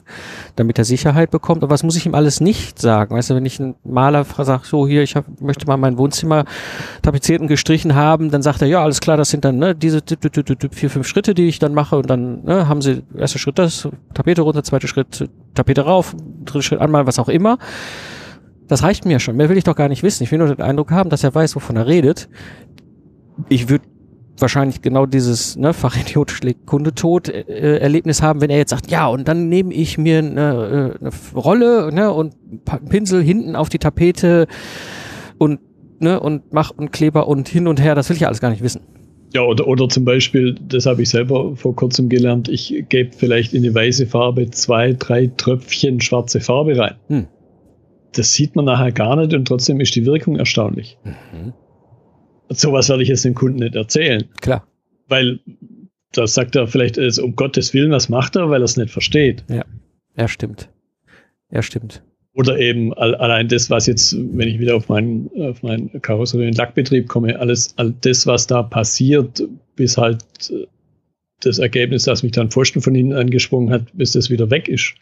damit 0.57 0.79
er 0.79 0.85
Sicherheit 0.85 1.31
bekommt 1.31 1.63
und 1.63 1.71
was 1.71 1.85
muss 1.85 1.95
ich 1.95 2.07
ihm 2.07 2.17
alles 2.17 2.41
nicht 2.41 2.81
sagen. 2.81 3.15
Weißt 3.15 3.31
du, 3.31 3.37
wenn 3.37 3.47
ich 3.47 3.61
einen 3.61 3.77
Maler 3.85 4.25
sage, 4.25 4.63
so 4.67 4.89
hier, 4.89 5.05
ich 5.05 5.15
hab, 5.15 5.41
möchte 5.41 5.65
mal 5.67 5.77
mein 5.77 5.97
Wohnzimmer 5.97 6.45
tapeziert 7.03 7.41
und 7.41 7.47
gestrichen 7.47 7.95
haben, 7.95 8.33
dann 8.33 8.43
sagt 8.43 8.61
er, 8.61 8.67
ja, 8.67 8.83
alles 8.83 9.01
klar, 9.01 9.17
das 9.17 9.31
sind 9.31 9.45
dann 9.45 9.59
ne, 9.59 9.77
diese 9.77 10.01
vier, 10.73 10.91
fünf 10.91 11.07
Schritte, 11.07 11.35
die 11.35 11.47
ich 11.47 11.61
dann 11.61 11.73
mache 11.73 11.97
und 11.99 12.11
dann 12.11 12.43
ne, 12.43 12.67
haben 12.69 12.83
sie, 12.83 13.05
erster 13.17 13.39
Schritt 13.39 13.61
das, 13.61 13.89
Tapete 14.13 14.43
runter, 14.43 14.65
zweiter 14.65 14.89
Schritt, 14.89 15.29
Tapete 15.55 15.83
rauf, 15.83 16.17
dritter 16.45 16.63
Schritt 16.63 16.81
anmalen, 16.81 17.07
was 17.07 17.21
auch 17.21 17.29
immer. 17.29 17.59
Das 18.73 18.83
reicht 18.83 19.05
mir 19.05 19.21
schon. 19.21 19.37
Mehr 19.37 19.51
will 19.51 19.59
ich 19.59 19.65
doch 19.65 19.77
gar 19.77 19.91
nicht 19.91 20.03
wissen. 20.03 20.23
Ich 20.23 20.33
will 20.33 20.39
nur 20.39 20.49
den 20.49 20.63
Eindruck 20.63 20.93
haben, 20.93 21.11
dass 21.11 21.23
er 21.23 21.35
weiß, 21.35 21.57
wovon 21.57 21.77
er 21.77 21.87
redet. 21.87 22.31
Ich 23.51 23.69
würde 23.69 23.85
wahrscheinlich 24.39 24.81
genau 24.81 25.05
dieses 25.05 25.57
ne, 25.57 25.75
Fachidiot 25.75 26.31
schlägt 26.31 26.65
Kunde 26.65 26.95
tot 26.95 27.29
äh, 27.29 27.77
Erlebnis 27.81 28.23
haben, 28.23 28.41
wenn 28.41 28.49
er 28.49 28.57
jetzt 28.57 28.71
sagt, 28.71 28.91
ja, 28.91 29.09
und 29.09 29.29
dann 29.29 29.51
nehme 29.51 29.75
ich 29.75 29.99
mir 29.99 30.21
eine, 30.21 30.95
äh, 30.99 31.05
eine 31.05 31.11
Rolle 31.35 31.93
ne, 31.93 32.11
und 32.11 32.35
Pinsel 32.89 33.23
hinten 33.23 33.57
auf 33.57 33.69
die 33.69 33.79
Tapete 33.79 34.47
und 35.37 35.61
ne, 36.01 36.19
und 36.19 36.51
mach 36.55 36.71
und 36.71 36.93
Kleber 36.93 37.29
und 37.29 37.51
hin 37.51 37.69
und 37.69 37.79
her. 37.79 37.95
Das 37.95 38.09
will 38.09 38.17
ich 38.17 38.23
ja 38.23 38.29
alles 38.29 38.41
gar 38.41 38.49
nicht 38.49 38.63
wissen. 38.63 38.81
Ja, 39.35 39.43
oder, 39.43 39.67
oder 39.69 39.87
zum 39.91 40.07
Beispiel, 40.07 40.55
das 40.67 40.87
habe 40.87 41.03
ich 41.03 41.11
selber 41.11 41.57
vor 41.57 41.77
kurzem 41.77 42.09
gelernt, 42.09 42.49
ich 42.49 42.87
gebe 42.89 43.11
vielleicht 43.15 43.53
in 43.53 43.65
eine 43.65 43.75
weiße 43.75 44.07
Farbe 44.07 44.51
zwei, 44.51 44.95
drei 44.95 45.31
Tröpfchen 45.37 46.01
schwarze 46.01 46.41
Farbe 46.41 46.79
rein. 46.79 46.95
Hm. 47.09 47.27
Das 48.13 48.33
sieht 48.33 48.57
man 48.57 48.65
nachher 48.65 48.93
gar 48.93 49.17
nicht 49.17 49.35
und 49.35 49.47
trotzdem 49.47 49.81
ist 49.81 49.95
die 49.95 50.05
Wirkung 50.05 50.37
erstaunlich. 50.37 50.99
Mhm. 51.05 51.53
Sowas 52.49 52.89
werde 52.89 53.03
ich 53.03 53.09
jetzt 53.09 53.25
dem 53.25 53.35
Kunden 53.35 53.61
nicht 53.61 53.75
erzählen, 53.75 54.25
Klar. 54.41 54.67
weil 55.09 55.41
da 56.13 56.27
sagt 56.27 56.55
er 56.57 56.67
vielleicht, 56.67 56.99
um 57.19 57.37
Gottes 57.37 57.73
Willen, 57.73 57.91
was 57.91 58.11
macht 58.11 58.37
er, 58.37 58.51
weil 58.51 58.61
er 58.61 58.65
es 58.65 58.77
nicht 58.77 58.91
versteht. 58.91 59.45
Ja, 59.49 60.29
stimmt. 60.29 60.69
Ja, 61.51 61.63
stimmt. 61.63 62.03
Oder 62.35 62.59
eben 62.59 62.95
all, 62.95 63.15
allein 63.15 63.49
das, 63.49 63.69
was 63.69 63.87
jetzt, 63.87 64.17
wenn 64.17 64.49
ich 64.49 64.59
wieder 64.59 64.75
auf 64.75 64.89
meinen, 64.89 65.31
auf 65.39 65.63
meinen 65.63 65.91
Karosserie- 66.01 66.47
und 66.47 66.57
Lackbetrieb 66.57 67.09
komme, 67.09 67.39
alles, 67.39 67.75
all 67.77 67.95
das, 68.01 68.27
was 68.27 68.47
da 68.47 68.63
passiert, 68.63 69.43
bis 69.77 69.99
halt 69.99 70.23
äh, 70.51 70.67
das 71.41 71.59
Ergebnis, 71.59 72.05
das 72.05 72.23
mich 72.23 72.33
dann 72.33 72.51
Pfosten 72.51 72.81
von 72.81 72.95
hinten 72.95 73.13
angesprungen 73.13 73.71
hat, 73.71 73.87
bis 73.95 74.13
das 74.13 74.31
wieder 74.31 74.51
weg 74.51 74.69
ist. 74.69 74.95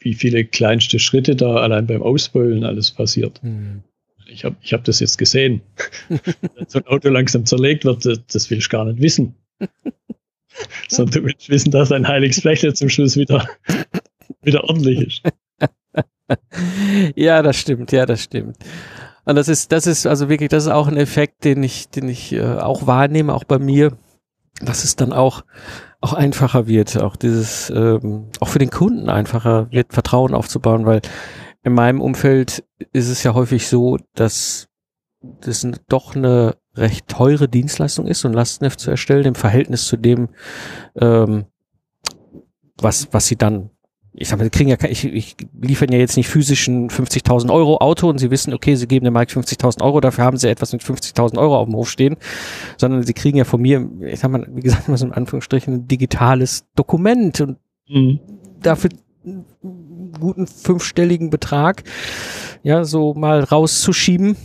Wie 0.00 0.14
viele 0.14 0.44
kleinste 0.44 0.98
Schritte 0.98 1.34
da 1.34 1.56
allein 1.56 1.86
beim 1.86 2.02
Ausbeulen 2.02 2.64
alles 2.64 2.90
passiert. 2.90 3.42
Mhm. 3.42 3.82
Ich 4.30 4.44
habe 4.44 4.56
ich 4.60 4.72
hab 4.72 4.84
das 4.84 5.00
jetzt 5.00 5.18
gesehen. 5.18 5.62
Wenn 6.08 6.68
so 6.68 6.78
ein 6.78 6.86
Auto 6.86 7.08
langsam 7.08 7.46
zerlegt 7.46 7.84
wird, 7.84 8.04
das, 8.04 8.20
das 8.26 8.50
will 8.50 8.58
ich 8.58 8.68
gar 8.68 8.84
nicht 8.84 9.00
wissen. 9.00 9.34
Sondern 10.88 11.22
du 11.22 11.28
willst 11.28 11.48
wissen, 11.48 11.70
dass 11.70 11.92
ein 11.92 12.06
heiliges 12.06 12.40
Flächle 12.40 12.74
zum 12.74 12.88
Schluss 12.88 13.16
wieder, 13.16 13.48
wieder 14.42 14.64
ordentlich 14.64 15.00
ist. 15.00 15.22
Ja, 17.14 17.42
das 17.42 17.56
stimmt, 17.56 17.92
ja, 17.92 18.06
das 18.06 18.22
stimmt. 18.22 18.56
Und 19.24 19.36
das 19.36 19.48
ist, 19.48 19.72
das 19.72 19.86
ist 19.86 20.06
also 20.06 20.28
wirklich, 20.28 20.48
das 20.48 20.64
ist 20.64 20.70
auch 20.70 20.88
ein 20.88 20.96
Effekt, 20.96 21.44
den 21.44 21.62
ich, 21.62 21.88
den 21.88 22.08
ich 22.08 22.32
äh, 22.32 22.42
auch 22.42 22.86
wahrnehme, 22.86 23.34
auch 23.34 23.44
bei 23.44 23.58
mir, 23.58 23.96
dass 24.60 24.84
es 24.84 24.96
dann 24.96 25.12
auch, 25.12 25.44
auch 26.00 26.12
einfacher 26.12 26.66
wird, 26.66 26.96
auch 26.98 27.16
dieses, 27.16 27.70
ähm, 27.70 28.30
auch 28.40 28.48
für 28.48 28.58
den 28.58 28.70
Kunden 28.70 29.08
einfacher 29.08 29.70
wird, 29.70 29.92
Vertrauen 29.92 30.34
aufzubauen, 30.34 30.86
weil 30.86 31.00
in 31.64 31.74
meinem 31.74 32.00
Umfeld 32.00 32.64
ist 32.92 33.08
es 33.08 33.22
ja 33.22 33.34
häufig 33.34 33.66
so, 33.66 33.98
dass 34.14 34.68
das 35.20 35.66
doch 35.88 36.14
eine 36.14 36.56
recht 36.76 37.08
teure 37.08 37.48
Dienstleistung 37.48 38.06
ist, 38.06 38.20
so 38.20 38.28
ein 38.28 38.34
Lastenheft 38.34 38.78
zu 38.78 38.90
erstellen, 38.90 39.26
im 39.26 39.34
Verhältnis 39.34 39.86
zu 39.86 39.96
dem, 39.96 40.28
ähm, 40.94 41.46
was, 42.76 43.08
was 43.12 43.26
sie 43.26 43.36
dann 43.36 43.70
ich 44.20 44.28
sag 44.28 44.38
mal, 44.38 44.44
sie 44.44 44.50
kriegen 44.50 44.70
ja, 44.70 44.76
ich, 44.88 45.04
ich 45.04 45.36
liefern 45.60 45.92
ja 45.92 45.98
jetzt 45.98 46.16
nicht 46.16 46.28
physischen 46.28 46.90
50.000 46.90 47.52
Euro 47.52 47.78
Auto 47.78 48.08
und 48.08 48.18
sie 48.18 48.30
wissen, 48.30 48.52
okay, 48.52 48.74
sie 48.74 48.88
geben 48.88 49.04
dem 49.04 49.14
Mike 49.14 49.32
50.000 49.32 49.80
Euro, 49.82 50.00
dafür 50.00 50.24
haben 50.24 50.36
sie 50.36 50.48
etwas 50.48 50.72
mit 50.72 50.82
50.000 50.82 51.38
Euro 51.38 51.56
auf 51.56 51.66
dem 51.66 51.76
Hof 51.76 51.88
stehen, 51.88 52.16
sondern 52.76 53.04
sie 53.04 53.12
kriegen 53.12 53.38
ja 53.38 53.44
von 53.44 53.60
mir, 53.60 53.88
ich 54.00 54.18
sag 54.20 54.30
mal, 54.30 54.46
wie 54.50 54.62
gesagt, 54.62 54.88
immer 54.88 54.96
so 54.96 55.06
in 55.06 55.12
Anführungsstrichen 55.12 55.74
ein 55.74 55.88
digitales 55.88 56.64
Dokument 56.74 57.40
und 57.40 57.58
mhm. 57.88 58.18
dafür 58.60 58.90
einen 59.24 60.12
guten 60.18 60.46
fünfstelligen 60.46 61.30
Betrag, 61.30 61.84
ja, 62.62 62.84
so 62.84 63.14
mal 63.14 63.44
rauszuschieben, 63.44 64.36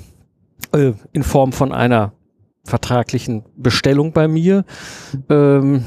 äh, 0.71 0.93
in 1.13 1.24
Form 1.24 1.51
von 1.51 1.71
einer 1.71 2.13
vertraglichen 2.63 3.43
Bestellung 3.57 4.13
bei 4.13 4.28
mir, 4.28 4.65
ähm, 5.30 5.84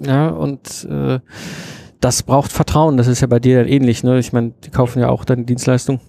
ja, 0.00 0.28
und 0.28 0.86
äh, 0.90 1.20
das 2.00 2.22
braucht 2.22 2.52
Vertrauen. 2.52 2.96
Das 2.96 3.06
ist 3.06 3.20
ja 3.20 3.26
bei 3.26 3.40
dir 3.40 3.58
dann 3.58 3.68
ähnlich. 3.68 4.04
Ne? 4.04 4.18
Ich 4.18 4.32
meine, 4.32 4.52
die 4.64 4.70
kaufen 4.70 5.00
ja 5.00 5.08
auch 5.08 5.24
deine 5.24 5.44
Dienstleistung 5.44 6.00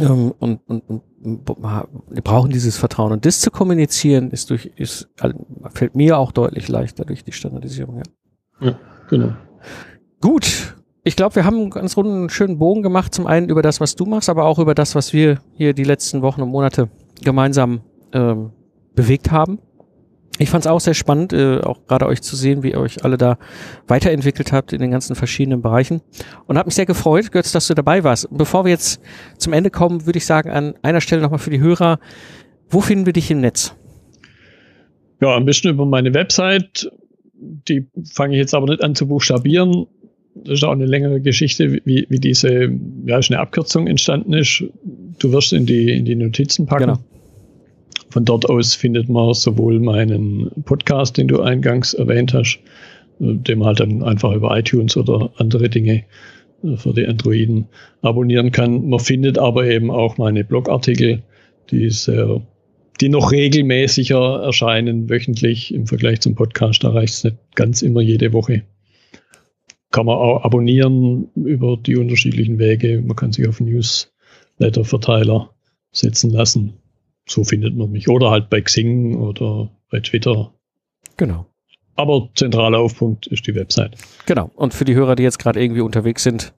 ähm, 0.00 0.32
und, 0.38 0.60
und, 0.66 0.80
und 0.88 1.02
wir 1.24 2.22
brauchen 2.22 2.50
dieses 2.50 2.76
Vertrauen. 2.76 3.12
Und 3.12 3.26
das 3.26 3.40
zu 3.40 3.50
kommunizieren 3.50 4.30
ist 4.30 4.50
durch, 4.50 4.70
ist, 4.76 5.08
fällt 5.72 5.94
mir 5.94 6.18
auch 6.18 6.32
deutlich 6.32 6.68
leichter 6.68 7.04
durch 7.04 7.24
die 7.24 7.32
Standardisierung. 7.32 8.02
Ja, 8.60 8.68
ja 8.68 8.78
genau. 9.08 9.32
Gut. 10.20 10.76
Ich 11.04 11.16
glaube, 11.16 11.34
wir 11.34 11.44
haben 11.44 11.56
einen 11.56 11.70
ganz 11.70 11.96
runden, 11.96 12.28
schönen 12.28 12.58
Bogen 12.58 12.82
gemacht. 12.82 13.12
Zum 13.12 13.26
einen 13.26 13.48
über 13.48 13.62
das, 13.62 13.80
was 13.80 13.96
du 13.96 14.04
machst, 14.04 14.30
aber 14.30 14.44
auch 14.44 14.58
über 14.58 14.74
das, 14.74 14.94
was 14.94 15.12
wir 15.12 15.40
hier 15.54 15.74
die 15.74 15.84
letzten 15.84 16.22
Wochen 16.22 16.42
und 16.42 16.48
Monate 16.48 16.90
gemeinsam 17.22 17.80
ähm, 18.12 18.52
bewegt 18.94 19.30
haben. 19.30 19.58
Ich 20.42 20.50
fand 20.50 20.64
es 20.64 20.70
auch 20.70 20.80
sehr 20.80 20.94
spannend, 20.94 21.32
äh, 21.32 21.60
auch 21.60 21.86
gerade 21.86 22.06
euch 22.06 22.20
zu 22.20 22.34
sehen, 22.34 22.64
wie 22.64 22.72
ihr 22.72 22.80
euch 22.80 23.04
alle 23.04 23.16
da 23.16 23.38
weiterentwickelt 23.86 24.50
habt 24.50 24.72
in 24.72 24.80
den 24.80 24.90
ganzen 24.90 25.14
verschiedenen 25.14 25.62
Bereichen. 25.62 26.02
Und 26.46 26.58
habe 26.58 26.66
mich 26.66 26.74
sehr 26.74 26.84
gefreut, 26.84 27.30
Götz, 27.30 27.52
dass 27.52 27.68
du 27.68 27.74
dabei 27.74 28.02
warst. 28.02 28.28
Bevor 28.32 28.64
wir 28.64 28.72
jetzt 28.72 29.00
zum 29.38 29.52
Ende 29.52 29.70
kommen, 29.70 30.04
würde 30.04 30.16
ich 30.16 30.26
sagen, 30.26 30.50
an 30.50 30.74
einer 30.82 31.00
Stelle 31.00 31.22
nochmal 31.22 31.38
für 31.38 31.50
die 31.50 31.60
Hörer, 31.60 32.00
wo 32.68 32.80
finden 32.80 33.06
wir 33.06 33.12
dich 33.12 33.30
im 33.30 33.40
Netz? 33.40 33.76
Ja, 35.20 35.36
am 35.36 35.44
besten 35.44 35.68
über 35.68 35.86
meine 35.86 36.12
Website. 36.12 36.90
Die 37.34 37.86
fange 38.12 38.34
ich 38.34 38.40
jetzt 38.40 38.54
aber 38.54 38.66
nicht 38.66 38.82
an 38.82 38.96
zu 38.96 39.06
buchstabieren. 39.06 39.86
Das 40.34 40.54
ist 40.54 40.64
auch 40.64 40.72
eine 40.72 40.86
längere 40.86 41.20
Geschichte, 41.20 41.80
wie, 41.84 42.06
wie 42.08 42.18
diese, 42.18 42.68
ja, 43.06 43.18
ist 43.18 43.30
eine 43.30 43.38
Abkürzung 43.38 43.86
entstanden 43.86 44.32
ist. 44.32 44.64
Du 45.20 45.30
wirst 45.30 45.52
in 45.52 45.66
die, 45.66 45.92
in 45.92 46.04
die 46.04 46.16
Notizen 46.16 46.66
packen. 46.66 46.86
Genau. 46.86 46.98
Von 48.12 48.26
dort 48.26 48.48
aus 48.50 48.74
findet 48.74 49.08
man 49.08 49.32
sowohl 49.32 49.80
meinen 49.80 50.50
Podcast, 50.66 51.16
den 51.16 51.28
du 51.28 51.40
eingangs 51.40 51.94
erwähnt 51.94 52.34
hast, 52.34 52.58
äh, 53.20 53.34
den 53.34 53.58
man 53.58 53.68
halt 53.68 53.80
dann 53.80 54.02
einfach 54.02 54.34
über 54.34 54.54
iTunes 54.58 54.98
oder 54.98 55.32
andere 55.38 55.70
Dinge 55.70 56.04
äh, 56.62 56.76
für 56.76 56.92
die 56.92 57.06
Androiden 57.06 57.68
abonnieren 58.02 58.52
kann. 58.52 58.86
Man 58.86 59.00
findet 59.00 59.38
aber 59.38 59.66
eben 59.66 59.90
auch 59.90 60.18
meine 60.18 60.44
Blogartikel, 60.44 61.22
die 61.70 61.88
sehr, 61.88 62.42
die 63.00 63.08
noch 63.08 63.32
regelmäßiger 63.32 64.42
erscheinen, 64.42 65.08
wöchentlich 65.08 65.72
im 65.72 65.86
Vergleich 65.86 66.20
zum 66.20 66.34
Podcast. 66.34 66.84
Da 66.84 66.90
reicht 66.90 67.14
es 67.14 67.24
nicht 67.24 67.36
ganz 67.54 67.80
immer 67.80 68.02
jede 68.02 68.34
Woche. 68.34 68.62
Kann 69.90 70.04
man 70.04 70.18
auch 70.18 70.44
abonnieren 70.44 71.28
über 71.34 71.78
die 71.78 71.96
unterschiedlichen 71.96 72.58
Wege. 72.58 73.02
Man 73.06 73.16
kann 73.16 73.32
sich 73.32 73.48
auf 73.48 73.58
Newsletter-Verteiler 73.58 75.48
setzen 75.92 76.30
lassen 76.30 76.74
so 77.32 77.44
findet 77.44 77.76
man 77.76 77.90
mich. 77.90 78.08
Oder 78.08 78.30
halt 78.30 78.50
bei 78.50 78.60
Xing 78.60 79.16
oder 79.16 79.70
bei 79.90 80.00
Twitter. 80.00 80.52
Genau. 81.16 81.51
Aber 81.94 82.28
zentraler 82.34 82.78
Aufpunkt 82.78 83.26
ist 83.26 83.46
die 83.46 83.54
Website. 83.54 83.96
Genau. 84.24 84.50
Und 84.54 84.72
für 84.72 84.84
die 84.84 84.94
Hörer, 84.94 85.14
die 85.14 85.22
jetzt 85.22 85.38
gerade 85.38 85.62
irgendwie 85.62 85.82
unterwegs 85.82 86.22
sind, 86.22 86.54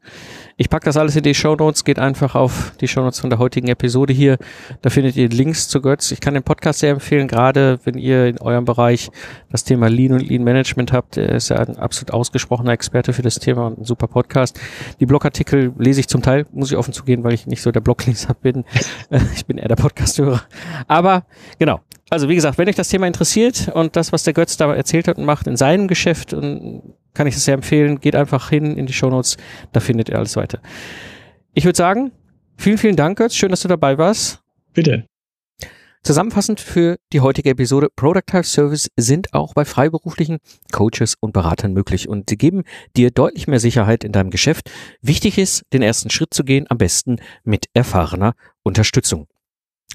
ich 0.57 0.71
packe 0.71 0.85
das 0.85 0.97
alles 0.97 1.17
in 1.17 1.25
die 1.25 1.35
Show 1.35 1.57
Notes. 1.57 1.83
Geht 1.85 1.99
einfach 1.99 2.37
auf 2.37 2.73
die 2.81 2.87
Show 2.87 3.01
Notes 3.01 3.19
von 3.19 3.31
der 3.31 3.41
heutigen 3.41 3.67
Episode 3.67 4.13
hier. 4.13 4.39
Da 4.83 4.91
findet 4.91 5.17
ihr 5.17 5.29
Links 5.29 5.69
zu 5.69 5.81
Götz. 5.81 6.13
Ich 6.13 6.21
kann 6.21 6.35
den 6.35 6.45
Podcast 6.45 6.79
sehr 6.79 6.91
empfehlen, 6.91 7.27
gerade 7.27 7.81
wenn 7.83 7.99
ihr 7.99 8.27
in 8.27 8.41
eurem 8.41 8.65
Bereich 8.65 9.11
das 9.51 9.65
Thema 9.65 9.89
Lean 9.89 10.13
und 10.13 10.21
Lean 10.21 10.45
Management 10.45 10.93
habt. 10.93 11.17
Er 11.17 11.31
ist 11.31 11.49
ja 11.49 11.57
ein 11.57 11.77
absolut 11.77 12.13
ausgesprochener 12.13 12.71
Experte 12.71 13.13
für 13.13 13.23
das 13.23 13.41
Thema 13.41 13.67
und 13.67 13.81
ein 13.81 13.85
super 13.85 14.07
Podcast. 14.07 14.61
Die 15.01 15.07
Blogartikel 15.07 15.73
lese 15.77 15.99
ich 15.99 16.09
zum 16.09 16.23
Teil, 16.23 16.47
muss 16.53 16.71
ich 16.71 16.77
offen 16.77 16.93
zugehen, 16.93 17.25
weil 17.25 17.35
ich 17.35 17.49
nicht 17.49 17.63
so 17.63 17.73
der 17.73 17.81
Blogleser 17.81 18.35
bin. 18.35 18.65
ich 19.35 19.47
bin 19.47 19.59
eher 19.59 19.69
der 19.69 19.77
Podcasthörer. 19.77 20.43
Aber 20.87 21.27
genau, 21.59 21.81
also 22.11 22.29
wie 22.29 22.35
gesagt, 22.35 22.59
wenn 22.59 22.69
euch 22.69 22.77
das 22.77 22.89
Thema 22.89 23.07
interessiert 23.07 23.69
und 23.69 23.97
das, 23.97 24.13
was 24.13 24.25
der 24.25 24.35
Götz 24.35 24.57
da 24.57 24.73
erzählt 24.75 25.09
hat 25.09 25.19
und 25.19 25.25
macht 25.25 25.47
in 25.47 25.57
seinem 25.57 25.89
Geschäft, 25.89 26.31
kann 26.31 27.27
ich 27.27 27.35
es 27.35 27.45
sehr 27.45 27.55
empfehlen. 27.55 28.01
Geht 28.01 28.17
einfach 28.17 28.51
hin 28.51 28.77
in 28.77 28.87
die 28.87 28.93
Shownotes, 28.93 29.37
da 29.73 29.81
findet 29.81 30.09
ihr 30.09 30.19
alles 30.19 30.37
weiter. 30.37 30.61
Ich 31.55 31.65
würde 31.65 31.77
sagen, 31.77 32.13
vielen, 32.57 32.79
vielen 32.79 32.97
Dank, 32.97 33.19
Götz. 33.19 33.35
Schön, 33.35 33.51
dass 33.51 33.63
du 33.63 33.69
dabei 33.69 33.99
warst. 33.99 34.41
Bitte. 34.75 35.07
Zusammenfassend 36.03 36.61
für 36.61 36.99
die 37.15 37.21
heutige 37.21 37.49
Episode, 37.49 37.89
Productive 37.97 38.45
Service 38.45 38.91
sind 38.95 39.33
auch 39.33 39.55
bei 39.55 39.65
freiberuflichen 39.65 40.37
Coaches 40.71 41.15
und 41.19 41.33
Beratern 41.33 41.73
möglich 41.73 42.11
und 42.11 42.29
sie 42.29 42.37
geben 42.37 42.65
dir 42.95 43.11
deutlich 43.11 43.49
mehr 43.49 43.59
Sicherheit 43.59 44.05
in 44.05 44.13
deinem 44.13 44.29
Geschäft. 44.29 44.71
Wichtig 45.01 45.39
ist, 45.39 45.63
den 45.73 45.81
ersten 45.81 46.11
Schritt 46.11 46.35
zu 46.35 46.45
gehen, 46.45 46.67
am 46.69 46.77
besten 46.77 47.17
mit 47.43 47.71
erfahrener 47.73 48.35
Unterstützung. 48.63 49.29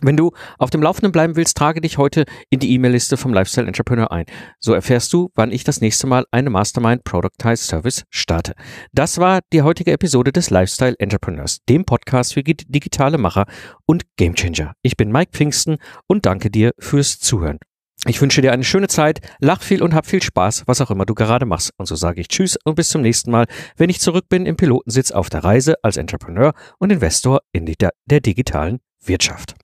Wenn 0.01 0.15
du 0.15 0.31
auf 0.57 0.69
dem 0.69 0.81
Laufenden 0.81 1.11
bleiben 1.11 1.35
willst, 1.35 1.57
trage 1.57 1.81
dich 1.81 1.97
heute 1.97 2.23
in 2.49 2.59
die 2.59 2.71
E-Mail-Liste 2.73 3.17
vom 3.17 3.33
Lifestyle 3.33 3.67
Entrepreneur 3.67 4.11
ein. 4.11 4.25
So 4.59 4.73
erfährst 4.73 5.11
du, 5.11 5.29
wann 5.35 5.51
ich 5.51 5.65
das 5.65 5.81
nächste 5.81 6.07
Mal 6.07 6.25
eine 6.31 6.49
Mastermind 6.49 7.03
Productize 7.03 7.63
Service 7.63 8.03
starte. 8.09 8.53
Das 8.93 9.17
war 9.17 9.41
die 9.51 9.61
heutige 9.61 9.91
Episode 9.91 10.31
des 10.31 10.51
Lifestyle 10.51 10.95
Entrepreneurs, 10.99 11.59
dem 11.67 11.83
Podcast 11.83 12.33
für 12.33 12.43
digitale 12.43 13.17
Macher 13.17 13.45
und 13.85 14.03
Gamechanger. 14.15 14.73
Ich 14.83 14.95
bin 14.95 15.11
Mike 15.11 15.31
Pfingsten 15.33 15.77
und 16.07 16.25
danke 16.25 16.49
dir 16.49 16.71
fürs 16.79 17.19
Zuhören. 17.19 17.59
Ich 18.05 18.21
wünsche 18.21 18.41
dir 18.41 18.53
eine 18.53 18.63
schöne 18.63 18.87
Zeit, 18.87 19.19
lach 19.39 19.61
viel 19.61 19.83
und 19.83 19.93
hab 19.93 20.05
viel 20.05 20.23
Spaß, 20.23 20.63
was 20.65 20.79
auch 20.79 20.91
immer 20.91 21.05
du 21.05 21.13
gerade 21.13 21.45
machst. 21.45 21.73
Und 21.75 21.87
so 21.87 21.95
sage 21.95 22.21
ich 22.21 22.29
Tschüss 22.29 22.57
und 22.63 22.75
bis 22.75 22.87
zum 22.87 23.01
nächsten 23.01 23.31
Mal, 23.31 23.47
wenn 23.75 23.89
ich 23.89 23.99
zurück 23.99 24.29
bin 24.29 24.45
im 24.45 24.55
Pilotensitz 24.55 25.11
auf 25.11 25.29
der 25.29 25.43
Reise 25.43 25.75
als 25.83 25.97
Entrepreneur 25.97 26.53
und 26.77 26.93
Investor 26.93 27.41
in 27.51 27.65
der 27.65 28.21
digitalen 28.21 28.79
Wirtschaft. 29.03 29.55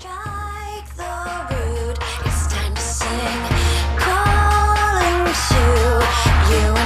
It's 0.00 0.06
time 2.46 2.72
to 2.72 2.80
sing, 2.80 3.42
calling 3.98 5.26
to 5.26 5.32
you. 6.52 6.77